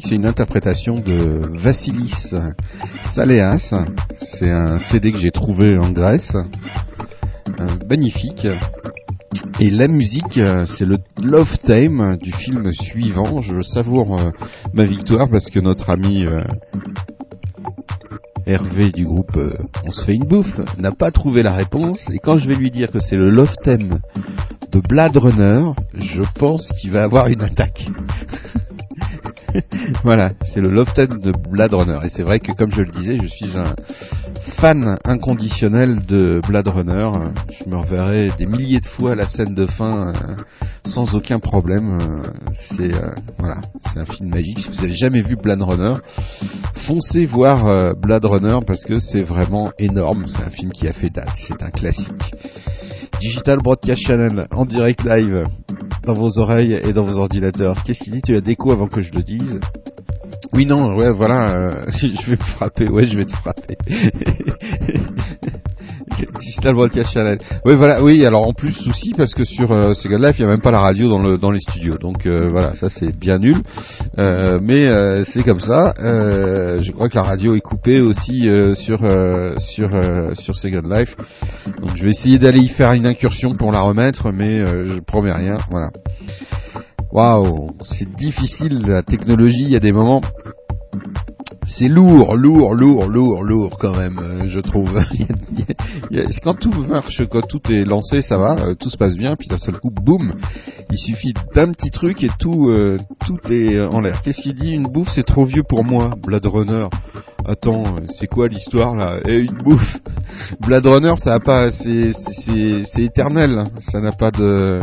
C'est 0.04 0.16
une 0.16 0.26
interprétation 0.26 0.96
de 0.96 1.42
Vassilis 1.58 2.34
Saleas. 3.02 3.74
C'est 4.16 4.50
un 4.50 4.78
CD 4.80 5.12
que 5.12 5.18
j'ai 5.18 5.32
trouvé 5.32 5.78
en 5.78 5.92
Grèce. 5.92 6.36
Euh, 7.60 7.68
magnifique. 7.90 8.48
Et 9.60 9.70
la 9.70 9.88
musique, 9.88 10.38
euh, 10.38 10.66
c'est 10.66 10.86
le 10.86 10.98
Love 11.22 11.58
Theme 11.60 12.18
du 12.22 12.32
film 12.32 12.72
suivant. 12.72 13.42
Je 13.42 13.62
savoure 13.62 14.20
euh, 14.20 14.30
ma 14.74 14.84
victoire 14.84 15.30
parce 15.30 15.50
que 15.50 15.60
notre 15.60 15.90
ami 15.90 16.26
Hervé 18.46 18.92
du 18.92 19.06
groupe 19.06 19.38
On 19.84 19.92
se 19.92 20.06
fait 20.06 20.16
une 20.16 20.26
bouffe 20.26 20.60
n'a 20.78 20.92
pas 20.92 21.12
trouvé 21.12 21.44
la 21.44 21.54
réponse. 21.54 22.08
Et 22.14 22.20
quand 22.20 22.38
je 22.38 22.48
vais 22.48 22.56
lui 22.56 22.72
dire 22.72 22.92
que 22.92 23.00
c'est 23.00 23.18
le 23.18 23.30
Love 23.30 23.56
Theme 23.64 24.00
de 24.72 24.80
Blade 24.80 25.18
Runner, 25.18 25.72
je 25.96 26.22
pense 26.36 26.72
qu'il 26.80 26.92
va 26.92 27.04
avoir 27.04 27.28
une 27.28 27.42
attaque. 27.42 27.88
voilà, 30.04 30.32
c'est 30.44 30.62
le 30.62 30.70
Theme 30.86 31.20
de 31.20 31.32
Blade 31.32 31.74
Runner. 31.74 32.00
Et 32.06 32.10
c'est 32.10 32.24
vrai 32.24 32.40
que 32.40 32.52
comme 32.52 32.72
je 32.72 32.82
le 32.82 32.92
disais, 32.92 33.18
je 33.18 33.28
suis 33.28 33.58
un 33.58 33.76
fan 34.58 34.98
inconditionnel 35.06 36.06
de 36.06 36.42
Blade 36.48 36.68
Runner. 36.68 37.10
Je 37.50 37.70
me 37.70 37.78
reverrai 37.78 38.32
des 38.38 38.46
milliers 38.46 38.80
de 38.80 38.86
fois 38.86 39.16
la 39.16 39.28
scène 39.28 39.56
de 39.56 39.66
fin 39.66 40.10
euh, 40.10 40.36
sans 40.86 41.16
aucun 41.16 41.40
problème. 41.40 41.98
Euh, 42.00 42.24
C'est 42.54 42.94
euh, 42.94 43.10
voilà, 43.38 43.58
c'est 43.92 44.00
un 44.00 44.06
film 44.06 44.30
magique. 44.30 44.60
Si 44.60 44.70
vous 44.70 44.84
avez 44.84 44.94
jamais 44.94 45.22
vu 45.22 45.36
Blade 45.36 45.62
Runner, 45.62 45.94
foncez 46.74 47.26
voir 47.26 47.96
Blade 47.96 48.26
Runner 48.26 48.60
parce 48.66 48.84
que 48.84 49.00
c'est 49.00 49.24
vraiment 49.24 49.72
énorme. 49.80 50.26
C'est 50.28 50.44
un 50.44 50.50
film 50.50 50.72
qui 50.72 50.88
a 50.88 50.94
fait 50.94 51.10
date. 51.10 51.32
C'est 51.36 51.62
un 51.64 51.70
classique. 51.70 52.34
Digital 53.20 53.58
Broadcast 53.58 54.02
Channel 54.02 54.48
en 54.52 54.66
direct 54.66 55.04
live 55.04 55.46
dans 56.04 56.14
vos 56.14 56.40
oreilles 56.40 56.74
et 56.74 56.94
dans 56.94 57.04
vos 57.04 57.18
ordinateurs. 57.18 57.84
Qu'est-ce 57.84 58.04
qu'il 58.04 58.14
dit 58.14 58.22
Tu 58.22 58.36
as 58.36 58.42
déco 58.42 58.72
avant 58.72 58.88
que 58.88 59.02
je 59.02 59.14
le 59.14 59.24
dise? 59.24 59.60
Oui, 60.54 60.66
non, 60.66 60.96
ouais, 60.96 61.12
voilà, 61.12 61.50
euh, 61.52 61.72
je 61.92 62.26
vais 62.26 62.38
me 62.38 62.44
frapper, 62.44 62.90
ouais, 62.90 63.06
je 63.06 63.18
vais 63.18 63.26
te 63.26 63.36
frapper. 63.36 63.78
Digital 66.40 66.74
Broadcast 66.74 67.14
Channel. 67.14 67.38
Oui, 67.66 67.76
voilà, 67.76 68.02
oui, 68.04 68.26
alors 68.26 68.48
en 68.48 68.54
plus, 68.54 68.72
souci, 68.72 69.14
parce 69.16 69.34
que 69.34 69.44
sur 69.44 69.72
euh, 69.72 69.94
Sega 69.94 70.18
Live, 70.18 70.36
il 70.38 70.46
n'y 70.46 70.46
a 70.46 70.52
même 70.52 70.62
pas 70.62 70.72
la 70.72 70.80
radio 70.80 71.10
dans, 71.10 71.20
le, 71.20 71.38
dans 71.38 71.52
les 71.52 71.60
studios. 71.60 71.98
Donc 71.98 72.26
euh, 72.26 72.48
voilà, 72.50 72.76
ça 72.76 72.90
c'est 72.90 73.16
bien 73.16 73.38
nul. 73.40 73.58
Euh, 74.18 74.58
mais 74.62 74.88
euh, 74.88 75.24
c'est 75.26 75.44
comme 75.44 75.60
ça. 75.60 75.94
Euh, 76.00 76.82
je 76.82 76.92
crois 76.92 77.10
que 77.10 77.16
la 77.16 77.24
radio 77.24 77.56
est 77.56 77.62
coupée 77.62 78.02
aussi 78.02 78.48
euh, 78.48 78.74
sur, 78.74 79.04
euh, 79.04 79.56
sur, 79.60 79.94
euh, 79.94 80.34
sur 80.34 80.56
Sega 80.56 80.82
Live. 80.82 81.16
Donc 81.82 81.96
je 81.96 82.04
vais 82.04 82.10
essayer 82.10 82.40
d'aller 82.40 82.62
y 82.62 82.68
faire 82.68 82.94
une 82.94 83.06
incursion 83.06 83.56
pour 83.56 83.72
la 83.72 83.82
remettre, 83.82 84.32
mais 84.32 84.60
euh, 84.60 84.86
je 84.86 85.00
promets 85.00 85.34
rien. 85.34 85.58
Voilà. 85.70 85.90
Waouh, 87.12 87.72
c'est 87.84 88.10
difficile 88.16 88.86
la 88.86 89.02
technologie, 89.02 89.64
il 89.64 89.70
y 89.70 89.76
a 89.76 89.80
des 89.80 89.94
moments. 89.94 90.22
C'est 91.66 91.88
lourd, 91.88 92.36
lourd, 92.36 92.74
lourd, 92.74 93.08
lourd, 93.08 93.44
lourd 93.44 93.78
quand 93.78 93.96
même, 93.96 94.20
euh, 94.20 94.48
je 94.48 94.60
trouve. 94.60 95.00
Quand 96.44 96.54
tout 96.54 96.72
marche, 96.84 97.24
quand 97.30 97.46
tout 97.46 97.62
est 97.72 97.84
lancé, 97.84 98.22
ça 98.22 98.38
va, 98.38 98.56
euh, 98.60 98.76
tout 98.76 98.90
se 98.90 98.98
passe 98.98 99.16
bien, 99.16 99.36
puis 99.36 99.50
d'un 99.50 99.58
seul 99.58 99.78
coup, 99.78 99.90
boum, 99.92 100.34
il 100.90 100.98
suffit 100.98 101.34
d'un 101.54 101.72
petit 101.72 101.92
truc 101.92 102.24
et 102.24 102.30
tout, 102.40 102.70
euh, 102.70 102.98
tout 103.26 103.40
est 103.52 103.80
en 103.80 104.00
l'air. 104.00 104.22
Qu'est-ce 104.22 104.42
qu'il 104.42 104.54
dit 104.54 104.72
Une 104.72 104.88
bouffe, 104.88 105.10
c'est 105.10 105.26
trop 105.26 105.46
vieux 105.46 105.64
pour 105.64 105.84
moi, 105.84 106.12
Blade 106.26 106.46
Runner. 106.46 106.88
Attends, 107.50 107.84
euh, 107.86 108.02
c'est 108.08 108.28
quoi 108.28 108.50
l'histoire 108.50 108.94
là? 108.94 109.20
Et 109.26 109.40
une 109.40 109.58
bouffe 109.64 110.00
Blade 110.60 110.86
Runner, 110.86 111.14
ça 111.16 111.36
a 111.36 111.40
pas, 111.40 111.72
c'est, 111.72 112.12
éternel. 112.98 113.58
hein. 113.58 113.68
Ça 113.90 114.02
n'a 114.02 114.12
pas 114.12 114.32
de, 114.32 114.82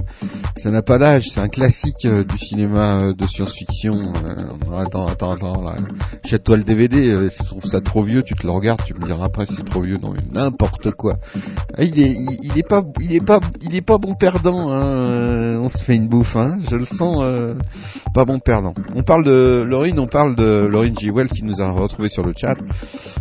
ça 0.57 0.71
n'a 0.71 0.81
pas 0.81 0.97
d'âge. 0.97 1.29
C'est 1.29 1.41
un 1.41 1.49
classique 1.49 2.07
euh, 2.07 2.25
du 2.25 2.39
cinéma 2.39 3.03
euh, 3.03 3.13
de 3.13 3.27
science-fiction. 3.27 4.15
Attends, 4.79 5.07
attends, 5.07 5.33
attends. 5.33 5.63
Là. 5.63 5.77
Jette-toi 6.25 6.57
le 6.57 6.65
DVD. 6.65 7.29
si 7.29 7.43
tu 7.43 7.49
trouves 7.49 7.67
ça 7.67 7.83
trop 7.83 8.03
vieux, 8.03 8.23
tu 8.23 8.35
te 8.35 8.47
le 8.47 8.53
regardes. 8.53 8.81
Tu 8.87 8.95
me 8.95 9.05
diras 9.05 9.27
après 9.27 9.45
c'est 9.45 9.65
trop 9.67 9.83
vieux. 9.83 9.99
Non, 9.99 10.15
n'importe 10.33 10.91
quoi. 10.93 11.19
Ah, 11.77 11.83
il 11.83 12.01
est, 12.01 12.17
il, 12.43 12.59
est 12.59 12.67
pas, 12.67 12.83
il 12.99 13.15
est 13.15 13.83
pas, 13.83 13.99
bon 13.99 14.15
perdant. 14.15 14.71
Hein. 14.71 15.59
On 15.61 15.69
se 15.69 15.83
fait 15.83 15.97
une 15.97 16.09
bouffe. 16.09 16.35
Hein. 16.35 16.61
Je 16.71 16.77
le 16.77 16.87
sens 16.87 17.23
pas 18.15 18.25
bon 18.25 18.39
perdant. 18.39 18.73
On 18.95 19.03
parle 19.03 19.25
de 19.25 19.63
Laurine, 19.69 19.99
on 19.99 20.07
parle 20.07 20.35
de 20.35 20.67
Laurine 20.67 20.99
G. 20.99 21.11
Well 21.11 21.29
qui 21.29 21.45
nous 21.45 21.61
a 21.61 21.71
retrouvé 21.71 22.09
sur 22.09 22.25
le 22.25 22.33
chat. 22.35 22.54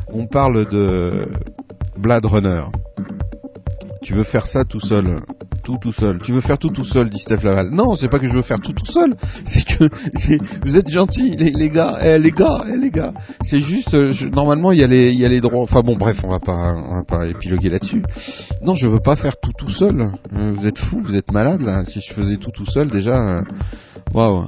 On 0.07 0.27
parle 0.27 0.69
de 0.69 1.27
Blade 1.97 2.25
Runner. 2.25 2.63
Tu 4.01 4.13
veux 4.13 4.23
faire 4.23 4.47
ça 4.47 4.65
tout 4.65 4.81
seul, 4.81 5.21
tout 5.63 5.77
tout 5.77 5.93
seul. 5.93 6.19
Tu 6.21 6.33
veux 6.33 6.41
faire 6.41 6.57
tout 6.57 6.69
tout 6.69 6.83
seul, 6.83 7.09
dit 7.09 7.19
Steph 7.19 7.41
Laval. 7.43 7.69
Non, 7.71 7.95
c'est 7.95 8.09
pas 8.09 8.19
que 8.19 8.27
je 8.27 8.35
veux 8.35 8.41
faire 8.41 8.59
tout 8.59 8.73
tout 8.73 8.85
seul. 8.85 9.15
C'est 9.45 9.63
que 9.63 9.87
vous 10.65 10.75
êtes 10.75 10.89
gentils, 10.89 11.31
les, 11.31 11.51
les 11.51 11.69
gars, 11.69 11.97
eh, 12.01 12.19
les 12.19 12.31
gars, 12.31 12.65
eh, 12.67 12.75
les 12.75 12.91
gars. 12.91 13.13
C'est 13.45 13.59
juste, 13.59 13.93
euh, 13.93 14.11
normalement 14.33 14.73
il 14.73 14.79
y 14.79 14.83
a 14.83 14.87
les, 14.87 15.11
il 15.11 15.19
y 15.19 15.25
a 15.25 15.29
les 15.29 15.39
droits. 15.39 15.61
Enfin 15.61 15.81
bon, 15.81 15.95
bref, 15.95 16.21
on 16.25 16.29
va 16.29 16.39
pas, 16.39 16.73
on 16.75 16.95
va 16.95 17.03
pas 17.07 17.27
épiloguer 17.27 17.69
là-dessus. 17.69 18.03
Non, 18.61 18.75
je 18.75 18.89
veux 18.89 18.99
pas 18.99 19.15
faire 19.15 19.37
tout 19.37 19.53
tout 19.57 19.69
seul. 19.69 20.11
Euh, 20.33 20.53
vous 20.53 20.67
êtes 20.67 20.77
fous, 20.77 21.01
vous 21.01 21.15
êtes 21.15 21.31
malades 21.31 21.61
là. 21.61 21.85
Si 21.85 22.01
je 22.01 22.13
faisais 22.13 22.35
tout 22.35 22.51
tout 22.51 22.65
seul, 22.65 22.89
déjà, 22.89 23.15
euh, 23.15 23.41
waouh. 24.13 24.47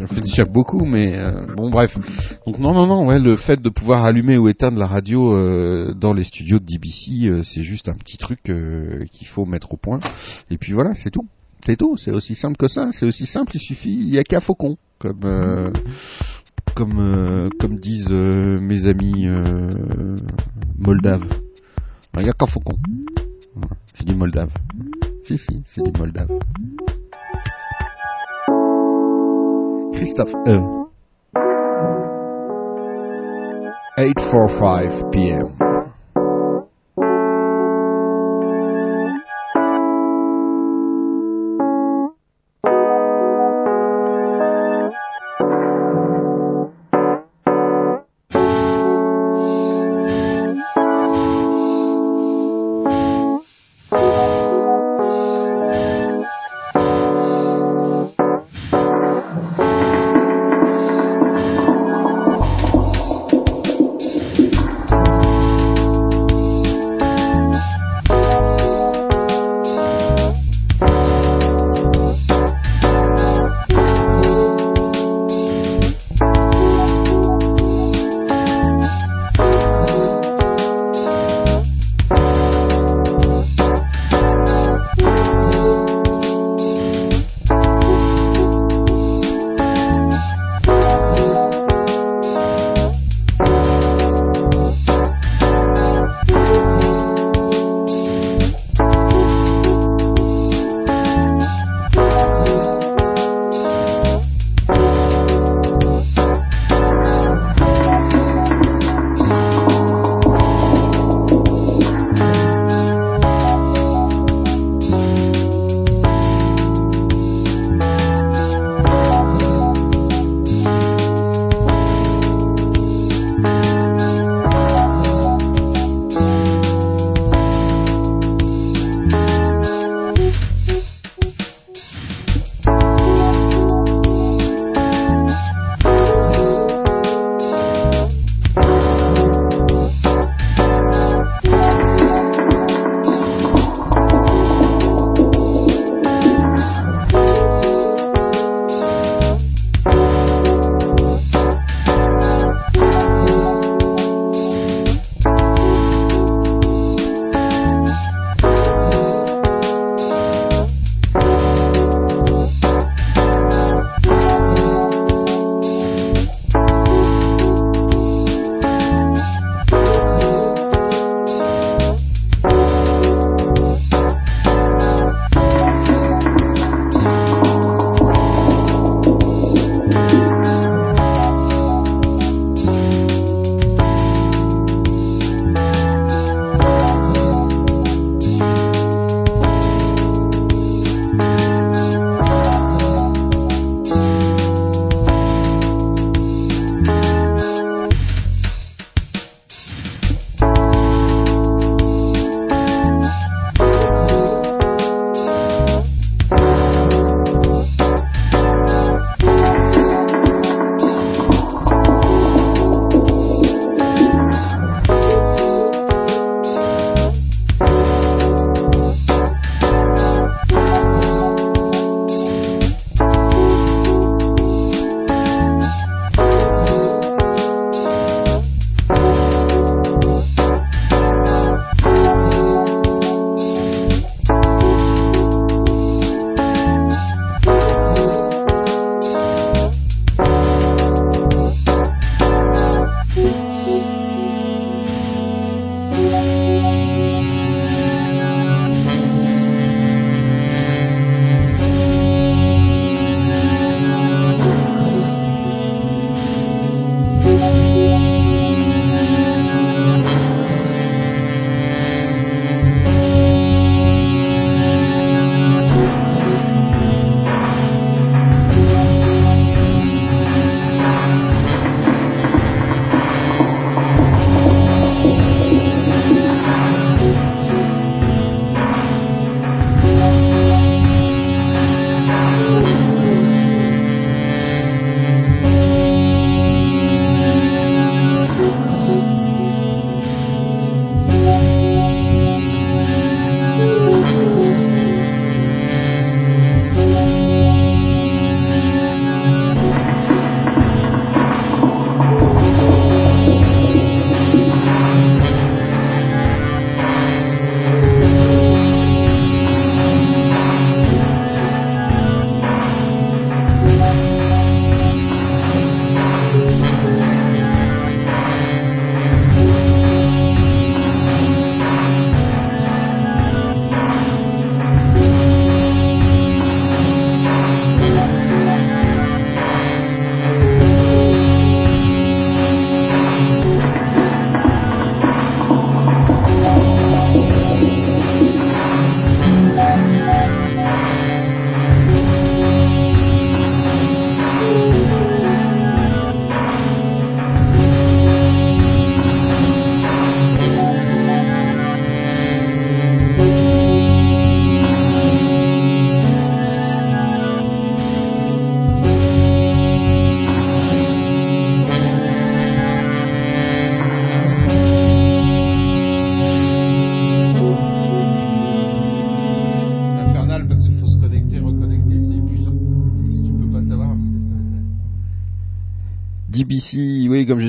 J'en 0.00 0.06
fais 0.06 0.20
déjà 0.22 0.44
beaucoup, 0.44 0.86
mais 0.86 1.18
euh, 1.18 1.44
bon, 1.54 1.68
bref. 1.68 1.98
Donc 2.46 2.58
non, 2.58 2.72
non, 2.72 2.86
non, 2.86 3.06
ouais, 3.06 3.18
le 3.18 3.36
fait 3.36 3.60
de 3.60 3.68
pouvoir 3.68 4.04
allumer 4.04 4.38
ou 4.38 4.48
éteindre 4.48 4.78
la 4.78 4.86
radio 4.86 5.34
euh, 5.34 5.92
dans 5.94 6.14
les 6.14 6.24
studios 6.24 6.58
de 6.58 6.64
DBC, 6.64 7.26
euh, 7.26 7.42
c'est 7.42 7.62
juste 7.62 7.88
un 7.88 7.94
petit 7.94 8.16
truc 8.16 8.40
qu'il 8.44 9.26
faut 9.26 9.44
mettre 9.44 9.74
au 9.74 9.76
point. 9.76 10.00
Et 10.50 10.56
puis 10.56 10.72
voilà, 10.72 10.94
c'est 10.94 11.10
tout. 11.10 11.28
C'est 11.66 11.76
tout, 11.76 11.98
c'est 11.98 12.12
aussi 12.12 12.34
simple 12.34 12.56
que 12.56 12.66
ça. 12.66 12.88
C'est 12.92 13.04
aussi 13.04 13.26
simple, 13.26 13.54
il 13.54 13.60
suffit, 13.60 13.92
il 13.92 14.08
y 14.08 14.18
a 14.18 14.24
qu'à 14.24 14.40
faucon, 14.40 14.78
comme 14.98 15.20
comme 16.74 17.78
disent 17.78 18.08
mes 18.08 18.86
amis 18.86 19.26
moldaves. 20.78 21.28
Il 22.16 22.24
y 22.24 22.30
a 22.30 22.32
qu'à 22.32 22.46
faucon. 22.46 22.78
J'ai 23.96 24.04
dit 24.06 24.14
moldave. 24.14 24.52
Si, 25.26 25.36
si, 25.36 25.62
c'est 25.66 25.82
dit 25.82 25.92
moldave. 25.98 26.30
Christoph 30.00 30.32
M. 30.46 30.88
8.45 33.98 35.12
p.m. 35.12 35.79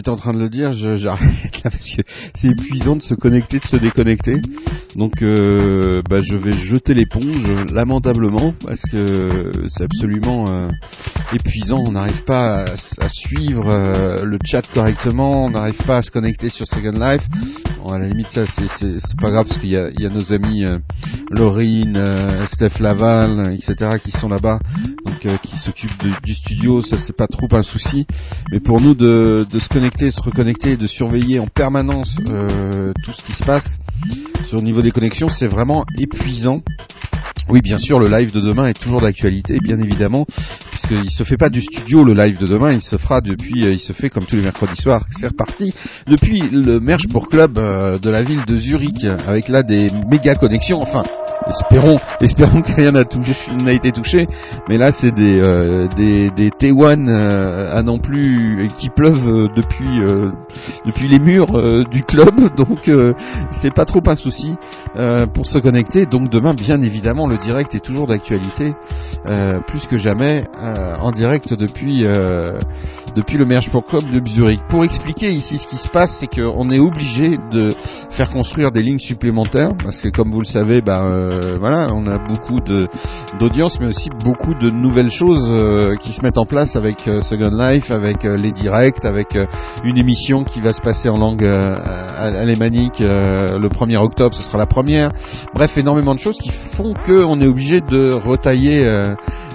j'étais 0.02 0.10
en 0.10 0.16
train 0.16 0.34
de 0.34 0.40
le 0.40 0.50
dire, 0.50 0.74
j'arrête 0.74 1.64
là 1.64 1.70
parce 1.70 1.96
que 1.96 2.02
c'est 2.34 2.48
épuisant 2.48 2.96
de 2.96 3.04
se 3.04 3.14
connecter, 3.14 3.60
de 3.60 3.66
se 3.66 3.76
déconnecter. 3.76 4.42
Donc, 5.02 5.24
euh, 5.24 6.04
bah, 6.08 6.20
je 6.22 6.36
vais 6.36 6.52
jeter 6.52 6.94
l'éponge 6.94 7.52
lamentablement 7.74 8.54
parce 8.64 8.84
que 8.84 9.52
c'est 9.68 9.84
absolument 9.84 10.46
euh, 10.48 10.70
épuisant. 11.34 11.80
On 11.88 11.94
n'arrive 11.94 12.24
pas 12.24 12.66
à, 13.00 13.10
suivre 13.10 13.68
euh, 13.68 14.24
le 14.24 14.38
chat 14.46 14.62
correctement, 14.72 15.46
on 15.46 15.50
n'arrive 15.50 15.84
pas 15.88 15.98
à 15.98 16.04
se 16.04 16.12
connecter 16.12 16.50
sur 16.50 16.68
Second 16.68 16.92
Life. 16.92 17.28
Bon, 17.80 17.94
à 17.94 17.98
la 17.98 18.10
limite, 18.10 18.28
ça, 18.28 18.46
c'est- 18.46 19.00
pas 19.20 19.32
grave 19.32 19.48
parce 19.48 19.58
qu'il 19.58 19.70
y 19.72 19.76
a, 19.76 20.10
nos 20.10 20.34
amis 20.34 20.66
euh, 20.66 20.78
Laurine, 21.32 22.00
Steph 22.54 22.80
Laval, 22.80 23.56
etc. 23.56 23.98
qui 24.04 24.12
sont 24.12 24.30
là-bas, 24.30 24.60
donc 25.04 25.42
qui 25.42 25.58
s'occupent 25.58 26.22
du 26.24 26.36
studio. 26.36 26.82
Ça, 26.82 27.00
c'est 27.00 27.16
pas 27.18 27.28
trop 27.28 27.48
un 27.54 27.64
souci. 27.64 28.06
Mais 28.52 28.60
pour 28.60 28.80
nous 28.80 28.94
de, 28.94 29.48
de 29.52 29.58
se 29.58 29.68
connecter, 29.68 30.12
se 30.12 30.22
reconnecter, 30.22 30.78
de 30.78 30.86
surveiller 30.86 31.40
en 31.40 31.48
permanence 31.48 32.18
tout 33.04 33.12
ce 33.14 33.24
qui 33.24 33.34
se 33.34 33.44
passe 33.44 33.80
sur 34.46 34.58
le 34.58 34.64
niveau 34.64 34.82
des 34.82 34.91
connexions, 34.92 35.30
c'est 35.30 35.48
vraiment 35.48 35.86
épuisant. 35.98 36.62
Oui, 37.52 37.60
bien 37.62 37.78
sûr, 37.78 38.00
le 38.00 38.08
live 38.08 38.32
de 38.32 38.40
demain 38.40 38.68
est 38.68 38.80
toujours 38.80 39.02
d'actualité, 39.02 39.58
bien 39.62 39.78
évidemment, 39.78 40.26
puisqu'il 40.70 41.12
se 41.12 41.26
fait 41.26 41.36
pas 41.36 41.50
du 41.50 41.62
studio 41.62 42.02
le 42.02 42.14
live 42.14 42.38
de 42.40 42.48
demain, 42.48 42.72
il 42.72 42.82
se 42.82 42.96
fera 42.96 43.20
depuis, 43.20 43.66
euh, 43.66 43.74
il 43.74 43.80
se 43.80 43.92
fait 43.92 44.10
comme 44.10 44.24
tous 44.24 44.38
les 44.38 44.42
mercredis 44.42 44.82
soirs. 44.82 45.04
C'est 45.12 45.28
reparti 45.28 45.74
depuis 46.08 46.40
le 46.40 46.80
Merge 46.80 47.10
pour 47.12 47.28
Club 47.28 47.58
euh, 47.58 48.00
de 48.00 48.10
la 48.10 48.22
ville 48.22 48.46
de 48.46 48.56
Zurich, 48.56 49.06
avec 49.28 49.50
là 49.50 49.64
des 49.64 49.92
méga 50.10 50.36
connexions. 50.36 50.82
Enfin, 50.82 51.04
espérons, 51.50 51.98
espérons 52.22 52.62
que 52.62 52.72
rien 52.72 52.94
n'a 52.94 53.74
été 53.74 53.92
touché, 53.92 54.28
mais 54.70 54.78
là 54.78 54.94
c'est 54.94 55.12
des 55.12 55.42
euh, 55.44 55.90
des, 55.98 56.30
des 56.30 56.52
T1 56.52 57.10
euh, 57.10 57.78
à 57.78 57.84
non 57.84 58.00
plus 58.00 58.70
qui 58.78 58.88
pleuvent 58.88 59.50
depuis 59.54 60.00
depuis 60.86 61.10
les 61.10 61.20
murs 61.20 61.52
du 61.90 62.04
club, 62.04 62.56
donc 62.56 62.90
c'est 63.52 63.74
pas 63.74 63.84
trop 63.84 64.02
un 64.08 64.16
souci 64.16 64.56
pour 65.34 65.48
se 65.48 65.60
connecter. 65.60 66.06
Donc 66.06 66.30
demain, 66.30 66.54
bien 66.54 66.82
évidemment, 66.82 67.28
le 67.28 67.41
direct 67.42 67.76
est 67.76 67.80
toujours 67.84 68.08
d'actualité, 68.08 68.74
euh, 69.26 69.60
plus 69.62 69.88
que 69.88 69.98
jamais 69.98 70.48
euh, 70.58 70.96
en 70.96 71.12
direct 71.12 71.54
depuis 71.54 72.06
euh, 72.06 72.60
depuis 73.16 73.38
le 73.38 73.46
Merge 73.46 73.70
pour 73.70 73.86
Club 73.86 74.04
de 74.12 74.28
Zurich. 74.28 74.60
Pour 74.70 74.84
expliquer 74.84 75.32
ici 75.32 75.58
ce 75.58 75.68
qui 75.68 75.76
se 75.76 75.88
passe, 75.88 76.18
c'est 76.20 76.28
qu'on 76.28 76.70
est 76.70 76.80
obligé 76.80 77.38
de 77.52 77.74
faire 78.10 78.30
construire 78.30 78.72
des 78.72 78.82
lignes 78.82 79.00
supplémentaires 79.00 79.74
parce 79.84 80.02
que 80.02 80.10
comme 80.10 80.32
vous 80.32 80.40
le 80.40 80.46
savez, 80.46 80.82
ben 80.82 81.06
euh, 81.06 81.58
voilà, 81.60 81.88
on 81.94 82.08
a 82.08 82.18
beaucoup 82.18 82.60
d'audience, 83.40 83.80
mais 83.80 83.88
aussi 83.88 84.10
beaucoup 84.24 84.54
de 84.54 84.70
nouvelles 84.70 85.10
choses 85.10 85.50
euh, 85.50 85.96
qui 85.96 86.14
se 86.14 86.22
mettent 86.22 86.38
en 86.38 86.46
place 86.46 86.76
avec 86.76 87.08
euh, 87.08 87.22
Second 87.22 87.50
Life, 87.52 87.92
avec 87.92 88.26
euh, 88.26 88.38
les 88.38 88.52
directs, 88.52 89.06
avec 89.06 89.38
une 89.84 89.98
émission 89.98 90.44
qui 90.44 90.62
va 90.62 90.74
se 90.74 90.82
passer 90.82 91.10
en 91.10 91.18
langue 91.18 91.44
alémanique 91.44 93.00
le 93.00 93.68
1er 93.68 93.98
octobre, 93.98 94.36
ce 94.36 94.44
sera 94.44 94.58
la 94.58 94.66
première. 94.66 95.12
Bref, 95.54 95.78
énormément 95.78 96.14
de 96.14 96.20
choses 96.20 96.38
qui 96.38 96.52
font 96.52 96.94
qu'on 97.06 97.42
est 97.42 97.48
obligé 97.48 97.82
de 97.82 98.14
retailler, 98.14 98.86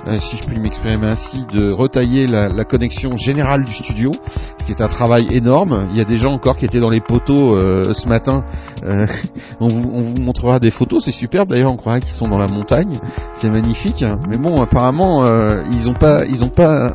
euh, 0.06 0.18
si 0.18 0.36
je 0.36 0.44
puis 0.44 0.58
m'exprimer 0.58 1.06
ainsi, 1.06 1.44
de 1.52 1.72
retailler 1.72 2.26
la, 2.26 2.64
connexion 2.64 3.16
générale 3.16 3.64
du 3.64 3.72
studio, 3.72 4.12
ce 4.58 4.64
qui 4.64 4.72
est 4.72 4.80
un 4.80 4.88
travail 4.88 5.28
énorme. 5.30 5.88
Il 5.90 5.96
y 5.96 6.00
a 6.00 6.04
des 6.04 6.16
gens 6.16 6.32
encore 6.32 6.56
qui 6.56 6.64
étaient 6.64 6.80
dans 6.80 6.90
les 6.90 7.00
poteaux 7.00 7.54
euh, 7.54 7.92
ce 7.92 8.08
matin. 8.08 8.44
Euh, 8.82 9.06
on, 9.60 9.68
vous, 9.68 9.90
on 9.92 10.00
vous 10.02 10.22
montrera 10.22 10.58
des 10.58 10.70
photos, 10.70 11.04
c'est 11.04 11.12
superbe. 11.12 11.50
D'ailleurs, 11.50 11.72
on 11.72 11.76
croirait 11.76 12.00
qu'ils 12.00 12.10
sont 12.10 12.28
dans 12.28 12.38
la 12.38 12.48
montagne, 12.48 12.98
c'est 13.34 13.50
magnifique. 13.50 14.04
Mais 14.28 14.38
bon, 14.38 14.60
apparemment, 14.60 15.24
euh, 15.24 15.62
ils 15.70 15.88
ont 15.88 15.94
pas, 15.94 16.24
ils 16.24 16.44
ont 16.44 16.48
pas, 16.48 16.94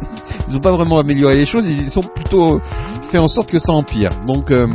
ils 0.49 0.55
ont 0.55 0.61
pas 0.61 0.71
vraiment 0.71 0.99
amélioré 0.99 1.37
les 1.37 1.45
choses. 1.45 1.67
Ils 1.67 1.97
ont 1.97 2.03
plutôt 2.03 2.59
fait 3.09 3.17
en 3.17 3.27
sorte 3.27 3.49
que 3.49 3.59
ça 3.59 3.73
empire. 3.73 4.11
Donc 4.25 4.51
euh, 4.51 4.67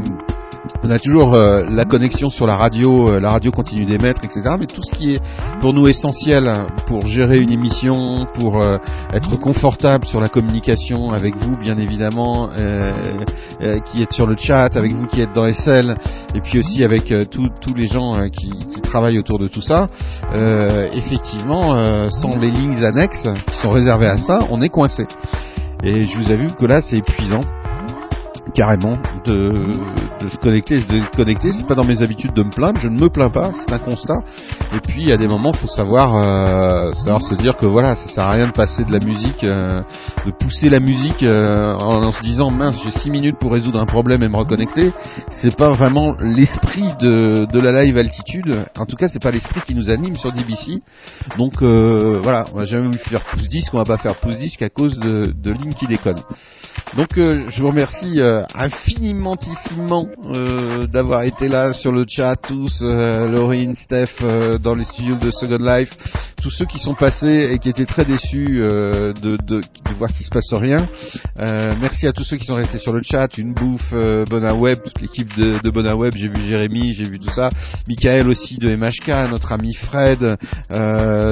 on 0.83 0.91
a 0.91 0.99
toujours 0.99 1.35
euh, 1.35 1.65
la 1.71 1.85
connexion 1.85 2.29
sur 2.29 2.47
la 2.47 2.57
radio, 2.57 3.09
euh, 3.09 3.21
la 3.21 3.31
radio 3.31 3.51
continue 3.51 3.85
d'émettre, 3.85 4.25
etc. 4.25 4.43
Mais 4.59 4.67
tout 4.67 4.83
ce 4.83 4.97
qui 4.97 5.15
est 5.15 5.21
pour 5.61 5.73
nous 5.73 5.89
essentiel 5.89 6.67
pour 6.87 7.07
gérer 7.07 7.39
une 7.39 7.51
émission, 7.51 8.27
pour 8.35 8.63
euh, 8.63 8.79
être 9.13 9.39
confortable 9.39 10.05
sur 10.05 10.21
la 10.21 10.29
communication 10.29 11.11
avec 11.13 11.37
vous, 11.37 11.57
bien 11.57 11.77
évidemment, 11.79 12.51
euh, 12.57 12.93
euh, 13.63 13.79
qui 13.81 14.03
êtes 14.03 14.13
sur 14.13 14.27
le 14.27 14.37
chat, 14.37 14.77
avec 14.77 14.93
vous 14.93 15.07
qui 15.07 15.21
êtes 15.21 15.33
dans 15.33 15.53
SL, 15.53 15.97
et 16.35 16.41
puis 16.41 16.59
aussi 16.59 16.85
avec 16.85 17.11
euh, 17.13 17.25
tous 17.25 17.75
les 17.75 17.87
gens 17.87 18.29
qui, 18.31 18.51
qui 18.51 18.81
travaillent 18.81 19.19
autour 19.19 19.39
de 19.39 19.49
tout 19.49 19.61
ça. 19.61 19.87
effectivement, 20.93 22.11
sans 22.11 22.37
les 22.39 22.51
lignes 22.51 22.85
annexes 22.85 23.29
qui 23.47 23.57
sont 23.57 23.69
réservées 23.69 24.07
à 24.07 24.17
ça, 24.17 24.41
on 24.51 24.61
est 24.61 24.69
coincé. 24.69 25.07
Et 25.83 26.07
je 26.07 26.17
vous 26.19 26.31
avoue 26.31 26.53
que 26.55 26.67
là, 26.67 26.81
c'est 26.81 26.99
épuisant 26.99 27.43
carrément 28.55 28.99
de, 29.25 29.53
de 30.21 30.29
se 30.29 30.37
connecter, 30.37 30.77
de 30.77 31.01
déconnecter. 31.01 31.53
C'est 31.53 31.67
pas 31.67 31.75
dans 31.75 31.85
mes 31.85 32.03
habitudes 32.03 32.33
de 32.33 32.43
me 32.43 32.51
plaindre, 32.51 32.79
je 32.81 32.89
ne 32.89 32.99
me 32.99 33.09
plains 33.09 33.31
pas, 33.31 33.53
c'est 33.55 33.73
un 33.73 33.79
constat. 33.79 34.19
Et 34.75 34.81
puis 34.81 35.13
a 35.13 35.17
des 35.17 35.29
moments, 35.29 35.53
faut 35.53 35.67
savoir, 35.67 36.17
euh, 36.17 36.93
savoir 36.93 37.23
se 37.23 37.35
dire 37.35 37.57
que 37.57 37.67
voilà, 37.67 37.95
ça 37.95 38.09
sert 38.09 38.25
à 38.25 38.31
rien 38.31 38.47
de 38.47 38.53
passer 38.53 38.85
de 38.85 38.93
la 38.93 39.01
musique, 39.01 39.45
euh, 39.45 39.83
de 40.25 40.31
pousser 40.31 40.69
la 40.69 40.81
musique 40.81 41.23
euh, 41.23 41.75
en, 41.75 42.11
se 42.11 42.21
disant 42.23 42.51
mince, 42.51 42.81
j'ai 42.83 42.91
6 42.91 43.11
minutes 43.11 43.37
pour 43.39 43.53
résoudre 43.53 43.81
un 43.81 43.87
problème 43.87 44.23
et 44.23 44.29
me 44.29 44.37
reconnecter. 44.37 44.93
C'est 45.31 45.55
pas 45.57 45.71
vraiment 45.71 46.15
l'esprit 46.21 46.89
de, 47.01 47.47
de 47.47 47.61
la 47.61 47.85
live 47.85 47.99
altitude. 47.99 48.65
En 48.79 48.87
tout 48.87 48.97
cas, 48.97 49.09
c'est 49.09 49.23
pas 49.23 49.31
l'esprit 49.31 49.61
qui 49.63 49.75
nous 49.75 49.91
anime 49.91 50.17
sur 50.17 50.33
DBC. 50.33 50.83
Donc 51.39 51.63
euh, 51.63 52.19
voilà, 52.23 52.47
on 52.53 52.59
va 52.59 52.65
jamais 52.65 52.87
voulu 52.87 52.99
faire 52.99 53.23
pouce 53.23 53.49
disque, 53.49 53.75
on 53.75 53.79
va 53.79 53.85
pas 53.85 53.99
faire 53.99 54.17
pouce 54.17 54.39
disque 54.39 54.63
à 54.63 54.69
cause 54.69 54.99
de, 54.99 55.33
de 55.33 55.51
lignes 55.53 55.75
qui 55.75 55.87
déconnent. 55.87 56.23
Donc 56.97 57.19
euh, 57.19 57.45
je 57.49 57.61
vous 57.61 57.69
remercie 57.69 58.21
euh, 58.21 58.43
infinimentissimement 58.55 60.09
euh, 60.35 60.87
d'avoir 60.87 61.23
été 61.23 61.49
là 61.49 61.73
sur 61.73 61.93
le 61.93 62.05
chat, 62.09 62.37
tous, 62.37 62.81
euh, 62.83 63.29
Laurine, 63.29 63.75
Steph, 63.75 64.23
euh, 64.23 64.59
dans 64.59 64.75
les 64.75 64.85
studios 64.85 65.17
de 65.17 65.31
Second 65.31 65.59
Life, 65.59 65.95
tous 66.41 66.51
ceux 66.51 66.65
qui 66.65 66.79
sont 66.79 66.95
passés 66.95 67.51
et 67.53 67.59
qui 67.59 67.69
étaient 67.69 67.87
très 67.87 68.05
déçus 68.05 68.61
euh, 68.61 69.13
de, 69.13 69.37
de, 69.37 69.61
de 69.61 69.95
voir 69.99 70.13
qu'il 70.13 70.25
se 70.25 70.31
passe 70.31 70.53
rien. 70.53 70.89
Merci 71.39 72.07
à 72.07 72.13
tous 72.13 72.25
ceux 72.25 72.37
qui 72.37 72.47
sont 72.47 72.55
restés 72.55 72.79
sur 72.79 72.93
le 72.93 73.03
chat, 73.03 73.37
une 73.37 73.53
bouffe, 73.53 73.93
Bonaweb, 74.29 74.79
toute 74.83 75.01
l'équipe 75.01 75.37
de, 75.37 75.59
de 75.63 75.71
Bonaweb, 75.71 76.15
j'ai 76.17 76.29
vu 76.29 76.41
Jérémy, 76.43 76.95
j'ai 76.95 77.05
vu 77.05 77.19
tout 77.19 77.31
ça, 77.31 77.51
Michael 77.89 78.29
aussi 78.29 78.57
de 78.57 78.75
MHK, 78.75 79.31
notre 79.31 79.53
ami 79.53 79.75
Fred, 79.75 80.37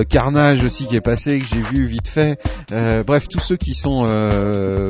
Carnage 0.09 0.65
aussi 0.65 0.87
qui 0.87 0.97
est 0.97 1.01
passé, 1.01 1.39
que 1.39 1.47
j'ai 1.47 1.63
vu 1.63 1.87
vite 1.87 2.09
fait. 2.09 2.39
Bref, 3.07 3.29
tous 3.29 3.41
ceux 3.41 3.57
qui 3.57 3.75
sont 3.75 4.03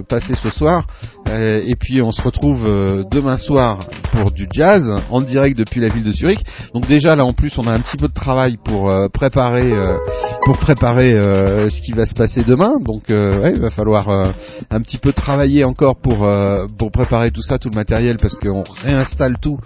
passés 0.08 0.34
ce 0.44 0.50
soir. 0.50 0.86
Euh, 1.28 1.62
et 1.66 1.74
puis 1.74 2.02
on 2.02 2.12
se 2.12 2.20
retrouve 2.20 2.66
euh, 2.66 3.02
demain 3.10 3.38
soir 3.38 3.78
pour 4.12 4.30
du 4.30 4.46
jazz 4.50 4.92
en 5.10 5.22
direct 5.22 5.56
depuis 5.56 5.80
la 5.80 5.88
ville 5.88 6.04
de 6.04 6.12
Zurich. 6.12 6.40
Donc 6.74 6.86
déjà 6.86 7.16
là 7.16 7.24
en 7.24 7.32
plus 7.32 7.56
on 7.58 7.66
a 7.66 7.72
un 7.72 7.80
petit 7.80 7.96
peu 7.96 8.08
de 8.08 8.12
travail 8.12 8.58
pour 8.62 8.90
euh, 8.90 9.08
préparer 9.08 9.72
pour 10.44 10.58
préparer 10.58 11.12
ce 11.14 11.80
qui 11.80 11.92
va 11.92 12.04
se 12.04 12.14
passer 12.14 12.44
demain. 12.44 12.74
Donc 12.80 13.04
ouais, 13.08 13.52
il 13.54 13.60
va 13.60 13.70
falloir 13.70 14.08
un 14.08 14.80
petit 14.80 14.98
peu 14.98 15.12
travailler 15.12 15.64
encore 15.64 15.96
pour 15.96 16.28
pour 16.76 16.90
préparer 16.90 17.30
tout 17.30 17.42
ça, 17.42 17.58
tout 17.58 17.70
le 17.70 17.76
matériel 17.76 18.18
parce 18.18 18.38
qu'on 18.38 18.64
réinstalle 18.82 19.36
tout 19.40 19.58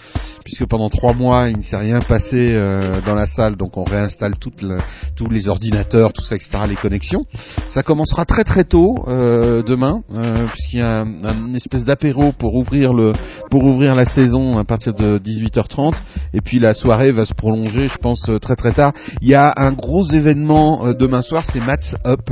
puisque 0.49 0.65
pendant 0.65 0.89
trois 0.89 1.12
mois 1.12 1.51
il 1.51 1.59
ne 1.59 1.62
s'est 1.62 1.77
rien 1.77 2.01
passé 2.01 2.53
euh, 2.55 3.03
dans 3.05 3.12
la 3.12 3.27
salle. 3.27 3.57
Donc 3.57 3.77
on 3.77 3.85
réinstalle 3.85 4.33
le- 4.62 4.79
tous 5.15 5.29
les 5.29 5.51
ordinateurs, 5.51 6.15
tout 6.15 6.23
ça, 6.25 6.37
etc. 6.37 6.51
Les 6.66 6.75
connexions. 6.75 7.27
Ça 7.69 7.83
commencera 7.83 8.25
très 8.25 8.45
très 8.45 8.65
tôt 8.65 9.05
euh, 9.09 9.62
demain, 9.62 10.01
euh, 10.15 10.47
puisqu'il 10.47 10.79
y 10.79 10.83
a 10.83 11.01
un, 11.01 11.23
un 11.23 11.53
espèce 11.55 11.85
d'apéro 11.85 12.33
pour 12.33 12.55
ouvrir 12.55 12.95
le 12.95 13.12
pour 13.51 13.62
ouvrir 13.65 13.95
la 13.95 14.07
saison 14.07 14.57
à 14.57 14.65
partir 14.65 14.95
de 14.95 15.19
18h30, 15.19 15.93
et 16.33 16.41
puis 16.41 16.59
la 16.59 16.73
soirée 16.73 17.11
va 17.11 17.27
se 17.27 17.35
prolonger, 17.35 17.87
je 17.89 17.99
pense 17.99 18.27
euh, 18.31 18.39
très 18.39 18.57
très 18.57 18.73
tard. 18.73 18.93
Il 19.20 19.29
y 19.29 19.35
a 19.35 19.53
un 19.59 19.73
gros 19.73 20.03
événement 20.09 20.87
euh, 20.87 20.95
demain 20.95 21.20
soir, 21.20 21.45
c'est 21.45 21.61
Mats 21.61 21.95
Up. 22.07 22.31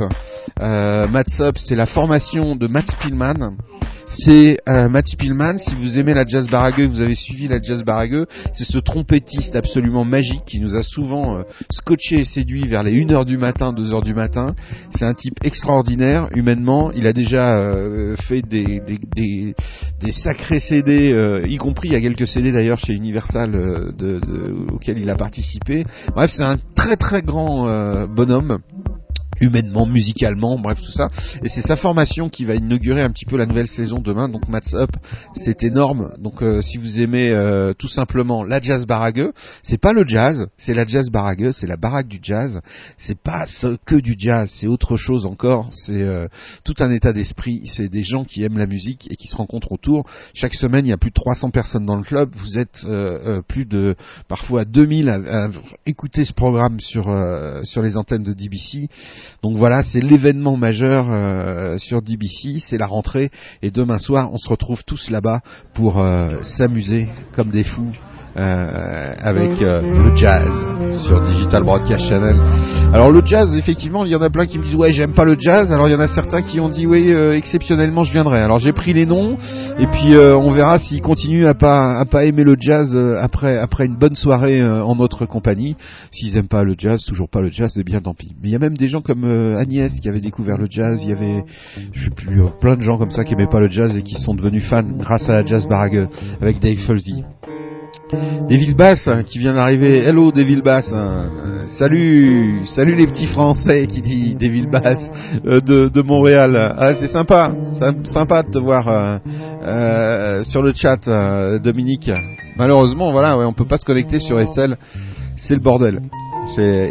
Mats 0.59 1.39
Up, 1.41 1.55
c'est 1.59 1.75
la 1.75 1.85
formation 1.85 2.55
de 2.55 2.65
Matt 2.67 2.89
Spielman. 2.89 3.57
C'est 4.09 4.59
euh, 4.69 4.87
Matt 4.87 5.07
Spielman, 5.07 5.57
si 5.57 5.75
vous 5.75 5.99
aimez 5.99 6.13
la 6.13 6.25
jazz 6.25 6.47
baragueux, 6.47 6.85
vous 6.85 7.01
avez 7.01 7.15
suivi 7.15 7.47
la 7.47 7.61
jazz 7.61 7.83
baragueux, 7.83 8.25
c'est 8.53 8.63
ce 8.63 8.77
trompettiste 8.77 9.55
absolument 9.55 10.05
magique 10.05 10.43
qui 10.45 10.61
nous 10.61 10.77
a 10.77 10.83
souvent 10.83 11.37
euh, 11.37 11.43
scotché 11.69 12.19
et 12.19 12.23
séduit 12.23 12.65
vers 12.67 12.83
les 12.83 12.93
1h 12.93 13.25
du 13.25 13.37
matin, 13.37 13.73
2h 13.73 14.03
du 14.03 14.13
matin. 14.13 14.55
C'est 14.91 15.05
un 15.05 15.13
type 15.13 15.35
extraordinaire 15.43 16.29
humainement, 16.33 16.91
il 16.93 17.05
a 17.05 17.13
déjà 17.13 17.59
euh, 17.59 18.15
fait 18.15 18.41
des, 18.41 18.81
des, 19.15 19.53
des, 19.99 20.11
sacrés 20.11 20.59
CD, 20.59 21.11
euh, 21.11 21.45
y 21.45 21.57
compris 21.57 21.89
il 21.89 21.93
y 21.93 21.97
a 21.97 22.01
quelques 22.01 22.27
CD 22.27 22.53
d'ailleurs 22.53 22.79
chez 22.79 22.93
Universal 22.93 23.55
euh, 23.55 23.91
de, 23.91 24.19
de, 24.19 24.55
auxquels 24.73 24.99
il 24.99 25.09
a 25.09 25.15
participé. 25.15 25.85
Bref, 26.15 26.31
c'est 26.33 26.43
un 26.43 26.55
très 26.75 26.95
très 26.95 27.21
grand 27.21 27.67
euh, 27.67 28.07
bonhomme 28.07 28.59
humainement, 29.41 29.85
musicalement, 29.85 30.57
bref 30.59 30.79
tout 30.81 30.91
ça. 30.91 31.09
Et 31.43 31.49
c'est 31.49 31.61
sa 31.61 31.75
formation 31.75 32.29
qui 32.29 32.45
va 32.45 32.55
inaugurer 32.55 33.01
un 33.01 33.09
petit 33.09 33.25
peu 33.25 33.37
la 33.37 33.45
nouvelle 33.45 33.67
saison 33.67 33.99
demain. 33.99 34.29
Donc 34.29 34.47
Mats 34.47 34.73
Up, 34.73 34.91
c'est 35.35 35.63
énorme. 35.63 36.13
Donc 36.19 36.41
euh, 36.41 36.61
si 36.61 36.77
vous 36.77 37.01
aimez 37.01 37.29
euh, 37.29 37.73
tout 37.73 37.87
simplement 37.87 38.43
la 38.43 38.59
jazz 38.59 38.85
barague, 38.85 39.31
c'est 39.63 39.79
pas 39.79 39.93
le 39.93 40.07
jazz, 40.07 40.47
c'est 40.57 40.73
la 40.73 40.85
jazz 40.85 41.09
barague, 41.09 41.51
c'est 41.51 41.67
la 41.67 41.77
baraque 41.77 42.07
du 42.07 42.19
jazz. 42.21 42.61
C'est 42.97 43.19
pas 43.19 43.45
que 43.85 43.95
du 43.95 44.15
jazz, 44.17 44.51
c'est 44.53 44.67
autre 44.67 44.95
chose 44.95 45.25
encore. 45.25 45.69
C'est 45.71 46.01
euh, 46.01 46.27
tout 46.63 46.75
un 46.79 46.91
état 46.91 47.13
d'esprit. 47.13 47.61
C'est 47.65 47.89
des 47.89 48.03
gens 48.03 48.23
qui 48.23 48.43
aiment 48.43 48.57
la 48.57 48.67
musique 48.67 49.07
et 49.11 49.15
qui 49.15 49.27
se 49.27 49.35
rencontrent 49.35 49.71
autour. 49.71 50.05
Chaque 50.33 50.53
semaine, 50.53 50.85
il 50.85 50.89
y 50.89 50.93
a 50.93 50.97
plus 50.97 51.09
de 51.09 51.15
300 51.15 51.51
personnes 51.51 51.85
dans 51.85 51.95
le 51.95 52.03
club. 52.03 52.31
Vous 52.35 52.57
êtes 52.57 52.83
euh, 52.85 53.37
euh, 53.37 53.41
plus 53.41 53.65
de 53.65 53.95
parfois 54.27 54.65
2000 54.65 55.09
à, 55.09 55.45
à 55.45 55.49
écouter 55.85 56.25
ce 56.25 56.33
programme 56.33 56.79
sur 56.79 57.09
euh, 57.09 57.61
sur 57.63 57.81
les 57.81 57.97
antennes 57.97 58.23
de 58.23 58.33
DBC. 58.33 58.89
Donc 59.43 59.57
voilà, 59.57 59.83
c'est 59.83 60.01
l'événement 60.01 60.57
majeur 60.57 61.07
euh, 61.11 61.77
sur 61.77 62.01
DBC, 62.01 62.59
c'est 62.59 62.77
la 62.77 62.87
rentrée 62.87 63.31
et 63.61 63.71
demain 63.71 63.99
soir, 63.99 64.29
on 64.33 64.37
se 64.37 64.49
retrouve 64.49 64.83
tous 64.83 65.09
là-bas 65.09 65.41
pour 65.73 65.99
euh, 65.99 66.41
s'amuser 66.41 67.07
comme 67.35 67.49
des 67.49 67.63
fous. 67.63 67.91
Euh, 68.37 69.13
avec 69.19 69.63
euh, 69.63 69.81
le 69.81 70.15
jazz 70.15 70.47
sur 70.93 71.21
Digital 71.21 71.63
Broadcast 71.63 72.07
Channel. 72.07 72.35
Alors 72.93 73.09
le 73.09 73.21
jazz, 73.25 73.55
effectivement, 73.55 74.05
il 74.05 74.11
y 74.11 74.15
en 74.15 74.21
a 74.21 74.29
plein 74.29 74.45
qui 74.45 74.59
me 74.59 74.63
disent 74.63 74.75
ouais 74.75 74.91
j'aime 74.91 75.13
pas 75.13 75.25
le 75.25 75.35
jazz. 75.39 75.71
Alors 75.71 75.87
il 75.87 75.93
y 75.93 75.95
en 75.95 75.99
a 75.99 76.07
certains 76.07 76.43
qui 76.43 76.59
ont 76.59 76.69
dit 76.69 76.85
oui 76.85 77.11
euh, 77.11 77.35
exceptionnellement 77.35 78.03
je 78.03 78.11
viendrai. 78.11 78.39
Alors 78.39 78.59
j'ai 78.59 78.73
pris 78.73 78.93
les 78.93 79.07
noms 79.07 79.37
et 79.79 79.87
puis 79.87 80.15
on 80.15 80.51
verra 80.51 80.77
s'ils 80.77 81.01
continuent 81.01 81.47
à 81.47 81.55
pas 81.55 81.97
à 81.97 82.05
pas 82.05 82.25
aimer 82.25 82.43
le 82.43 82.55
jazz 82.59 82.95
après 83.19 83.57
après 83.57 83.87
une 83.87 83.95
bonne 83.95 84.15
soirée 84.15 84.63
en 84.63 84.95
notre 84.95 85.25
compagnie. 85.25 85.75
S'ils 86.11 86.37
aiment 86.37 86.47
pas 86.47 86.63
le 86.63 86.75
jazz, 86.77 87.03
toujours 87.05 87.29
pas 87.29 87.41
le 87.41 87.49
jazz, 87.49 87.71
c'est 87.73 87.83
bien 87.83 88.01
tant 88.01 88.13
pis. 88.13 88.35
Mais 88.41 88.49
il 88.49 88.51
y 88.51 88.55
a 88.55 88.59
même 88.59 88.77
des 88.77 88.87
gens 88.87 89.01
comme 89.01 89.23
Agnès 89.57 89.99
qui 89.99 90.09
avait 90.09 90.21
découvert 90.21 90.59
le 90.59 90.67
jazz. 90.69 91.01
Il 91.01 91.09
y 91.09 91.13
avait 91.13 91.43
je 91.91 92.03
sais 92.03 92.11
plus 92.11 92.39
plein 92.61 92.75
de 92.75 92.81
gens 92.81 92.99
comme 92.99 93.11
ça 93.11 93.23
qui 93.23 93.33
aimaient 93.33 93.47
pas 93.47 93.59
le 93.59 93.69
jazz 93.69 93.97
et 93.97 94.03
qui 94.03 94.13
sont 94.13 94.35
devenus 94.35 94.63
fans 94.63 94.83
grâce 94.83 95.27
à 95.27 95.41
la 95.41 95.45
jazz 95.45 95.67
barague 95.67 96.07
avec 96.39 96.59
Dave 96.59 96.77
Fulsey. 96.77 97.23
Deville 98.13 98.75
Bass 98.75 99.07
hein, 99.07 99.23
qui 99.23 99.39
vient 99.39 99.53
d'arriver. 99.53 99.97
Hello 99.99 100.31
Deville 100.31 100.61
Bass. 100.61 100.91
hein. 100.93 101.29
Salut, 101.67 102.61
salut 102.65 102.95
les 102.95 103.05
petits 103.05 103.25
Français 103.25 103.85
qui 103.87 104.01
dit 104.01 104.35
Deville 104.35 104.69
Bass 104.69 105.09
euh, 105.45 105.59
de, 105.59 105.89
de 105.89 106.01
Montréal. 106.01 106.55
Ah, 106.77 106.93
c'est 106.95 107.07
sympa, 107.07 107.51
sympa 108.03 108.43
de 108.43 108.51
te 108.51 108.57
voir 108.57 108.87
euh, 108.87 109.17
euh, 109.63 110.43
sur 110.43 110.61
le 110.63 110.73
chat, 110.73 110.99
Dominique. 111.59 112.09
Malheureusement, 112.57 113.11
voilà, 113.11 113.37
ouais, 113.37 113.45
on 113.45 113.53
peut 113.53 113.65
pas 113.65 113.77
se 113.77 113.85
connecter 113.85 114.19
sur 114.19 114.39
SL. 114.47 114.77
C'est 115.35 115.55
le 115.55 115.61
bordel. 115.61 116.01
C'est 116.55 116.89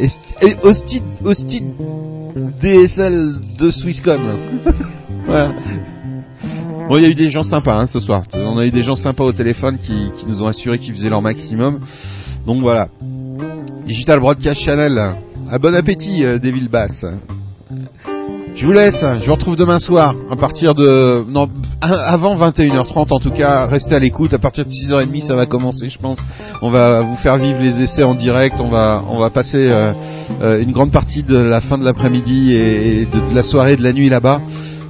Austin, 0.62 1.00
Austin 1.24 1.64
DSL 2.60 3.32
de 3.58 3.70
Swisscom. 3.70 4.20
voilà. 5.24 5.52
Bon, 6.88 6.98
il 6.98 7.02
y 7.02 7.06
a 7.06 7.08
eu 7.08 7.16
des 7.16 7.30
gens 7.30 7.42
sympas 7.42 7.80
hein, 7.80 7.88
ce 7.88 7.98
soir. 7.98 8.22
On 8.32 8.58
a 8.58 8.64
eu 8.64 8.70
des 8.70 8.82
gens 8.82 8.94
sympas 8.94 9.24
au 9.24 9.32
téléphone 9.32 9.76
qui, 9.78 10.08
nous 10.28 10.42
ont 10.42 10.46
assuré 10.46 10.78
qu'ils 10.78 10.94
faisaient 10.94 11.08
leur 11.08 11.20
maximum. 11.20 11.80
Donc 12.46 12.60
voilà. 12.60 12.86
Digital 13.86 14.20
Broadcast 14.20 14.60
Channel. 14.60 15.16
À 15.50 15.58
bon 15.58 15.74
appétit, 15.74 16.24
euh, 16.24 16.38
Devil 16.38 16.68
Bass. 16.68 17.04
Je 18.54 18.64
vous 18.64 18.72
laisse. 18.72 19.04
Je 19.20 19.26
vous 19.26 19.32
retrouve 19.32 19.56
demain 19.56 19.80
soir 19.80 20.14
à 20.30 20.36
partir 20.36 20.76
de 20.76 21.24
non 21.28 21.48
avant 21.80 22.36
21h30 22.36 23.12
en 23.12 23.18
tout 23.18 23.32
cas. 23.32 23.66
Restez 23.66 23.96
à 23.96 23.98
l'écoute. 23.98 24.32
À 24.32 24.38
partir 24.38 24.64
de 24.64 24.70
6h30 24.70 25.22
ça 25.22 25.34
va 25.34 25.46
commencer, 25.46 25.88
je 25.88 25.98
pense. 25.98 26.20
On 26.62 26.70
va 26.70 27.00
vous 27.00 27.16
faire 27.16 27.36
vivre 27.36 27.60
les 27.60 27.82
essais 27.82 28.04
en 28.04 28.14
direct. 28.14 28.56
On 28.60 28.68
va 28.68 29.02
on 29.10 29.18
va 29.18 29.30
passer 29.30 29.66
euh, 29.68 29.92
euh, 30.40 30.62
une 30.62 30.70
grande 30.70 30.92
partie 30.92 31.24
de 31.24 31.36
la 31.36 31.60
fin 31.60 31.78
de 31.78 31.84
l'après-midi 31.84 32.54
et, 32.54 33.06
de, 33.06 33.34
la 33.34 33.42
soirée 33.42 33.76
de 33.76 33.82
la 33.82 33.92
nuit 33.92 34.08
là-bas. 34.08 34.40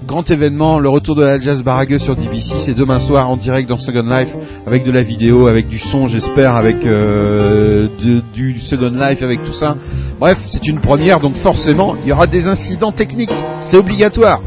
Grand 0.06 0.30
événement, 0.30 0.78
le 0.78 0.88
retour 0.88 1.16
de 1.16 1.24
la 1.24 1.40
jazz 1.40 1.64
baragueux 1.64 1.98
sur 1.98 2.14
DBC, 2.14 2.54
c'est 2.64 2.76
demain 2.76 3.00
soir 3.00 3.28
en 3.28 3.36
direct 3.36 3.68
dans 3.68 3.76
Second 3.76 4.04
Life, 4.08 4.32
avec 4.64 4.84
de 4.84 4.92
la 4.92 5.02
vidéo, 5.02 5.48
avec 5.48 5.68
du 5.68 5.80
son, 5.80 6.06
j'espère, 6.06 6.54
avec 6.54 6.76
euh, 6.86 7.88
du 8.32 8.60
Second 8.60 8.92
Life, 8.92 9.20
avec 9.22 9.42
tout 9.42 9.52
ça. 9.52 9.76
Bref, 10.20 10.38
c'est 10.46 10.68
une 10.68 10.80
première, 10.80 11.18
donc 11.18 11.34
forcément, 11.34 11.96
il 12.04 12.08
y 12.08 12.12
aura 12.12 12.28
des 12.28 12.46
incidents 12.46 12.92
techniques, 12.92 13.34
c'est 13.60 13.76
obligatoire. 13.76 14.40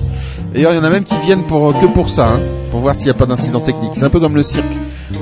D'ailleurs, 0.53 0.71
il 0.71 0.77
y 0.77 0.79
en 0.79 0.83
a 0.85 0.89
même 0.89 1.03
qui 1.03 1.19
viennent 1.25 1.43
pour 1.43 1.77
que 1.77 1.87
pour 1.87 2.09
ça, 2.09 2.35
hein, 2.35 2.39
pour 2.71 2.79
voir 2.79 2.95
s'il 2.95 3.05
n'y 3.05 3.11
a 3.11 3.15
pas 3.15 3.25
d'incident 3.25 3.59
technique. 3.59 3.91
C'est 3.95 4.05
un 4.05 4.09
peu 4.09 4.21
comme 4.21 4.35
le 4.35 4.43
cirque. 4.43 4.71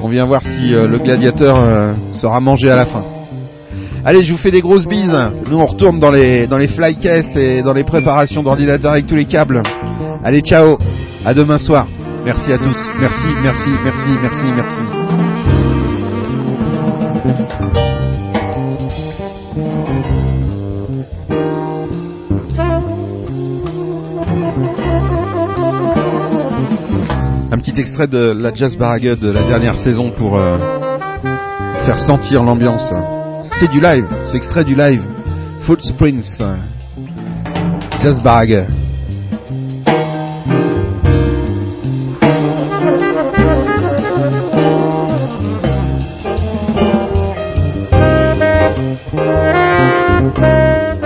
On 0.04 0.08
vient 0.08 0.26
voir 0.26 0.44
si 0.44 0.76
euh, 0.76 0.88
le 0.88 1.00
gladiateur 1.00 1.58
euh, 1.60 1.94
sera 2.14 2.40
mangé 2.40 2.70
à 2.70 2.76
la 2.76 2.86
fin. 2.86 3.04
Allez, 4.08 4.24
je 4.24 4.32
vous 4.32 4.38
fais 4.38 4.52
des 4.52 4.62
grosses 4.62 4.86
bises. 4.86 5.14
Nous, 5.52 5.58
on 5.58 5.66
retourne 5.66 6.00
dans 6.00 6.12
les 6.12 6.48
dans 6.48 6.58
les 6.58 6.70
et 7.36 7.62
dans 7.62 7.74
les 7.74 7.84
préparations 7.84 8.42
d'ordinateur 8.42 8.92
avec 8.92 9.06
tous 9.06 9.16
les 9.16 9.26
câbles. 9.26 9.62
Allez, 10.24 10.40
ciao. 10.40 10.78
À 11.26 11.34
demain 11.34 11.58
soir. 11.58 11.86
Merci 12.24 12.54
à 12.54 12.58
tous. 12.58 12.88
Merci, 13.02 13.28
merci, 13.44 13.70
merci, 13.84 14.10
merci, 14.22 14.46
merci. 14.56 14.82
Un 27.52 27.58
petit 27.58 27.78
extrait 27.78 28.08
de 28.08 28.32
la 28.32 28.54
Jazz 28.54 28.78
Barague 28.78 29.20
de 29.20 29.30
la 29.30 29.44
dernière 29.44 29.76
saison 29.76 30.12
pour 30.12 30.38
euh, 30.38 30.58
faire 31.86 32.00
sentir 32.00 32.44
l'ambiance. 32.44 32.94
C'est 33.60 33.70
du 33.70 33.80
live, 33.80 34.08
c'est 34.26 34.38
extrait 34.38 34.64
du 34.64 34.76
live. 34.76 35.02
Footprints. 35.62 36.42
Jazz 38.00 38.20
Barague. 38.22 38.66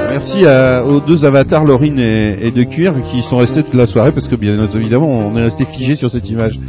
Merci 0.10 0.46
à- 0.46 0.84
aux 0.86 1.00
deux 1.00 1.26
avatars, 1.26 1.66
Laurine 1.66 2.00
et, 2.00 2.48
et 2.48 2.52
De 2.52 2.64
Cuir, 2.64 2.94
qui 3.04 3.22
sont 3.22 3.38
restés 3.38 3.64
toute 3.64 3.74
la 3.74 3.86
soirée 3.88 4.12
parce 4.12 4.28
que 4.28 4.36
bien 4.36 4.58
évidemment 4.74 5.08
on 5.08 5.36
est 5.38 5.44
resté 5.44 5.66
figé 5.66 5.96
sur 5.96 6.10
cette 6.12 6.30
image. 6.30 6.60